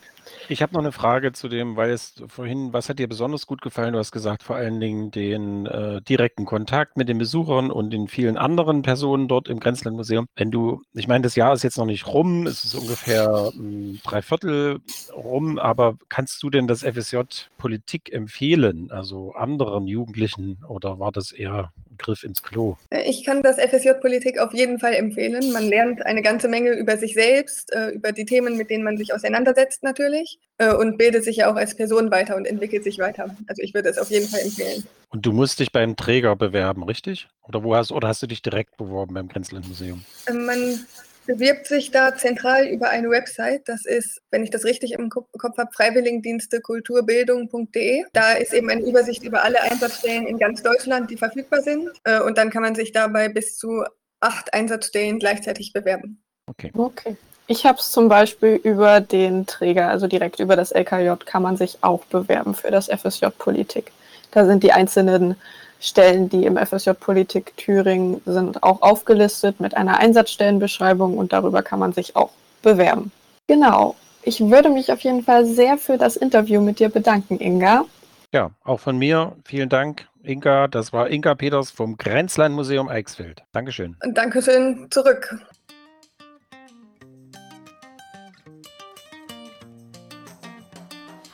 Ich 0.52 0.64
habe 0.64 0.74
noch 0.74 0.80
eine 0.80 0.92
Frage 0.92 1.32
zu 1.32 1.48
dem, 1.48 1.76
weil 1.76 1.92
es 1.92 2.24
vorhin, 2.28 2.74
was 2.74 2.90
hat 2.90 2.98
dir 2.98 3.08
besonders 3.08 3.46
gut 3.46 3.62
gefallen? 3.62 3.94
Du 3.94 4.00
hast 4.00 4.12
gesagt, 4.12 4.42
vor 4.42 4.56
allen 4.56 4.80
Dingen 4.80 5.12
den 5.12 5.68
äh, 5.68 6.02
direkten 6.02 6.46
Kontakt 6.46 6.98
mit 6.98 7.08
den 7.08 7.20
Besuchern 7.20 7.70
und 7.70 7.92
den 7.92 8.08
vielen 8.08 8.36
anderen 8.36 8.82
Personen 8.82 9.28
dort 9.28 9.48
im 9.48 9.60
Grenzlandmuseum. 9.60 10.26
Wenn 10.36 10.50
du, 10.50 10.82
ich 10.94 11.08
meine, 11.08 11.22
das 11.22 11.36
Jahr 11.36 11.54
ist 11.54 11.62
jetzt 11.62 11.78
noch 11.78 11.86
nicht 11.86 12.08
rum, 12.08 12.48
es 12.48 12.64
ist 12.64 12.74
ungefähr 12.74 13.52
ein 13.54 14.02
Dreiviertel 14.04 14.80
rum, 15.16 15.60
aber 15.60 15.98
kannst 16.10 16.42
du 16.42 16.50
denn 16.50 16.66
das 16.66 16.82
FSJ 16.82 17.18
Politik 17.60 18.12
empfehlen, 18.12 18.90
also 18.90 19.34
anderen 19.34 19.86
Jugendlichen, 19.86 20.58
oder 20.68 20.98
war 20.98 21.12
das 21.12 21.32
eher 21.32 21.72
ein 21.76 21.98
Griff 21.98 22.24
ins 22.24 22.42
Klo? 22.42 22.78
Äh, 22.90 23.08
ich 23.08 23.24
kann 23.24 23.44
das 23.44 23.58
FSJ 23.58 23.90
Politik 24.02 24.40
auf 24.40 24.54
jeden 24.56 24.80
Fall 24.80 24.94
empfehlen. 24.94 25.52
Man 25.52 25.68
lernt 25.68 26.04
eine 26.04 26.24
ganze 26.24 26.48
Menge 26.48 26.72
über 26.72 26.98
sich 26.98 27.14
selbst, 27.14 27.72
äh, 27.72 27.90
über 27.90 28.12
die 28.12 28.26
Themen, 28.26 28.58
mit 28.58 28.72
denen 28.72 28.84
man 28.84 28.98
sich 28.98 29.14
auseinandersetzt 29.14 29.84
natürlich 29.84 30.40
äh, 30.58 30.74
und 30.74 30.98
bildet 30.98 31.24
sich 31.24 31.38
ja 31.38 31.52
auch 31.52 31.56
als 31.56 31.76
Person 31.76 32.10
weiter 32.10 32.36
und 32.36 32.46
entwickelt 32.46 32.84
sich 32.84 32.98
weiter. 32.98 33.36
Also 33.46 33.62
ich 33.62 33.76
würde 33.76 33.90
es 33.90 34.00
auf 34.00 34.10
jeden 34.10 34.28
Fall 34.28 34.40
empfehlen. 34.40 34.84
Und 35.10 35.26
du 35.26 35.32
musst 35.32 35.60
dich 35.60 35.72
beim 35.72 35.96
Träger 35.96 36.36
bewerben, 36.36 36.84
richtig? 36.84 37.28
Oder 37.48 37.64
wo 37.64 37.76
hast 37.76 37.92
oder 37.92 38.08
hast 38.08 38.24
du 38.24 38.28
dich 38.28 38.42
direkt 38.42 38.78
beworben 38.78 39.14
beim 39.14 39.28
Grenzlandmuseum? 39.28 40.04
Man 40.32 40.86
bewirbt 41.30 41.68
sich 41.68 41.92
da 41.92 42.18
zentral 42.18 42.66
über 42.66 42.90
eine 42.90 43.12
Website. 43.12 43.70
Das 43.70 43.86
ist, 43.86 44.20
wenn 44.32 44.44
ich 44.44 44.50
das 44.50 44.66
richtig 44.66 44.94
im 44.94 45.12
Kopf 45.12 45.28
habe, 45.60 45.70
freiwilligendienste-kulturbildung.de. 45.72 48.06
Da 48.14 48.32
ist 48.32 48.52
eben 48.52 48.72
eine 48.72 48.82
Übersicht 48.82 49.24
über 49.24 49.44
alle 49.44 49.62
Einsatzstellen 49.62 50.26
in 50.26 50.40
ganz 50.40 50.64
Deutschland, 50.64 51.12
die 51.12 51.18
verfügbar 51.18 51.62
sind. 51.62 51.92
Äh, 52.04 52.22
und 52.22 52.40
dann 52.40 52.50
kann 52.50 52.64
man 52.64 52.74
sich 52.74 52.94
dabei 52.94 53.30
bis 53.30 53.60
zu 53.60 53.84
acht 54.20 54.56
Einsatzstellen 54.56 55.20
gleichzeitig 55.20 55.72
bewerben. 55.72 56.20
Okay. 56.48 56.72
Okay. 56.76 57.16
Ich 57.46 57.64
habe 57.64 57.78
es 57.78 57.92
zum 57.92 58.10
Beispiel 58.10 58.60
über 58.64 59.00
den 59.00 59.46
Träger, 59.46 59.88
also 59.88 60.08
direkt 60.08 60.40
über 60.40 60.56
das 60.56 60.72
LKJ, 60.72 61.12
kann 61.26 61.44
man 61.44 61.58
sich 61.58 61.78
auch 61.82 62.06
bewerben 62.06 62.56
für 62.56 62.72
das 62.72 62.88
FSJ 62.88 63.28
Politik. 63.38 63.92
Da 64.32 64.48
sind 64.48 64.64
die 64.64 64.72
einzelnen 64.72 65.36
Stellen, 65.80 66.30
die 66.30 66.46
im 66.46 66.58
FSJ 66.58 66.92
Politik 66.92 67.56
Thüringen 67.56 68.22
sind, 68.26 68.64
auch 68.64 68.82
aufgelistet 68.82 69.60
mit 69.60 69.76
einer 69.76 69.98
Einsatzstellenbeschreibung 69.98 71.18
und 71.18 71.32
darüber 71.32 71.64
kann 71.64 71.80
man 71.80 71.94
sich 71.94 72.16
auch 72.16 72.32
bewerben. 72.62 73.12
Genau. 73.48 73.96
Ich 74.24 74.42
würde 74.42 74.70
mich 74.70 74.92
auf 74.92 75.00
jeden 75.02 75.24
Fall 75.24 75.46
sehr 75.46 75.78
für 75.78 75.98
das 75.98 76.18
Interview 76.18 76.60
mit 76.62 76.80
dir 76.80 76.90
bedanken, 76.90 77.40
Inga. 77.40 77.86
Ja, 78.34 78.52
auch 78.64 78.80
von 78.80 78.98
mir. 78.98 79.32
Vielen 79.46 79.70
Dank, 79.70 80.08
Inga. 80.24 80.68
Das 80.68 80.92
war 80.94 81.10
Inga 81.10 81.36
Peters 81.36 81.72
vom 81.72 81.98
Grenzlandmuseum 81.98 82.90
Eichsfeld. 82.90 83.44
Dankeschön. 83.54 83.96
Und 84.04 84.18
Dankeschön 84.18 84.88
zurück. 84.92 85.40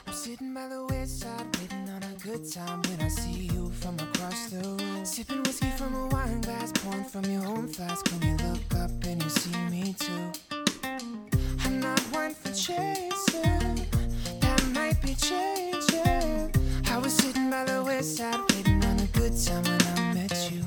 I'm 0.08 0.14
sitting 0.14 0.54
by 0.54 0.68
the 0.70 0.86
wayside, 0.94 1.58
waiting 1.60 1.90
on 1.90 2.04
a 2.04 2.16
good 2.24 2.50
time 2.50 2.82
when 2.84 3.02
I 3.02 3.10
see 3.10 3.35
Sipping 5.04 5.44
whiskey 5.44 5.70
from 5.72 5.94
a 5.96 6.08
wine 6.08 6.42
glass, 6.42 6.72
pouring 6.74 7.04
from 7.04 7.26
your 7.26 7.46
own 7.46 7.68
flask. 7.68 8.06
When 8.12 8.22
you 8.22 8.38
look 8.48 8.76
up 8.76 8.92
and 9.06 9.22
you 9.22 9.30
see 9.30 9.58
me 9.70 9.94
too. 10.00 10.32
I'm 11.64 11.80
not 11.80 12.00
one 12.12 12.34
for 12.34 12.52
chasing, 12.54 13.86
that 14.40 14.64
might 14.74 15.02
be 15.02 15.14
changing. 15.16 16.52
I 16.90 16.98
was 16.98 17.14
sitting 17.14 17.50
by 17.50 17.66
the 17.66 17.84
wayside, 17.86 18.40
waiting 18.52 18.84
on 18.84 19.00
a 19.00 19.08
good 19.08 19.34
time 19.46 19.64
when 19.64 19.82
I 19.82 20.14
met 20.14 20.52
you. 20.52 20.64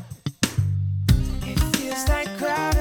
It 1.43 1.59
feels 1.77 2.09
like 2.09 2.29
gravity, 2.39 2.78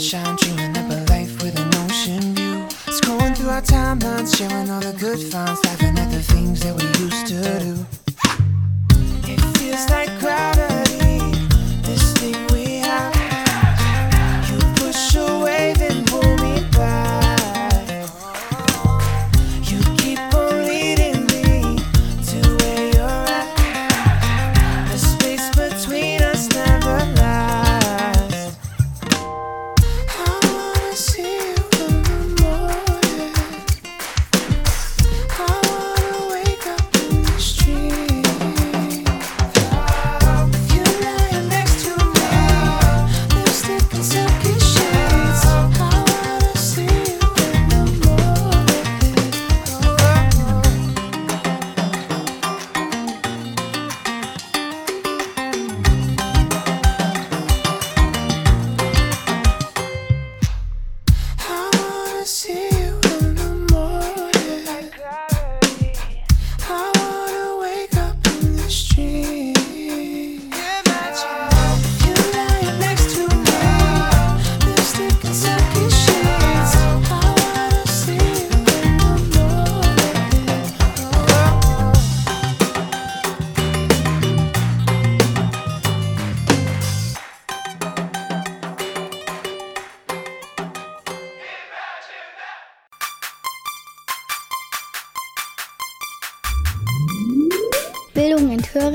sunshine, 0.00 0.36
dreaming 0.36 0.76
up 0.78 0.90
a 0.90 1.12
life 1.12 1.42
with 1.42 1.58
an 1.58 1.68
ocean 1.84 2.34
view. 2.34 2.66
Scrolling 2.88 3.36
through 3.36 3.50
our 3.50 3.60
timelines, 3.60 4.34
sharing 4.34 4.70
all 4.70 4.80
the 4.80 4.92
good 4.98 5.20
finds, 5.30 5.62
laughing 5.64 5.99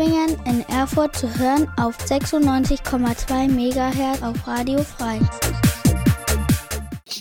Thüringen 0.05 0.37
in 0.45 0.61
Erfurt 0.69 1.15
zu 1.15 1.27
hören 1.39 1.67
auf 1.77 1.97
96,2 1.97 3.49
MHz 3.49 4.21
auf 4.21 4.47
Radio 4.47 4.83
Frei. 4.83 5.19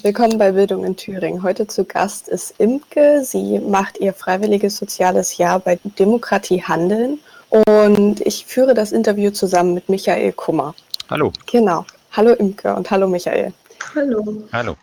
Willkommen 0.03 0.37
bei 0.37 0.53
Bildung 0.53 0.85
in 0.85 0.95
Thüringen. 0.95 1.43
Heute 1.43 1.67
zu 1.67 1.87
Gast 1.87 2.29
ist 2.29 2.55
Imke. 2.59 3.25
Sie 3.25 3.59
macht 3.59 3.99
ihr 4.01 4.13
freiwilliges 4.13 4.77
soziales 4.77 5.39
Jahr 5.39 5.61
bei 5.61 5.79
Demokratie 5.99 6.63
Handeln 6.63 7.21
und 7.49 8.21
ich 8.21 8.45
führe 8.45 8.75
das 8.75 8.93
Interview 8.93 9.31
zusammen 9.31 9.73
mit 9.73 9.89
Michael 9.89 10.33
Kummer. 10.33 10.75
Hallo. 11.09 11.33
Genau. 11.51 11.87
Hallo 12.13 12.35
Imke 12.35 12.75
und 12.75 12.91
hallo 12.91 13.09
Michael. 13.09 13.55
Hallo. 13.95 14.43
Hallo. 14.53 14.77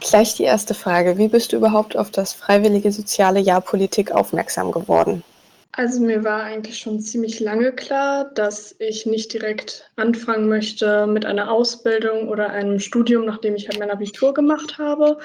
Gleich 0.00 0.34
die 0.34 0.44
erste 0.44 0.74
Frage. 0.74 1.16
Wie 1.16 1.28
bist 1.28 1.52
du 1.52 1.56
überhaupt 1.56 1.96
auf 1.96 2.10
das 2.10 2.34
freiwillige 2.34 2.92
soziale 2.92 3.40
Jahr 3.40 3.62
Politik 3.62 4.12
aufmerksam 4.12 4.70
geworden? 4.70 5.22
Also 5.78 6.00
mir 6.00 6.24
war 6.24 6.42
eigentlich 6.42 6.76
schon 6.80 6.98
ziemlich 6.98 7.38
lange 7.38 7.72
klar, 7.72 8.32
dass 8.34 8.74
ich 8.80 9.06
nicht 9.06 9.32
direkt 9.32 9.88
anfangen 9.94 10.48
möchte 10.48 11.06
mit 11.06 11.24
einer 11.24 11.52
Ausbildung 11.52 12.26
oder 12.28 12.50
einem 12.50 12.80
Studium, 12.80 13.24
nachdem 13.24 13.54
ich 13.54 13.68
halt 13.68 13.78
mein 13.78 13.92
Abitur 13.92 14.34
gemacht 14.34 14.78
habe. 14.78 15.18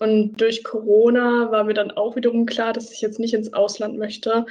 Und 0.00 0.40
durch 0.40 0.64
Corona 0.64 1.52
war 1.52 1.62
mir 1.62 1.74
dann 1.74 1.92
auch 1.92 2.16
wiederum 2.16 2.46
klar, 2.46 2.72
dass 2.72 2.90
ich 2.90 3.00
jetzt 3.00 3.20
nicht 3.20 3.32
ins 3.32 3.52
Ausland 3.52 3.96
möchte 3.96 4.44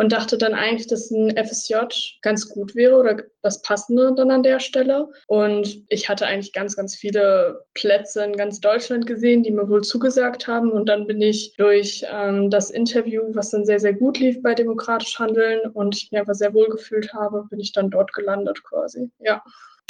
und 0.00 0.12
dachte 0.12 0.38
dann 0.38 0.54
eigentlich, 0.54 0.86
dass 0.86 1.10
ein 1.10 1.36
FSJ 1.36 1.74
ganz 2.22 2.48
gut 2.48 2.74
wäre 2.74 2.96
oder 2.96 3.22
das 3.42 3.60
Passende 3.60 4.14
dann 4.16 4.30
an 4.30 4.42
der 4.42 4.58
Stelle. 4.58 5.10
Und 5.26 5.84
ich 5.90 6.08
hatte 6.08 6.26
eigentlich 6.26 6.54
ganz, 6.54 6.74
ganz 6.74 6.96
viele 6.96 7.66
Plätze 7.74 8.24
in 8.24 8.32
ganz 8.32 8.60
Deutschland 8.60 9.06
gesehen, 9.06 9.42
die 9.42 9.50
mir 9.50 9.68
wohl 9.68 9.82
zugesagt 9.82 10.48
haben. 10.48 10.70
Und 10.70 10.88
dann 10.88 11.06
bin 11.06 11.20
ich 11.20 11.54
durch 11.58 12.02
ähm, 12.10 12.48
das 12.48 12.70
Interview, 12.70 13.24
was 13.34 13.50
dann 13.50 13.66
sehr, 13.66 13.78
sehr 13.78 13.92
gut 13.92 14.18
lief 14.18 14.40
bei 14.40 14.54
Demokratisch 14.54 15.18
Handeln 15.18 15.70
und 15.74 15.94
ich 15.94 16.10
mich 16.10 16.18
einfach 16.18 16.32
sehr 16.32 16.54
wohl 16.54 16.70
gefühlt 16.70 17.12
habe, 17.12 17.44
bin 17.50 17.60
ich 17.60 17.72
dann 17.72 17.90
dort 17.90 18.14
gelandet 18.14 18.64
quasi. 18.64 19.10
Ja. 19.18 19.42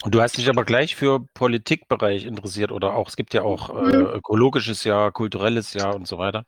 Und 0.03 0.13
du 0.13 0.21
hast 0.21 0.37
dich 0.37 0.49
aber 0.49 0.65
gleich 0.65 0.97
für 0.97 1.25
Politikbereich 1.35 2.27
interessiert 2.27 2.73
oder 2.73 2.97
auch, 2.97 3.09
es 3.09 3.15
gibt 3.15 3.33
ja 3.33 3.43
auch 3.43 3.71
äh, 3.71 3.97
Mhm. 3.97 4.07
ökologisches 4.15 4.83
Jahr, 4.83 5.13
kulturelles 5.13 5.73
Jahr 5.73 5.95
und 5.95 6.09
so 6.09 6.19
weiter. 6.19 6.47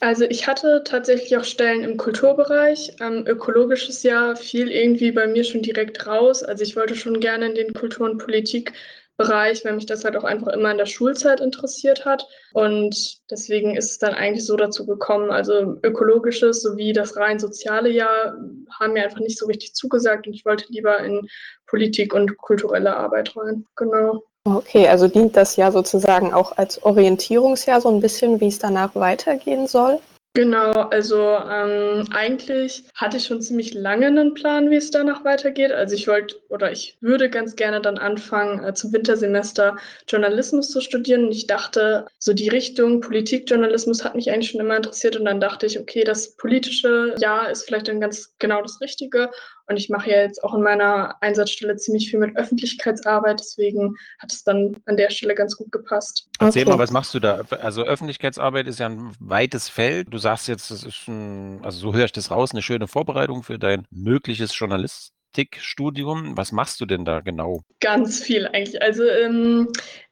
Also 0.00 0.24
ich 0.24 0.46
hatte 0.46 0.82
tatsächlich 0.84 1.36
auch 1.36 1.44
Stellen 1.44 1.84
im 1.84 1.96
Kulturbereich. 1.96 2.96
Ähm, 3.00 3.26
ökologisches 3.26 4.02
Jahr 4.02 4.36
fiel 4.36 4.70
irgendwie 4.70 5.12
bei 5.12 5.26
mir 5.26 5.44
schon 5.44 5.62
direkt 5.62 6.06
raus. 6.06 6.42
Also 6.42 6.64
ich 6.64 6.76
wollte 6.76 6.96
schon 6.96 7.20
gerne 7.20 7.46
in 7.46 7.54
den 7.54 7.72
Kultur- 7.72 8.10
und 8.10 8.18
Politikbereich, 8.18 9.64
weil 9.64 9.74
mich 9.74 9.86
das 9.86 10.04
halt 10.04 10.16
auch 10.16 10.24
einfach 10.24 10.48
immer 10.48 10.72
in 10.72 10.78
der 10.78 10.86
Schulzeit 10.86 11.40
interessiert 11.40 12.04
hat. 12.04 12.26
Und 12.52 13.20
deswegen 13.30 13.76
ist 13.76 13.90
es 13.92 13.98
dann 13.98 14.14
eigentlich 14.14 14.44
so 14.44 14.56
dazu 14.56 14.84
gekommen. 14.84 15.30
Also 15.30 15.78
ökologisches 15.84 16.60
sowie 16.62 16.92
das 16.92 17.16
rein 17.16 17.38
soziale 17.38 17.88
Jahr 17.88 18.36
haben 18.78 18.92
mir 18.94 19.04
einfach 19.04 19.20
nicht 19.20 19.38
so 19.38 19.46
richtig 19.46 19.74
zugesagt 19.74 20.26
und 20.26 20.34
ich 20.34 20.44
wollte 20.44 20.66
lieber 20.70 20.98
in 20.98 21.28
Politik 21.66 22.12
und 22.14 22.36
kulturelle 22.36 22.96
Arbeit 22.96 23.36
rein. 23.36 23.64
Genau. 23.76 24.24
Okay, 24.46 24.86
also 24.88 25.08
dient 25.08 25.36
das 25.36 25.56
ja 25.56 25.72
sozusagen 25.72 26.34
auch 26.34 26.58
als 26.58 26.82
Orientierungsjahr 26.82 27.80
so 27.80 27.88
ein 27.88 28.00
bisschen, 28.00 28.40
wie 28.42 28.48
es 28.48 28.58
danach 28.58 28.94
weitergehen 28.94 29.66
soll? 29.66 30.00
Genau, 30.36 30.72
also 30.72 31.20
ähm, 31.48 32.08
eigentlich 32.10 32.82
hatte 32.96 33.18
ich 33.18 33.24
schon 33.24 33.40
ziemlich 33.40 33.72
lange 33.72 34.06
einen 34.06 34.34
Plan, 34.34 34.68
wie 34.68 34.74
es 34.74 34.90
danach 34.90 35.24
weitergeht. 35.24 35.70
Also 35.70 35.94
ich 35.94 36.08
wollte 36.08 36.34
oder 36.48 36.72
ich 36.72 36.98
würde 37.00 37.30
ganz 37.30 37.54
gerne 37.54 37.80
dann 37.80 37.98
anfangen, 37.98 38.64
äh, 38.64 38.74
zum 38.74 38.92
Wintersemester 38.92 39.76
Journalismus 40.08 40.70
zu 40.70 40.80
studieren. 40.80 41.26
Und 41.26 41.32
ich 41.32 41.46
dachte, 41.46 42.06
so 42.18 42.32
die 42.32 42.48
Richtung 42.48 43.00
Politikjournalismus 43.00 44.04
hat 44.04 44.16
mich 44.16 44.32
eigentlich 44.32 44.50
schon 44.50 44.60
immer 44.60 44.76
interessiert. 44.76 45.16
Und 45.16 45.24
dann 45.24 45.40
dachte 45.40 45.66
ich, 45.66 45.78
okay, 45.78 46.02
das 46.02 46.34
politische 46.34 47.14
Jahr 47.18 47.48
ist 47.48 47.62
vielleicht 47.62 47.86
dann 47.86 48.00
ganz 48.00 48.34
genau 48.40 48.60
das 48.60 48.80
Richtige. 48.80 49.30
Und 49.66 49.76
ich 49.76 49.88
mache 49.88 50.10
ja 50.10 50.22
jetzt 50.22 50.42
auch 50.44 50.54
in 50.54 50.62
meiner 50.62 51.16
Einsatzstelle 51.22 51.76
ziemlich 51.76 52.10
viel 52.10 52.18
mit 52.18 52.36
Öffentlichkeitsarbeit, 52.36 53.40
deswegen 53.40 53.94
hat 54.18 54.32
es 54.32 54.44
dann 54.44 54.76
an 54.86 54.96
der 54.96 55.10
Stelle 55.10 55.34
ganz 55.34 55.56
gut 55.56 55.72
gepasst. 55.72 56.28
Erzähl 56.38 56.62
okay. 56.62 56.72
mal, 56.72 56.78
was 56.78 56.90
machst 56.90 57.14
du 57.14 57.20
da? 57.20 57.42
Also 57.60 57.82
Öffentlichkeitsarbeit 57.82 58.66
ist 58.66 58.78
ja 58.78 58.86
ein 58.86 59.12
weites 59.18 59.68
Feld. 59.68 60.08
Du 60.12 60.18
sagst 60.18 60.48
jetzt, 60.48 60.70
das 60.70 60.84
ist 60.84 61.08
ein, 61.08 61.60
also 61.62 61.78
so 61.78 61.94
höre 61.94 62.04
ich 62.04 62.12
das 62.12 62.30
raus, 62.30 62.52
eine 62.52 62.62
schöne 62.62 62.88
Vorbereitung 62.88 63.42
für 63.42 63.58
dein 63.58 63.86
mögliches 63.90 64.56
Journalistikstudium. 64.58 66.36
Was 66.36 66.52
machst 66.52 66.80
du 66.80 66.86
denn 66.86 67.04
da 67.04 67.20
genau? 67.20 67.62
Ganz 67.80 68.20
viel 68.22 68.46
eigentlich. 68.46 68.82
Also 68.82 69.04
ähm, 69.04 69.68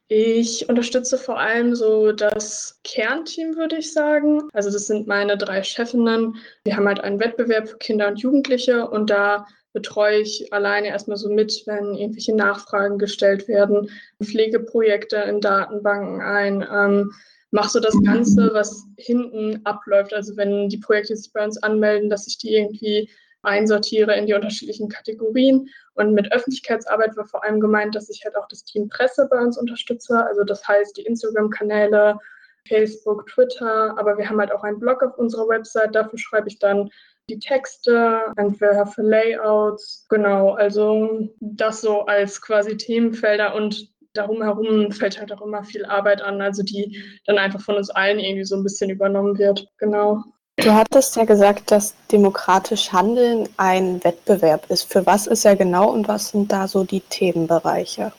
ich 0.07 0.69
unterstütze 0.69 1.17
vor 1.17 1.39
allem 1.39 1.75
so 1.75 2.11
das 2.11 2.79
Kernteam, 2.83 3.55
würde 3.55 3.77
ich 3.77 3.93
sagen. 3.93 4.49
Also 4.53 4.69
das 4.69 4.87
sind 4.87 5.07
meine 5.07 5.37
drei 5.37 5.63
Chefinnen. 5.63 6.35
Wir 6.65 6.75
haben 6.75 6.87
halt 6.87 6.99
einen 6.99 7.19
Wettbewerb 7.19 7.67
für 7.69 7.77
Kinder 7.77 8.07
und 8.09 8.19
Jugendliche 8.19 8.87
und 8.87 9.09
da 9.09 9.47
betreue 9.73 10.21
ich 10.21 10.53
alleine 10.53 10.87
erstmal 10.87 11.17
so 11.17 11.29
mit, 11.29 11.63
wenn 11.65 11.95
irgendwelche 11.95 12.35
Nachfragen 12.35 12.99
gestellt 12.99 13.47
werden, 13.47 13.89
Pflegeprojekte 14.21 15.17
in 15.17 15.41
Datenbanken 15.41 16.21
ein. 16.21 16.67
Ähm, 16.71 17.11
mache 17.53 17.69
so 17.69 17.79
das 17.79 17.95
Ganze, 18.03 18.49
was 18.53 18.85
hinten 18.97 19.61
abläuft. 19.63 20.13
Also 20.13 20.35
wenn 20.37 20.69
die 20.69 20.79
Projekte 20.79 21.15
sich 21.15 21.31
bei 21.33 21.43
uns 21.43 21.61
anmelden, 21.61 22.09
dass 22.09 22.27
ich 22.27 22.39
die 22.39 22.55
irgendwie 22.55 23.09
einsortiere 23.43 24.15
in 24.15 24.25
die 24.25 24.33
unterschiedlichen 24.33 24.89
Kategorien. 24.89 25.69
Und 25.93 26.13
mit 26.13 26.31
Öffentlichkeitsarbeit 26.31 27.15
war 27.15 27.25
vor 27.25 27.43
allem 27.43 27.59
gemeint, 27.59 27.95
dass 27.95 28.09
ich 28.09 28.23
halt 28.25 28.35
auch 28.35 28.47
das 28.47 28.63
Team 28.63 28.89
Presse 28.89 29.27
bei 29.29 29.39
uns 29.39 29.57
unterstütze. 29.57 30.25
Also 30.25 30.43
das 30.43 30.67
heißt 30.67 30.97
die 30.97 31.03
Instagram-Kanäle, 31.03 32.17
Facebook, 32.67 33.27
Twitter, 33.27 33.97
aber 33.97 34.17
wir 34.17 34.29
haben 34.29 34.39
halt 34.39 34.51
auch 34.51 34.63
einen 34.63 34.79
Blog 34.79 35.03
auf 35.03 35.17
unserer 35.17 35.47
Website. 35.49 35.93
Dafür 35.93 36.17
schreibe 36.17 36.47
ich 36.47 36.59
dann 36.59 36.89
die 37.29 37.39
Texte, 37.39 38.21
entweder 38.37 38.85
für 38.87 39.01
Layouts. 39.01 40.05
Genau, 40.09 40.53
also 40.53 41.29
das 41.39 41.81
so 41.81 42.05
als 42.05 42.41
quasi 42.41 42.77
Themenfelder 42.77 43.55
und 43.55 43.89
darum 44.13 44.41
herum 44.43 44.91
fällt 44.91 45.19
halt 45.19 45.31
auch 45.33 45.41
immer 45.41 45.63
viel 45.63 45.85
Arbeit 45.85 46.21
an, 46.21 46.41
also 46.41 46.63
die 46.63 47.03
dann 47.25 47.37
einfach 47.37 47.61
von 47.61 47.75
uns 47.75 47.89
allen 47.89 48.19
irgendwie 48.19 48.45
so 48.45 48.55
ein 48.55 48.63
bisschen 48.63 48.89
übernommen 48.89 49.37
wird. 49.37 49.67
Genau. 49.77 50.23
Du 50.57 50.71
hattest 50.71 51.15
ja 51.15 51.25
gesagt, 51.25 51.71
dass 51.71 51.95
demokratisch 52.11 52.91
Handeln 52.91 53.49
ein 53.57 54.03
Wettbewerb 54.03 54.69
ist. 54.69 54.91
Für 54.91 55.05
was 55.05 55.25
ist 55.25 55.45
er 55.45 55.55
genau 55.55 55.91
und 55.91 56.07
was 56.07 56.29
sind 56.29 56.51
da 56.51 56.67
so 56.67 56.83
die 56.83 57.01
Themenbereiche? 57.01 58.11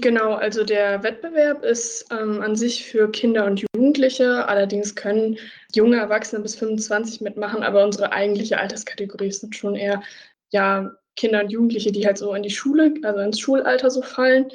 Genau, 0.00 0.34
also 0.34 0.64
der 0.64 1.02
Wettbewerb 1.02 1.64
ist 1.64 2.06
ähm, 2.12 2.42
an 2.42 2.56
sich 2.56 2.84
für 2.84 3.10
Kinder 3.10 3.46
und 3.46 3.64
Jugendliche. 3.74 4.46
Allerdings 4.46 4.94
können 4.94 5.38
junge 5.74 5.96
Erwachsene 5.96 6.42
bis 6.42 6.56
25 6.56 7.20
mitmachen, 7.20 7.62
aber 7.62 7.84
unsere 7.84 8.12
eigentliche 8.12 8.58
Alterskategorie 8.58 9.32
sind 9.32 9.56
schon 9.56 9.74
eher 9.74 10.02
ja, 10.50 10.92
Kinder 11.16 11.40
und 11.40 11.50
Jugendliche, 11.50 11.90
die 11.90 12.06
halt 12.06 12.18
so 12.18 12.32
in 12.34 12.42
die 12.42 12.50
Schule, 12.50 12.94
also 13.02 13.20
ins 13.20 13.40
Schulalter 13.40 13.90
so 13.90 14.02
fallen. 14.02 14.50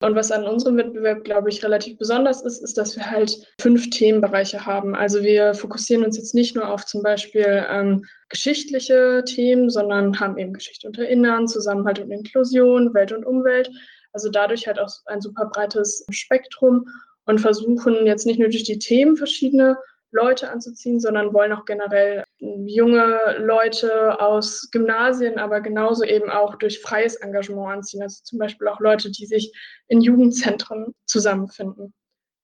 Und 0.00 0.16
was 0.16 0.32
an 0.32 0.44
unserem 0.44 0.76
Wettbewerb, 0.76 1.24
glaube 1.24 1.48
ich, 1.48 1.64
relativ 1.64 1.96
besonders 1.98 2.42
ist, 2.42 2.62
ist, 2.62 2.76
dass 2.76 2.96
wir 2.96 3.10
halt 3.10 3.36
fünf 3.60 3.90
Themenbereiche 3.90 4.66
haben. 4.66 4.94
Also 4.94 5.22
wir 5.22 5.54
fokussieren 5.54 6.04
uns 6.04 6.16
jetzt 6.16 6.34
nicht 6.34 6.54
nur 6.54 6.68
auf 6.68 6.84
zum 6.84 7.02
Beispiel 7.02 7.64
ähm, 7.70 8.04
geschichtliche 8.28 9.22
Themen, 9.24 9.70
sondern 9.70 10.18
haben 10.20 10.36
eben 10.36 10.52
Geschichte 10.52 10.88
und 10.88 10.98
Erinnern, 10.98 11.48
Zusammenhalt 11.48 12.00
und 12.00 12.10
Inklusion, 12.10 12.92
Welt 12.92 13.12
und 13.12 13.24
Umwelt. 13.24 13.70
Also 14.12 14.30
dadurch 14.30 14.66
halt 14.66 14.78
auch 14.78 14.90
ein 15.06 15.20
super 15.20 15.46
breites 15.46 16.04
Spektrum 16.10 16.86
und 17.26 17.40
versuchen 17.40 18.06
jetzt 18.06 18.26
nicht 18.26 18.38
nur 18.38 18.48
durch 18.48 18.64
die 18.64 18.78
Themen 18.78 19.16
verschiedene 19.16 19.78
Leute 20.14 20.50
anzuziehen, 20.50 21.00
sondern 21.00 21.34
wollen 21.34 21.52
auch 21.52 21.64
generell 21.64 22.24
junge 22.38 23.36
Leute 23.38 24.20
aus 24.20 24.68
Gymnasien, 24.70 25.38
aber 25.38 25.60
genauso 25.60 26.04
eben 26.04 26.30
auch 26.30 26.54
durch 26.54 26.80
freies 26.80 27.16
Engagement 27.16 27.72
anziehen. 27.72 28.02
Also 28.02 28.22
zum 28.22 28.38
Beispiel 28.38 28.68
auch 28.68 28.80
Leute, 28.80 29.10
die 29.10 29.26
sich 29.26 29.52
in 29.88 30.00
Jugendzentren 30.00 30.94
zusammenfinden. 31.04 31.92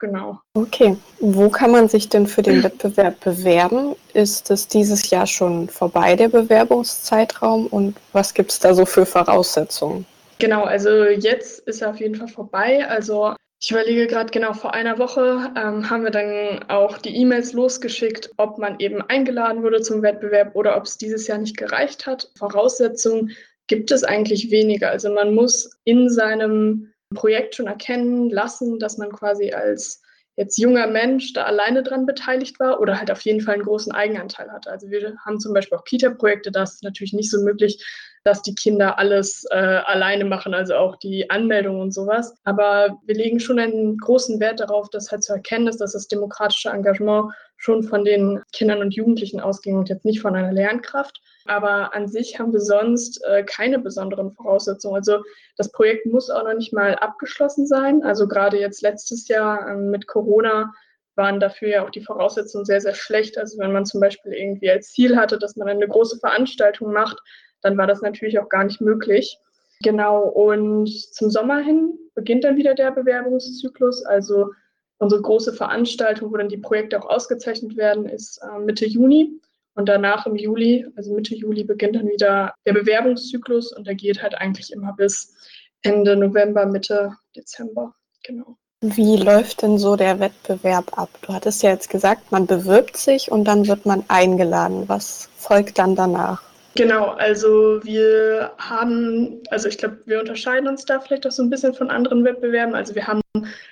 Genau. 0.00 0.38
Okay. 0.54 0.96
Wo 1.20 1.50
kann 1.50 1.70
man 1.70 1.88
sich 1.88 2.08
denn 2.08 2.26
für 2.26 2.40
den 2.40 2.62
Wettbewerb 2.62 3.20
bewerben? 3.20 3.94
Ist 4.14 4.50
es 4.50 4.66
dieses 4.66 5.10
Jahr 5.10 5.26
schon 5.26 5.68
vorbei, 5.68 6.16
der 6.16 6.28
Bewerbungszeitraum? 6.28 7.66
Und 7.66 7.98
was 8.12 8.32
gibt 8.32 8.50
es 8.50 8.58
da 8.58 8.74
so 8.74 8.86
für 8.86 9.04
Voraussetzungen? 9.04 10.06
Genau, 10.38 10.64
also 10.64 11.04
jetzt 11.04 11.60
ist 11.68 11.82
er 11.82 11.90
auf 11.90 12.00
jeden 12.00 12.14
Fall 12.14 12.28
vorbei. 12.28 12.88
Also 12.88 13.34
ich 13.62 13.70
überlege 13.70 14.06
gerade 14.06 14.30
genau, 14.30 14.54
vor 14.54 14.72
einer 14.72 14.98
Woche 14.98 15.52
ähm, 15.54 15.90
haben 15.90 16.04
wir 16.04 16.10
dann 16.10 16.64
auch 16.68 16.96
die 16.96 17.14
E-Mails 17.14 17.52
losgeschickt, 17.52 18.30
ob 18.38 18.56
man 18.56 18.80
eben 18.80 19.02
eingeladen 19.02 19.62
wurde 19.62 19.82
zum 19.82 20.02
Wettbewerb 20.02 20.56
oder 20.56 20.78
ob 20.78 20.84
es 20.84 20.96
dieses 20.96 21.26
Jahr 21.26 21.36
nicht 21.36 21.58
gereicht 21.58 22.06
hat. 22.06 22.30
Voraussetzungen 22.38 23.36
gibt 23.66 23.90
es 23.90 24.02
eigentlich 24.02 24.50
weniger. 24.50 24.90
Also 24.90 25.12
man 25.12 25.34
muss 25.34 25.78
in 25.84 26.08
seinem 26.08 26.94
Projekt 27.14 27.54
schon 27.54 27.66
erkennen 27.66 28.30
lassen, 28.30 28.78
dass 28.78 28.96
man 28.96 29.12
quasi 29.12 29.52
als 29.52 30.00
jetzt 30.36 30.56
junger 30.56 30.86
Mensch 30.86 31.34
da 31.34 31.44
alleine 31.44 31.82
dran 31.82 32.06
beteiligt 32.06 32.58
war 32.60 32.80
oder 32.80 32.98
halt 32.98 33.10
auf 33.10 33.20
jeden 33.22 33.42
Fall 33.42 33.54
einen 33.54 33.64
großen 33.64 33.92
Eigenanteil 33.92 34.50
hatte. 34.50 34.70
Also 34.70 34.88
wir 34.88 35.16
haben 35.26 35.38
zum 35.38 35.52
Beispiel 35.52 35.76
auch 35.76 35.84
Kita-Projekte, 35.84 36.50
da 36.50 36.62
ist 36.62 36.82
natürlich 36.82 37.12
nicht 37.12 37.30
so 37.30 37.42
möglich, 37.42 37.84
dass 38.24 38.42
die 38.42 38.54
Kinder 38.54 38.98
alles 38.98 39.44
äh, 39.50 39.56
alleine 39.56 40.24
machen, 40.24 40.52
also 40.52 40.74
auch 40.74 40.96
die 40.96 41.30
Anmeldung 41.30 41.80
und 41.80 41.92
sowas. 41.92 42.34
Aber 42.44 42.98
wir 43.06 43.14
legen 43.14 43.40
schon 43.40 43.58
einen 43.58 43.96
großen 43.96 44.40
Wert 44.40 44.60
darauf, 44.60 44.90
dass 44.90 45.10
halt 45.10 45.22
zu 45.22 45.32
erkennen 45.32 45.68
ist, 45.68 45.80
dass 45.80 45.92
das 45.92 46.08
demokratische 46.08 46.68
Engagement 46.68 47.32
schon 47.56 47.82
von 47.82 48.04
den 48.04 48.42
Kindern 48.52 48.80
und 48.80 48.94
Jugendlichen 48.94 49.40
ausging 49.40 49.76
und 49.76 49.88
jetzt 49.88 50.04
nicht 50.04 50.20
von 50.20 50.34
einer 50.34 50.52
Lernkraft. 50.52 51.20
Aber 51.46 51.94
an 51.94 52.08
sich 52.08 52.38
haben 52.38 52.52
wir 52.52 52.60
sonst 52.60 53.22
äh, 53.24 53.42
keine 53.44 53.78
besonderen 53.78 54.32
Voraussetzungen. 54.32 54.96
Also 54.96 55.22
das 55.56 55.70
Projekt 55.72 56.06
muss 56.06 56.30
auch 56.30 56.44
noch 56.44 56.54
nicht 56.54 56.72
mal 56.72 56.94
abgeschlossen 56.96 57.66
sein. 57.66 58.02
Also 58.02 58.28
gerade 58.28 58.58
jetzt 58.58 58.82
letztes 58.82 59.28
Jahr 59.28 59.68
äh, 59.68 59.76
mit 59.76 60.06
Corona 60.06 60.72
waren 61.16 61.40
dafür 61.40 61.68
ja 61.68 61.84
auch 61.84 61.90
die 61.90 62.02
Voraussetzungen 62.02 62.64
sehr, 62.64 62.80
sehr 62.80 62.94
schlecht. 62.94 63.36
Also 63.36 63.58
wenn 63.58 63.72
man 63.72 63.84
zum 63.84 64.00
Beispiel 64.00 64.32
irgendwie 64.32 64.70
als 64.70 64.92
Ziel 64.92 65.16
hatte, 65.16 65.38
dass 65.38 65.56
man 65.56 65.68
eine 65.68 65.88
große 65.88 66.18
Veranstaltung 66.18 66.92
macht, 66.92 67.18
dann 67.62 67.76
war 67.76 67.86
das 67.86 68.02
natürlich 68.02 68.38
auch 68.38 68.48
gar 68.48 68.64
nicht 68.64 68.80
möglich. 68.80 69.38
Genau, 69.82 70.22
und 70.22 70.88
zum 71.14 71.30
Sommer 71.30 71.60
hin 71.60 71.98
beginnt 72.14 72.44
dann 72.44 72.56
wieder 72.56 72.74
der 72.74 72.90
Bewerbungszyklus. 72.90 74.04
Also 74.04 74.50
unsere 74.98 75.22
große 75.22 75.54
Veranstaltung, 75.54 76.30
wo 76.30 76.36
dann 76.36 76.48
die 76.48 76.58
Projekte 76.58 77.00
auch 77.00 77.08
ausgezeichnet 77.08 77.76
werden, 77.76 78.06
ist 78.06 78.38
äh, 78.42 78.58
Mitte 78.58 78.86
Juni. 78.86 79.40
Und 79.74 79.88
danach 79.88 80.26
im 80.26 80.36
Juli, 80.36 80.86
also 80.96 81.14
Mitte 81.14 81.34
Juli, 81.34 81.64
beginnt 81.64 81.96
dann 81.96 82.08
wieder 82.08 82.52
der 82.66 82.74
Bewerbungszyklus 82.74 83.72
und 83.72 83.86
der 83.86 83.94
geht 83.94 84.22
halt 84.22 84.34
eigentlich 84.34 84.72
immer 84.72 84.92
bis 84.94 85.34
Ende 85.82 86.16
November, 86.16 86.66
Mitte 86.66 87.14
Dezember. 87.34 87.94
Genau. 88.24 88.56
Wie 88.82 89.16
läuft 89.16 89.62
denn 89.62 89.78
so 89.78 89.96
der 89.96 90.20
Wettbewerb 90.20 90.98
ab? 90.98 91.10
Du 91.22 91.32
hattest 91.32 91.62
ja 91.62 91.70
jetzt 91.70 91.88
gesagt, 91.88 92.32
man 92.32 92.46
bewirbt 92.46 92.96
sich 92.96 93.30
und 93.30 93.44
dann 93.44 93.68
wird 93.68 93.86
man 93.86 94.04
eingeladen. 94.08 94.88
Was 94.88 95.28
folgt 95.36 95.78
dann 95.78 95.94
danach? 95.94 96.42
Genau, 96.76 97.08
also 97.08 97.82
wir 97.82 98.52
haben, 98.58 99.42
also 99.50 99.68
ich 99.68 99.78
glaube, 99.78 99.98
wir 100.06 100.20
unterscheiden 100.20 100.68
uns 100.68 100.84
da 100.84 101.00
vielleicht 101.00 101.26
auch 101.26 101.32
so 101.32 101.42
ein 101.42 101.50
bisschen 101.50 101.74
von 101.74 101.90
anderen 101.90 102.24
Wettbewerben. 102.24 102.74
Also 102.74 102.94
wir 102.94 103.06
haben 103.06 103.20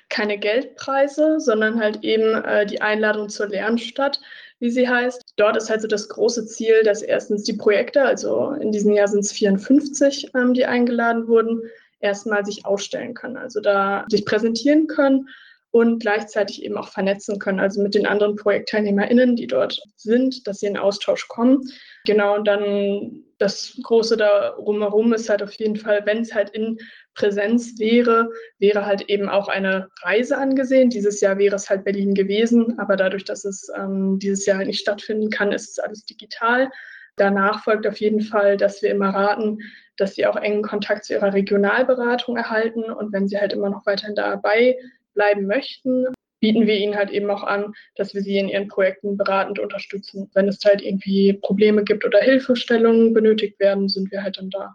keine 0.09 0.37
Geldpreise, 0.37 1.39
sondern 1.39 1.81
halt 1.81 2.03
eben 2.03 2.35
äh, 2.45 2.67
die 2.67 2.81
Einladung 2.81 3.29
zur 3.29 3.49
Lernstadt, 3.49 4.21
wie 4.59 4.71
sie 4.71 4.89
heißt. 4.89 5.23
Dort 5.37 5.57
ist 5.57 5.71
halt 5.71 5.83
so 5.83 5.89
das 5.89 6.09
große 6.09 6.47
Ziel, 6.47 6.83
dass 6.83 7.03
erstens 7.03 7.45
die 7.45 7.53
Projekte, 7.53 8.03
also 8.03 8.51
in 8.53 8.73
diesem 8.73 8.93
Jahr 8.93 9.09
sind 9.09 9.21
es 9.21 9.33
54, 9.33 10.33
ähm, 10.35 10.55
die 10.55 10.67
eingeladen 10.67 11.29
wurden, 11.29 11.63
erstmal 12.01 12.45
sich 12.45 12.67
ausstellen 12.67 13.15
können, 13.15 13.37
also 13.37 13.61
da 13.61 14.05
sich 14.09 14.25
präsentieren 14.25 14.87
können 14.87 15.29
und 15.71 16.01
gleichzeitig 16.01 16.63
eben 16.63 16.77
auch 16.77 16.89
vernetzen 16.89 17.39
können, 17.39 17.61
also 17.61 17.83
mit 17.83 17.95
den 17.95 18.07
anderen 18.07 18.37
ProjektteilnehmerInnen, 18.37 19.37
die 19.37 19.47
dort 19.47 19.81
sind, 19.97 20.47
dass 20.47 20.61
sie 20.61 20.67
in 20.67 20.79
Austausch 20.79 21.29
kommen. 21.29 21.69
Genau, 22.09 22.37
und 22.37 22.49
dann 22.49 23.23
das 23.37 23.79
Große 23.83 24.17
da 24.17 24.55
rumherum 24.55 25.13
ist 25.13 25.29
halt 25.29 25.43
auf 25.43 25.53
jeden 25.53 25.77
Fall, 25.77 26.07
wenn 26.07 26.23
es 26.23 26.35
halt 26.35 26.49
in 26.49 26.79
Präsenz 27.13 27.79
wäre, 27.79 28.31
wäre 28.59 28.87
halt 28.87 29.11
eben 29.11 29.29
auch 29.29 29.47
eine 29.49 29.91
Reise 30.01 30.39
angesehen. 30.39 30.89
Dieses 30.89 31.21
Jahr 31.21 31.37
wäre 31.37 31.57
es 31.57 31.69
halt 31.69 31.85
Berlin 31.85 32.15
gewesen, 32.15 32.79
aber 32.79 32.97
dadurch, 32.97 33.25
dass 33.25 33.45
es 33.45 33.71
ähm, 33.77 34.19
dieses 34.19 34.47
Jahr 34.47 34.65
nicht 34.65 34.81
stattfinden 34.81 35.29
kann, 35.29 35.53
ist 35.53 35.69
es 35.73 35.79
alles 35.79 36.07
digital. 36.07 36.71
Danach 37.17 37.63
folgt 37.63 37.87
auf 37.87 37.99
jeden 37.99 38.23
Fall, 38.23 38.57
dass 38.57 38.81
wir 38.81 38.89
immer 38.89 39.11
raten, 39.11 39.59
dass 39.99 40.15
sie 40.15 40.25
auch 40.25 40.37
engen 40.37 40.63
Kontakt 40.63 41.05
zu 41.05 41.13
ihrer 41.13 41.35
Regionalberatung 41.35 42.39
erhalten. 42.39 42.85
Und 42.85 43.13
wenn 43.13 43.29
sie 43.29 43.39
halt 43.39 43.53
immer 43.53 43.69
noch 43.69 43.85
weiterhin 43.85 44.15
dabei 44.15 44.79
bleiben 45.13 45.47
möchten, 45.47 46.07
bieten 46.41 46.67
wir 46.67 46.77
ihnen 46.77 46.97
halt 46.97 47.11
eben 47.11 47.31
auch 47.31 47.43
an, 47.43 47.75
dass 47.97 48.15
wir 48.15 48.23
sie 48.23 48.39
in 48.39 48.49
ihren 48.49 48.69
Projekten 48.69 49.17
beratend 49.17 49.59
unterstützen. 49.59 50.31
Wenn 50.35 50.49
es 50.49 50.59
halt 50.65 50.83
irgendwie 50.83 51.33
Probleme 51.33 51.85
gibt 51.85 52.05
oder 52.05 52.21
Hilfestellungen 52.21 53.15
benötigt 53.15 53.59
werden, 53.61 53.89
sind 53.89 54.11
wir 54.11 54.23
halt 54.23 54.39
dann 54.39 54.51
da. 54.51 54.75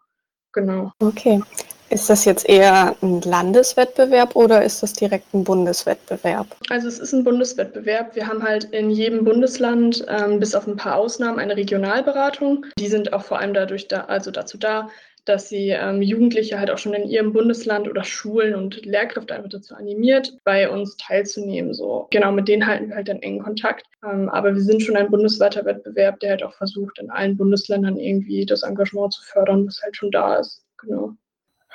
Genau. 0.54 0.92
Okay. 1.00 1.42
Ist 1.90 2.10
das 2.10 2.26
jetzt 2.26 2.50
eher 2.50 2.96
ein 3.04 3.22
Landeswettbewerb 3.22 4.36
oder 4.36 4.64
ist 4.64 4.82
das 4.82 4.94
direkt 4.94 5.32
ein 5.34 5.44
Bundeswettbewerb? 5.44 6.48
Also 6.70 6.88
es 6.88 6.98
ist 6.98 7.14
ein 7.14 7.24
Bundeswettbewerb. 7.24 8.16
Wir 8.16 8.28
haben 8.28 8.42
halt 8.42 8.64
in 8.66 8.90
jedem 8.90 9.24
Bundesland 9.24 10.04
ähm, 10.10 10.40
bis 10.40 10.56
auf 10.56 10.66
ein 10.66 10.76
paar 10.76 10.96
Ausnahmen 10.96 11.38
eine 11.38 11.56
Regionalberatung. 11.56 12.66
Die 12.80 12.88
sind 12.88 13.14
auch 13.14 13.24
vor 13.24 13.38
allem 13.38 13.54
dadurch 13.54 13.88
da, 13.88 14.06
also 14.06 14.32
dazu 14.32 14.58
da, 14.58 14.90
dass 15.26 15.50
sie 15.50 15.70
ähm, 15.70 16.02
Jugendliche 16.02 16.60
halt 16.60 16.70
auch 16.70 16.78
schon 16.78 16.94
in 16.94 17.08
ihrem 17.08 17.34
Bundesland 17.34 17.88
oder 17.88 18.04
Schulen 18.04 18.56
und 18.56 18.86
Lehrkräfte 18.86 19.34
einfach 19.36 19.50
dazu 19.50 19.76
animiert, 19.76 20.38
bei 20.44 20.70
uns 20.70 20.98
teilzunehmen. 20.98 21.74
So 21.74 22.08
genau 22.12 22.32
mit 22.32 22.48
denen 22.48 22.68
halten 22.68 22.90
wir 22.90 22.96
halt 22.96 23.08
dann 23.08 23.22
engen 23.22 23.42
Kontakt. 23.42 23.86
Ähm, 24.04 24.30
aber 24.30 24.54
wir 24.54 24.62
sind 24.62 24.82
schon 24.82 24.98
ein 24.98 25.10
bundesweiter 25.10 25.66
Wettbewerb, 25.66 26.20
der 26.20 26.32
halt 26.32 26.44
auch 26.44 26.54
versucht, 26.54 27.00
in 27.00 27.10
allen 27.10 27.38
Bundesländern 27.38 27.98
irgendwie 27.98 28.46
das 28.46 28.64
Engagement 28.64 29.14
zu 29.14 29.24
fördern, 29.24 29.66
was 29.66 29.82
halt 29.82 29.96
schon 29.96 30.12
da 30.12 30.36
ist. 30.36 30.66
Genau. 30.78 31.16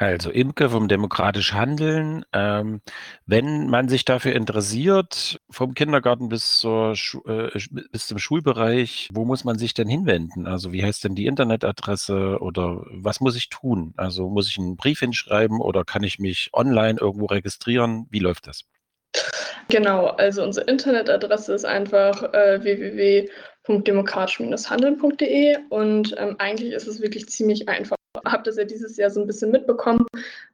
Also 0.00 0.30
Imke 0.30 0.70
vom 0.70 0.86
Demokratisch 0.86 1.54
Handeln. 1.54 2.24
Ähm, 2.32 2.80
wenn 3.26 3.66
man 3.66 3.88
sich 3.88 4.04
dafür 4.04 4.32
interessiert, 4.32 5.40
vom 5.50 5.74
Kindergarten 5.74 6.28
bis, 6.28 6.58
zur 6.58 6.94
äh, 7.26 7.48
bis 7.90 8.06
zum 8.06 8.18
Schulbereich, 8.18 9.08
wo 9.12 9.24
muss 9.24 9.42
man 9.42 9.58
sich 9.58 9.74
denn 9.74 9.88
hinwenden? 9.88 10.46
Also 10.46 10.72
wie 10.72 10.84
heißt 10.84 11.02
denn 11.02 11.16
die 11.16 11.26
Internetadresse 11.26 12.38
oder 12.40 12.84
was 12.92 13.20
muss 13.20 13.34
ich 13.34 13.48
tun? 13.48 13.92
Also 13.96 14.28
muss 14.28 14.48
ich 14.48 14.58
einen 14.58 14.76
Brief 14.76 15.00
hinschreiben 15.00 15.60
oder 15.60 15.84
kann 15.84 16.04
ich 16.04 16.20
mich 16.20 16.50
online 16.52 17.00
irgendwo 17.00 17.26
registrieren? 17.26 18.06
Wie 18.08 18.20
läuft 18.20 18.46
das? 18.46 18.66
Genau, 19.66 20.06
also 20.06 20.44
unsere 20.44 20.66
Internetadresse 20.66 21.54
ist 21.54 21.64
einfach 21.64 22.22
äh, 22.34 22.62
www.demokratisch-handeln.de 22.62 25.56
und 25.70 26.14
ähm, 26.16 26.36
eigentlich 26.38 26.72
ist 26.72 26.86
es 26.86 27.02
wirklich 27.02 27.28
ziemlich 27.28 27.68
einfach 27.68 27.97
habe 28.24 28.42
das 28.44 28.56
ja 28.56 28.64
dieses 28.64 28.96
Jahr 28.96 29.10
so 29.10 29.20
ein 29.20 29.26
bisschen 29.26 29.50
mitbekommen. 29.50 30.06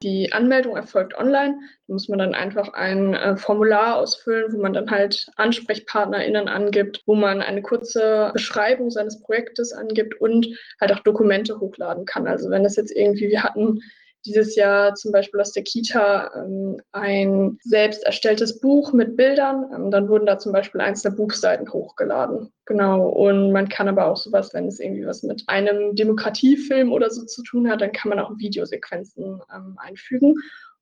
Die 0.02 0.32
Anmeldung 0.32 0.76
erfolgt 0.76 1.14
online. 1.16 1.58
Da 1.86 1.92
muss 1.92 2.08
man 2.08 2.18
dann 2.18 2.34
einfach 2.34 2.72
ein 2.74 3.14
äh, 3.14 3.36
Formular 3.36 3.96
ausfüllen, 3.96 4.52
wo 4.52 4.60
man 4.60 4.72
dann 4.72 4.90
halt 4.90 5.26
AnsprechpartnerInnen 5.36 6.48
angibt, 6.48 7.02
wo 7.06 7.14
man 7.14 7.42
eine 7.42 7.62
kurze 7.62 8.30
Beschreibung 8.32 8.90
seines 8.90 9.20
Projektes 9.20 9.72
angibt 9.72 10.20
und 10.20 10.46
halt 10.80 10.92
auch 10.92 11.00
Dokumente 11.00 11.60
hochladen 11.60 12.04
kann. 12.04 12.26
Also 12.26 12.50
wenn 12.50 12.64
das 12.64 12.76
jetzt 12.76 12.94
irgendwie, 12.94 13.28
wir 13.28 13.42
hatten 13.42 13.80
dieses 14.27 14.57
Jahr 14.57 14.95
zum 14.95 15.12
Beispiel 15.12 15.41
aus 15.41 15.53
der 15.53 15.62
Kita 15.62 16.31
ähm, 16.35 16.81
ein 16.93 17.59
selbst 17.62 18.05
erstelltes 18.05 18.61
Buch 18.61 18.93
mit 18.93 19.16
Bildern. 19.16 19.66
Ähm, 19.75 19.91
dann 19.91 20.09
wurden 20.09 20.27
da 20.27 20.39
zum 20.39 20.53
Beispiel 20.53 20.81
einzelne 20.81 21.14
Buchseiten 21.14 21.70
hochgeladen. 21.70 22.53
Genau. 22.66 23.09
Und 23.09 23.53
man 23.53 23.68
kann 23.68 23.89
aber 23.89 24.07
auch 24.07 24.16
sowas, 24.16 24.55
wenn 24.55 24.66
es 24.66 24.81
irgendwie 24.81 25.07
was 25.07 25.22
mit 25.22 25.45
einem 25.47 25.95
Demokratiefilm 25.95 26.93
oder 26.93 27.11
so 27.11 27.25
zu 27.25 27.43
tun 27.43 27.68
hat, 27.70 27.81
dann 27.81 27.93
kann 27.93 28.09
man 28.09 28.18
auch 28.18 28.33
Videosequenzen 28.39 29.43
ähm, 29.55 29.77
einfügen. 29.79 30.35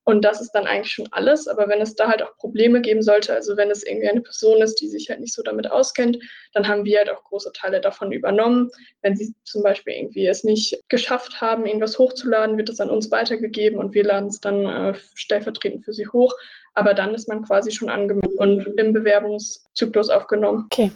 Und 0.05 0.25
das 0.25 0.41
ist 0.41 0.51
dann 0.51 0.67
eigentlich 0.67 0.91
schon 0.91 1.07
alles. 1.11 1.47
Aber 1.47 1.69
wenn 1.69 1.81
es 1.81 1.95
da 1.95 2.09
halt 2.09 2.21
auch 2.21 2.35
Probleme 2.37 2.81
geben 2.81 3.01
sollte, 3.01 3.33
also 3.33 3.55
wenn 3.55 3.71
es 3.71 3.83
irgendwie 3.83 4.09
eine 4.09 4.21
Person 4.21 4.61
ist, 4.61 4.81
die 4.81 4.89
sich 4.89 5.09
halt 5.09 5.21
nicht 5.21 5.33
so 5.33 5.41
damit 5.41 5.71
auskennt, 5.71 6.19
dann 6.53 6.67
haben 6.67 6.83
wir 6.83 6.99
halt 6.99 7.09
auch 7.09 7.23
große 7.23 7.51
Teile 7.53 7.79
davon 7.79 8.11
übernommen. 8.11 8.69
Wenn 9.01 9.15
sie 9.15 9.33
zum 9.45 9.63
Beispiel 9.63 9.93
irgendwie 9.93 10.27
es 10.27 10.43
nicht 10.43 10.81
geschafft 10.89 11.39
haben, 11.39 11.65
irgendwas 11.65 11.97
hochzuladen, 11.99 12.57
wird 12.57 12.69
es 12.69 12.81
an 12.81 12.89
uns 12.89 13.11
weitergegeben 13.11 13.79
und 13.79 13.93
wir 13.93 14.03
laden 14.03 14.27
es 14.27 14.41
dann 14.41 14.65
äh, 14.65 14.93
stellvertretend 15.15 15.85
für 15.85 15.93
sie 15.93 16.07
hoch. 16.07 16.33
Aber 16.75 16.93
dann 16.93 17.13
ist 17.13 17.27
man 17.27 17.43
quasi 17.43 17.71
schon 17.71 17.89
angemeldet 17.89 18.37
und 18.37 18.65
im 18.79 18.93
Bewerbungszyklus 18.93 20.09
aufgenommen. 20.09 20.67
Okay. 20.71 20.91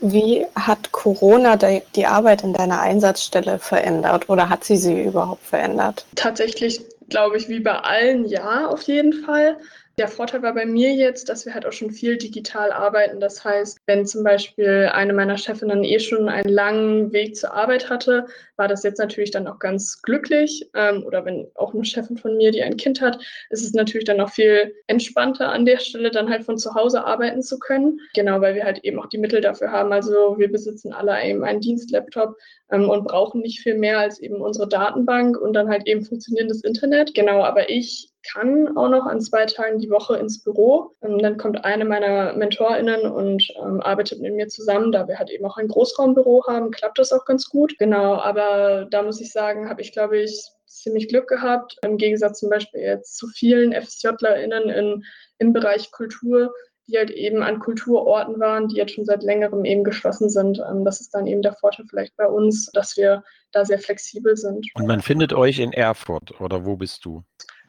Wie 0.00 0.44
hat 0.54 0.92
Corona 0.92 1.56
die 1.56 2.06
Arbeit 2.06 2.44
in 2.44 2.52
deiner 2.52 2.80
Einsatzstelle 2.80 3.58
verändert 3.58 4.28
oder 4.28 4.50
hat 4.50 4.64
sie 4.64 4.76
sie 4.76 5.02
überhaupt 5.02 5.42
verändert? 5.42 6.04
Tatsächlich 6.14 6.82
glaube 7.14 7.36
ich, 7.36 7.48
wie 7.48 7.60
bei 7.60 7.78
allen 7.78 8.24
ja, 8.24 8.66
auf 8.66 8.82
jeden 8.82 9.12
Fall. 9.12 9.58
Der 9.96 10.08
Vorteil 10.08 10.42
war 10.42 10.54
bei 10.54 10.66
mir 10.66 10.92
jetzt, 10.92 11.28
dass 11.28 11.46
wir 11.46 11.54
halt 11.54 11.64
auch 11.66 11.72
schon 11.72 11.92
viel 11.92 12.18
digital 12.18 12.72
arbeiten. 12.72 13.20
Das 13.20 13.44
heißt, 13.44 13.78
wenn 13.86 14.06
zum 14.06 14.24
Beispiel 14.24 14.90
eine 14.92 15.12
meiner 15.12 15.38
Chefinnen 15.38 15.84
eh 15.84 16.00
schon 16.00 16.28
einen 16.28 16.48
langen 16.48 17.12
Weg 17.12 17.36
zur 17.36 17.54
Arbeit 17.54 17.88
hatte, 17.88 18.26
war 18.56 18.66
das 18.66 18.82
jetzt 18.82 18.98
natürlich 18.98 19.30
dann 19.30 19.46
auch 19.46 19.60
ganz 19.60 20.02
glücklich. 20.02 20.68
Ähm, 20.74 21.04
oder 21.04 21.24
wenn 21.24 21.46
auch 21.54 21.74
eine 21.74 21.84
Chefin 21.84 22.16
von 22.16 22.36
mir, 22.36 22.50
die 22.50 22.64
ein 22.64 22.76
Kind 22.76 23.00
hat, 23.00 23.22
ist 23.50 23.64
es 23.64 23.72
natürlich 23.72 24.04
dann 24.04 24.20
auch 24.20 24.30
viel 24.30 24.74
entspannter 24.88 25.50
an 25.50 25.64
der 25.64 25.78
Stelle, 25.78 26.10
dann 26.10 26.28
halt 26.28 26.42
von 26.42 26.58
zu 26.58 26.74
Hause 26.74 27.04
arbeiten 27.04 27.42
zu 27.42 27.60
können. 27.60 28.00
Genau, 28.14 28.40
weil 28.40 28.56
wir 28.56 28.64
halt 28.64 28.78
eben 28.84 28.98
auch 28.98 29.06
die 29.06 29.18
Mittel 29.18 29.40
dafür 29.40 29.70
haben. 29.70 29.92
Also 29.92 30.36
wir 30.38 30.50
besitzen 30.50 30.92
alle 30.92 31.22
eben 31.22 31.44
einen 31.44 31.60
Dienstlaptop 31.60 32.36
ähm, 32.72 32.88
und 32.88 33.04
brauchen 33.04 33.42
nicht 33.42 33.60
viel 33.60 33.76
mehr 33.76 34.00
als 34.00 34.18
eben 34.18 34.40
unsere 34.40 34.68
Datenbank 34.68 35.36
und 35.40 35.52
dann 35.52 35.68
halt 35.68 35.86
eben 35.86 36.04
funktionierendes 36.04 36.64
Internet. 36.64 37.14
Genau, 37.14 37.44
aber 37.44 37.70
ich 37.70 38.08
kann 38.32 38.76
auch 38.76 38.88
noch 38.88 39.06
an 39.06 39.20
zwei 39.20 39.46
Tagen 39.46 39.78
die 39.78 39.90
Woche 39.90 40.16
ins 40.16 40.42
Büro. 40.42 40.94
Ähm, 41.02 41.18
dann 41.18 41.36
kommt 41.36 41.64
eine 41.64 41.84
meiner 41.84 42.32
MentorInnen 42.34 43.02
und 43.02 43.46
ähm, 43.62 43.80
arbeitet 43.80 44.20
mit 44.20 44.34
mir 44.34 44.48
zusammen. 44.48 44.92
Da 44.92 45.06
wir 45.06 45.18
halt 45.18 45.30
eben 45.30 45.44
auch 45.44 45.56
ein 45.56 45.68
Großraumbüro 45.68 46.44
haben, 46.46 46.70
klappt 46.70 46.98
das 46.98 47.12
auch 47.12 47.24
ganz 47.24 47.48
gut. 47.48 47.78
Genau, 47.78 48.14
aber 48.16 48.86
da 48.90 49.02
muss 49.02 49.20
ich 49.20 49.32
sagen, 49.32 49.68
habe 49.68 49.82
ich, 49.82 49.92
glaube 49.92 50.18
ich, 50.18 50.50
ziemlich 50.66 51.08
Glück 51.08 51.28
gehabt. 51.28 51.76
Im 51.82 51.98
Gegensatz 51.98 52.40
zum 52.40 52.50
Beispiel 52.50 52.80
jetzt 52.80 53.16
zu 53.16 53.28
vielen 53.28 53.72
FSJlerInnen 53.72 54.70
in, 54.70 55.04
im 55.38 55.52
Bereich 55.52 55.90
Kultur, 55.92 56.52
die 56.86 56.98
halt 56.98 57.10
eben 57.10 57.42
an 57.42 57.60
Kulturorten 57.60 58.38
waren, 58.40 58.68
die 58.68 58.76
jetzt 58.76 58.92
schon 58.92 59.04
seit 59.04 59.22
längerem 59.22 59.64
eben 59.64 59.84
geschlossen 59.84 60.28
sind. 60.28 60.60
Ähm, 60.68 60.84
das 60.84 61.00
ist 61.00 61.14
dann 61.14 61.26
eben 61.26 61.42
der 61.42 61.54
Vorteil 61.54 61.86
vielleicht 61.88 62.16
bei 62.16 62.26
uns, 62.26 62.70
dass 62.72 62.96
wir 62.96 63.22
da 63.52 63.64
sehr 63.64 63.78
flexibel 63.78 64.36
sind. 64.36 64.66
Und 64.74 64.86
man 64.86 65.00
findet 65.00 65.32
euch 65.32 65.58
in 65.58 65.72
Erfurt 65.72 66.40
oder 66.40 66.64
wo 66.64 66.76
bist 66.76 67.04
du? 67.04 67.22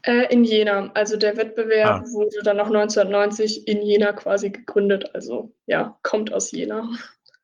Äh, 0.05 0.31
in 0.31 0.43
Jena. 0.43 0.91
Also 0.93 1.17
der 1.17 1.35
Wettbewerb 1.35 2.03
ah. 2.05 2.11
wurde 2.11 2.37
dann 2.43 2.57
noch 2.57 2.67
1990 2.67 3.67
in 3.67 3.81
Jena 3.81 4.13
quasi 4.13 4.51
gegründet. 4.51 5.09
Also 5.15 5.51
ja, 5.65 5.97
kommt 6.03 6.31
aus 6.31 6.51
Jena. 6.51 6.87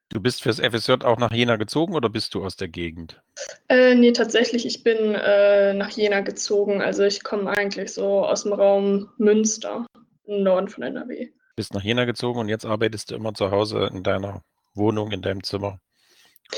Du 0.09 0.20
bist 0.20 0.43
fürs 0.43 0.59
FSJ 0.59 1.03
auch 1.03 1.18
nach 1.18 1.32
Jena 1.32 1.55
gezogen 1.55 1.95
oder 1.95 2.09
bist 2.09 2.36
du 2.36 2.43
aus 2.43 2.57
der 2.57 2.68
Gegend? 2.68 3.22
Äh, 3.70 3.95
nee, 3.95 4.12
tatsächlich, 4.12 4.66
ich 4.66 4.84
bin 4.84 5.16
äh, 5.16 5.74
nach 5.74 5.89
Jena 5.89 6.20
gezogen. 6.20 6.82
Also 6.82 7.03
ich 7.03 7.24
komme 7.24 7.49
eigentlich 7.49 7.93
so 7.93 8.26
aus 8.26 8.43
dem 8.43 8.53
Raum 8.53 9.09
Münster, 9.18 9.88
im 10.26 10.43
Norden 10.43 10.68
von 10.68 10.84
NRW. 10.84 11.30
Bist 11.55 11.74
nach 11.74 11.84
Jena 11.84 12.05
gezogen 12.05 12.39
und 12.39 12.49
jetzt 12.49 12.66
arbeitest 12.66 13.12
du 13.12 13.16
immer 13.16 13.34
zu 13.34 13.51
Hause 13.51 13.89
in 13.91 14.03
deiner 14.03 14.43
Wohnung, 14.76 15.12
in 15.12 15.22
deinem 15.22 15.43
Zimmer 15.43 15.80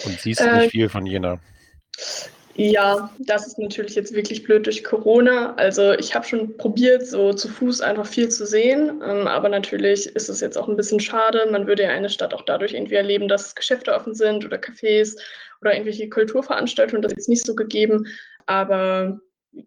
und 0.03 0.19
siehst 0.19 0.41
äh, 0.41 0.57
nicht 0.57 0.71
viel 0.71 0.89
von 0.89 1.05
Jena. 1.05 1.39
Ja, 2.55 3.09
das 3.17 3.47
ist 3.47 3.57
natürlich 3.57 3.95
jetzt 3.95 4.13
wirklich 4.13 4.43
blöd 4.43 4.67
durch 4.67 4.83
Corona. 4.83 5.55
Also 5.55 5.93
ich 5.93 6.13
habe 6.13 6.25
schon 6.25 6.55
probiert, 6.57 7.07
so 7.07 7.33
zu 7.33 7.47
Fuß 7.47 7.81
einfach 7.81 8.05
viel 8.05 8.29
zu 8.29 8.45
sehen, 8.45 9.01
ähm, 9.03 9.27
aber 9.27 9.49
natürlich 9.49 10.07
ist 10.15 10.29
es 10.29 10.39
jetzt 10.39 10.57
auch 10.57 10.67
ein 10.67 10.75
bisschen 10.75 10.99
schade. 10.99 11.47
Man 11.51 11.65
würde 11.65 11.83
ja 11.83 11.89
eine 11.89 12.09
Stadt 12.09 12.33
auch 12.33 12.43
dadurch 12.43 12.73
irgendwie 12.73 12.95
erleben, 12.95 13.27
dass 13.27 13.55
Geschäfte 13.55 13.93
offen 13.93 14.13
sind 14.13 14.45
oder 14.45 14.57
Cafés 14.57 15.17
oder 15.61 15.73
irgendwelche 15.73 16.09
Kulturveranstaltungen. 16.09 17.01
Das 17.01 17.13
ist 17.13 17.17
jetzt 17.17 17.29
nicht 17.29 17.45
so 17.45 17.55
gegeben, 17.55 18.05
aber 18.45 19.19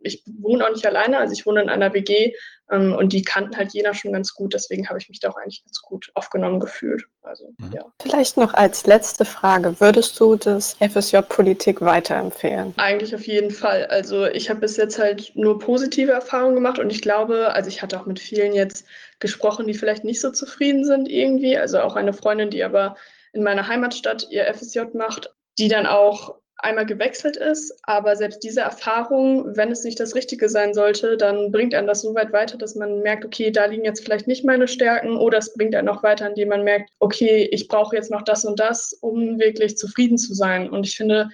ich 0.03 0.22
wohne 0.26 0.64
auch 0.66 0.72
nicht 0.72 0.87
alleine, 0.87 1.18
also 1.18 1.32
ich 1.32 1.47
wohne 1.47 1.62
in 1.62 1.68
einer 1.68 1.93
WG 1.95 2.34
ähm, 2.70 2.95
und 2.95 3.12
die 3.12 3.22
kannten 3.22 3.57
halt 3.57 3.72
Jena 3.72 3.95
schon 3.95 4.12
ganz 4.12 4.34
gut, 4.34 4.55
deswegen 4.55 4.89
habe 4.89 4.99
ich 4.99 5.09
mich 5.09 5.20
da 5.20 5.30
auch 5.30 5.37
eigentlich 5.37 5.64
ganz 5.64 5.80
gut 5.80 6.11
aufgenommen 6.14 6.61
gefühlt. 6.61 7.05
Also, 7.22 7.53
mhm. 7.59 7.72
ja. 7.72 7.84
Vielleicht 8.03 8.37
noch 8.37 8.55
als 8.55 8.87
letzte 8.87 9.24
Frage, 9.24 9.78
würdest 9.80 10.18
du 10.18 10.37
das 10.37 10.74
FSJ 10.74 11.18
Politik 11.28 11.80
weiterempfehlen? 11.80 12.74
Eigentlich 12.76 13.14
auf 13.14 13.26
jeden 13.26 13.51
Fall. 13.51 13.87
Also 13.87 14.26
ich 14.26 14.51
habe 14.51 14.61
bis 14.61 14.76
jetzt 14.76 14.99
halt 14.99 15.32
nur 15.34 15.59
positive 15.59 16.12
Erfahrungen 16.12 16.55
gemacht 16.57 16.78
und 16.78 16.91
ich 16.91 17.03
glaube, 17.03 17.53
also 17.53 17.68
ich 17.68 17.82
hatte 17.82 18.01
auch 18.01 18.07
mit 18.07 18.18
vielen 18.18 18.53
jetzt 18.53 18.87
gesprochen, 19.20 19.66
die 19.66 19.74
vielleicht 19.74 20.05
nicht 20.05 20.20
so 20.20 20.30
zufrieden 20.30 20.84
sind 20.84 21.09
irgendwie. 21.09 21.57
Also 21.57 21.80
auch 21.80 21.97
eine 21.97 22.12
Freundin, 22.12 22.51
die 22.51 22.64
aber 22.64 22.97
in 23.32 23.43
meiner 23.43 23.68
Heimatstadt 23.68 24.28
ihr 24.30 24.53
FSJ 24.53 24.80
macht, 24.95 25.34
die 25.59 25.68
dann 25.68 25.87
auch 25.87 26.37
einmal 26.59 26.87
gewechselt 26.87 27.37
ist. 27.37 27.79
Aber 27.83 28.17
selbst 28.17 28.43
diese 28.43 28.61
Erfahrung, 28.61 29.57
wenn 29.57 29.71
es 29.71 29.85
nicht 29.85 30.01
das 30.01 30.15
Richtige 30.15 30.49
sein 30.49 30.75
sollte, 30.75 31.17
dann 31.17 31.53
bringt 31.53 31.75
einen 31.75 31.87
das 31.87 32.03
so 32.03 32.15
weit 32.15 32.33
weiter, 32.33 32.57
dass 32.57 32.75
man 32.75 33.03
merkt, 33.03 33.25
okay, 33.25 33.51
da 33.51 33.67
liegen 33.67 33.85
jetzt 33.85 34.05
vielleicht 34.05 34.27
nicht 34.27 34.45
meine 34.45 34.69
Stärken 34.69 35.17
oder 35.17 35.39
es 35.39 35.55
bringt 35.55 35.75
einen 35.75 35.87
noch 35.87 36.03
weiter, 36.03 36.29
indem 36.29 36.49
man 36.49 36.65
merkt, 36.65 36.91
okay, 36.99 37.49
ich 37.51 37.69
brauche 37.69 37.97
jetzt 37.97 38.11
noch 38.11 38.23
das 38.23 38.45
und 38.45 38.59
das, 38.59 38.93
um 38.93 39.39
wirklich 39.39 39.77
zufrieden 39.77 40.19
zu 40.19 40.35
sein. 40.35 40.71
Und 40.71 40.87
ich 40.87 40.97
finde, 40.97 41.29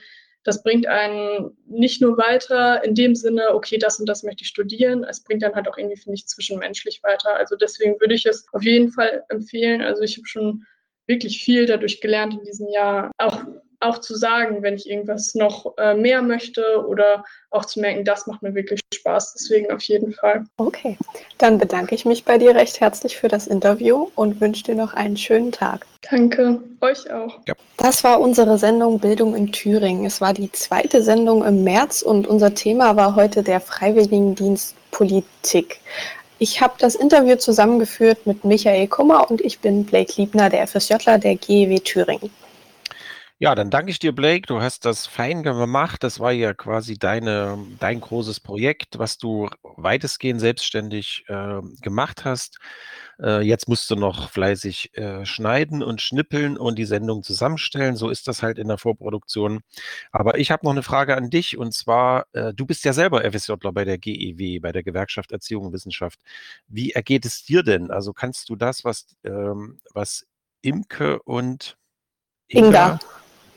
das 0.45 0.63
bringt 0.63 0.87
einen 0.87 1.57
nicht 1.67 2.03
nur 2.03 2.19
weiter 2.19 2.83
in 2.83 2.95
dem 2.95 3.15
Sinne, 3.15 3.55
okay, 3.55 3.79
das 3.79 4.01
und 4.01 4.09
das 4.09 4.25
möchte 4.25 4.43
ich 4.43 4.49
studieren, 4.49 5.05
es 5.05 5.23
bringt 5.23 5.43
dann 5.43 5.55
halt 5.55 5.69
auch 5.69 5.79
irgendwie, 5.79 5.97
finde 5.97 6.15
ich, 6.17 6.27
zwischenmenschlich 6.27 7.03
weiter. 7.03 7.37
Also 7.37 7.55
deswegen 7.55 8.01
würde 8.01 8.15
ich 8.15 8.27
es 8.27 8.47
auf 8.53 8.63
jeden 8.63 8.91
Fall 8.91 9.25
empfehlen. 9.29 9.83
Also 9.83 10.03
ich 10.03 10.17
habe 10.17 10.27
schon 10.27 10.65
wirklich 11.07 11.43
viel 11.45 11.67
dadurch 11.67 12.01
gelernt 12.01 12.35
in 12.35 12.45
diesem 12.45 12.69
Jahr. 12.69 13.13
Auch 13.19 13.45
auch 13.83 13.99
zu 13.99 14.15
sagen, 14.15 14.63
wenn 14.63 14.75
ich 14.75 14.89
irgendwas 14.89 15.35
noch 15.35 15.77
äh, 15.79 15.95
mehr 15.95 16.23
möchte 16.23 16.63
oder 16.87 17.25
auch 17.51 17.65
zu 17.65 17.81
merken, 17.81 18.05
das 18.05 18.27
macht 18.27 18.43
mir 18.43 18.55
wirklich 18.55 18.81
Spaß. 18.95 19.35
Deswegen 19.35 19.71
auf 19.73 19.83
jeden 19.83 20.13
Fall. 20.13 20.45
Okay, 20.57 20.97
dann 21.39 21.59
bedanke 21.59 21.95
ich 21.95 22.05
mich 22.05 22.25
bei 22.25 22.39
dir 22.39 22.55
recht 22.55 22.81
herzlich 22.81 23.17
für 23.17 23.29
das 23.29 23.47
Interview 23.47 24.09
und 24.15 24.41
wünsche 24.41 24.65
dir 24.65 24.75
noch 24.75 24.95
einen 24.95 25.17
schönen 25.17 25.53
Tag. 25.53 25.87
Danke, 26.11 26.61
euch 26.81 27.11
auch. 27.13 27.41
Ja. 27.47 27.55
Das 27.77 28.05
war 28.05 28.21
unsere 28.21 28.59
Sendung 28.59 29.01
Bildung 29.01 29.35
in 29.35 29.53
Thüringen. 29.53 30.07
Es 30.07 30.21
war 30.21 30.33
die 30.33 30.51
zweite 30.53 31.03
Sendung 31.03 31.45
im 31.45 31.65
März 31.65 32.03
und 32.03 32.27
unser 32.27 32.55
Thema 32.55 32.97
war 32.97 33.17
heute 33.17 33.43
der 33.43 33.61
Freiwilligendienst 33.61 34.75
Politik. 34.91 35.81
Ich 36.39 36.61
habe 36.61 36.75
das 36.79 36.97
Interview 36.97 37.37
zusammengeführt 37.37 38.27
mit 38.27 38.45
Michael 38.45 38.89
Kummer 38.89 39.31
und 39.31 39.41
ich 39.41 39.61
bin 39.61 39.85
Blake 39.85 40.15
Liebner, 40.17 40.51
der 40.51 40.67
FSJler 40.67 41.19
der 41.19 41.37
GEW 41.37 41.79
Thüringen. 41.79 42.31
Ja, 43.43 43.57
dann 43.57 43.71
danke 43.71 43.91
ich 43.91 43.99
dir, 43.99 44.13
Blake. 44.15 44.47
Du 44.47 44.61
hast 44.61 44.85
das 44.85 45.09
fein 45.09 45.43
gemacht. 45.43 46.05
Das 46.05 46.21
war 46.21 46.31
ja 46.31 46.55
quasi 46.55 46.97
deine, 46.97 47.59
dein 47.81 48.01
großes 48.01 48.39
Projekt, 48.39 49.01
was 49.01 49.19
du 49.19 49.49
weitestgehend 49.65 50.41
selbstständig 50.41 51.25
äh, 51.27 51.61
gemacht 51.81 52.25
hast. 52.25 52.61
Äh, 53.21 53.41
jetzt 53.41 53.67
musst 53.67 53.91
du 53.91 53.97
noch 53.97 54.31
fleißig 54.31 54.97
äh, 54.97 55.27
schneiden 55.27 55.83
und 55.83 56.01
schnippeln 56.01 56.57
und 56.57 56.79
die 56.79 56.85
Sendung 56.85 57.25
zusammenstellen. 57.25 57.97
So 57.97 58.11
ist 58.11 58.29
das 58.29 58.45
halt 58.45 58.61
in 58.61 58.69
der 58.69 58.79
Vorproduktion. 58.79 59.63
Aber 60.13 60.39
ich 60.39 60.53
habe 60.53 60.65
noch 60.65 60.71
eine 60.71 60.85
Frage 60.85 61.17
an 61.17 61.29
dich 61.29 61.59
und 61.59 61.75
zwar, 61.75 62.27
äh, 62.35 62.55
du 62.55 62.65
bist 62.65 62.85
ja 62.85 62.93
selber 62.93 63.29
FSJler 63.29 63.73
bei 63.73 63.85
der 63.85 63.99
GEW, 63.99 64.61
bei 64.61 64.71
der 64.71 64.85
Gewerkschaft 64.85 65.33
Erziehung 65.33 65.67
und 65.67 65.73
Wissenschaft. 65.73 66.21
Wie 66.69 66.93
ergeht 66.93 67.27
es 67.27 67.43
dir 67.43 67.65
denn? 67.65 67.91
Also 67.91 68.13
kannst 68.13 68.51
du 68.51 68.55
das, 68.55 68.85
was, 68.85 69.17
ähm, 69.25 69.81
was 69.93 70.27
Imke 70.61 71.21
und 71.25 71.77
Inga, 72.47 72.69
Inga 72.69 73.01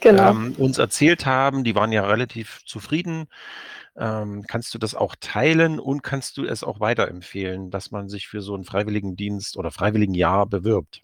genau. 0.06 0.32
ähm, 0.32 0.56
uns 0.58 0.78
erzählt 0.78 1.26
haben. 1.26 1.64
Die 1.64 1.76
waren 1.76 1.92
ja 1.92 2.06
relativ 2.06 2.62
zufrieden. 2.66 3.28
Ähm, 3.98 4.44
kannst 4.48 4.74
du 4.74 4.78
das 4.78 4.94
auch 4.94 5.16
teilen 5.20 5.80
und 5.80 6.04
kannst 6.04 6.38
du 6.38 6.46
es 6.46 6.64
auch 6.64 6.80
weiterempfehlen, 6.80 7.72
dass 7.72 7.92
man 7.92 8.10
sich 8.10 8.28
für 8.28 8.42
so 8.42 8.54
einen 8.54 8.66
Freiwilligendienst 8.66 9.58
oder 9.58 9.72
Freiwilligenjahr 9.72 10.46
bewirbt? 10.46 11.02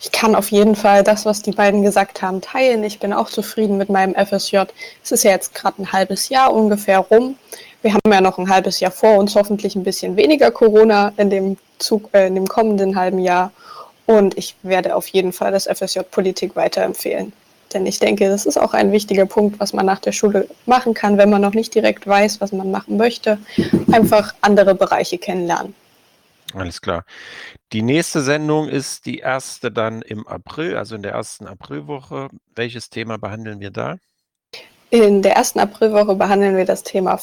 Ich 0.00 0.12
kann 0.12 0.34
auf 0.34 0.50
jeden 0.50 0.76
Fall 0.76 1.02
das, 1.02 1.24
was 1.24 1.42
die 1.42 1.52
beiden 1.52 1.82
gesagt 1.82 2.22
haben, 2.22 2.40
teilen. 2.40 2.84
Ich 2.84 3.00
bin 3.00 3.12
auch 3.12 3.30
zufrieden 3.30 3.78
mit 3.78 3.88
meinem 3.88 4.14
FSJ. 4.14 4.58
Es 5.02 5.12
ist 5.12 5.24
ja 5.24 5.30
jetzt 5.30 5.54
gerade 5.54 5.82
ein 5.82 5.92
halbes 5.92 6.28
Jahr 6.28 6.52
ungefähr 6.52 6.98
rum. 6.98 7.36
Wir 7.82 7.94
haben 7.94 8.12
ja 8.12 8.20
noch 8.20 8.38
ein 8.38 8.48
halbes 8.48 8.80
Jahr 8.80 8.90
vor 8.90 9.16
uns, 9.18 9.34
hoffentlich 9.34 9.74
ein 9.76 9.82
bisschen 9.82 10.16
weniger 10.16 10.50
Corona 10.50 11.12
in 11.16 11.30
dem, 11.30 11.56
Zug, 11.78 12.10
äh, 12.12 12.26
in 12.28 12.34
dem 12.34 12.46
kommenden 12.46 12.96
halben 12.96 13.18
Jahr. 13.18 13.50
Und 14.06 14.36
ich 14.38 14.54
werde 14.62 14.94
auf 14.94 15.08
jeden 15.08 15.32
Fall 15.32 15.52
das 15.52 15.66
FSJ 15.66 16.00
Politik 16.10 16.54
weiterempfehlen. 16.54 17.32
Denn 17.74 17.84
ich 17.86 17.98
denke, 17.98 18.28
das 18.28 18.46
ist 18.46 18.56
auch 18.56 18.72
ein 18.72 18.92
wichtiger 18.92 19.26
Punkt, 19.26 19.60
was 19.60 19.72
man 19.72 19.84
nach 19.84 19.98
der 19.98 20.12
Schule 20.12 20.48
machen 20.64 20.94
kann, 20.94 21.18
wenn 21.18 21.28
man 21.28 21.42
noch 21.42 21.54
nicht 21.54 21.74
direkt 21.74 22.06
weiß, 22.06 22.40
was 22.40 22.52
man 22.52 22.70
machen 22.70 22.96
möchte. 22.96 23.38
Einfach 23.92 24.32
andere 24.40 24.74
Bereiche 24.74 25.18
kennenlernen. 25.18 25.74
Alles 26.54 26.80
klar. 26.80 27.04
Die 27.72 27.82
nächste 27.82 28.22
Sendung 28.22 28.68
ist 28.68 29.06
die 29.06 29.18
erste 29.18 29.72
dann 29.72 30.02
im 30.02 30.24
April, 30.28 30.76
also 30.76 30.94
in 30.94 31.02
der 31.02 31.12
ersten 31.12 31.48
Aprilwoche. 31.48 32.28
Welches 32.54 32.88
Thema 32.88 33.18
behandeln 33.18 33.58
wir 33.58 33.72
da? 33.72 33.96
In 34.90 35.22
der 35.22 35.34
ersten 35.34 35.58
Aprilwoche 35.58 36.14
behandeln 36.14 36.56
wir 36.56 36.64
das 36.64 36.84
Thema 36.84 37.18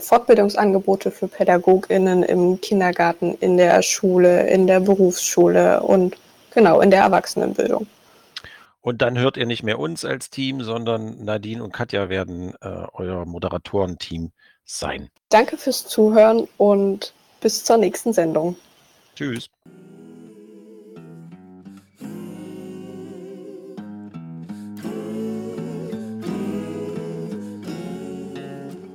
Fortbildungsangebote 0.00 1.12
für 1.12 1.28
PädagogInnen 1.28 2.24
im 2.24 2.60
Kindergarten, 2.60 3.36
in 3.38 3.56
der 3.56 3.80
Schule, 3.82 4.48
in 4.48 4.66
der 4.66 4.80
Berufsschule 4.80 5.80
und 5.80 6.16
genau 6.52 6.80
in 6.80 6.90
der 6.90 7.02
Erwachsenenbildung. 7.02 7.86
Und 8.82 9.00
dann 9.00 9.16
hört 9.16 9.36
ihr 9.36 9.46
nicht 9.46 9.62
mehr 9.62 9.78
uns 9.78 10.04
als 10.04 10.28
Team, 10.28 10.62
sondern 10.62 11.24
Nadine 11.24 11.62
und 11.62 11.72
Katja 11.72 12.08
werden 12.08 12.54
äh, 12.60 12.86
euer 12.92 13.24
Moderatorenteam 13.24 14.32
sein. 14.64 15.08
Danke 15.30 15.56
fürs 15.56 15.86
Zuhören 15.86 16.48
und 16.58 17.14
bis 17.40 17.64
zur 17.64 17.76
nächsten 17.78 18.12
Sendung. 18.12 18.56
Tschüss. 19.14 19.48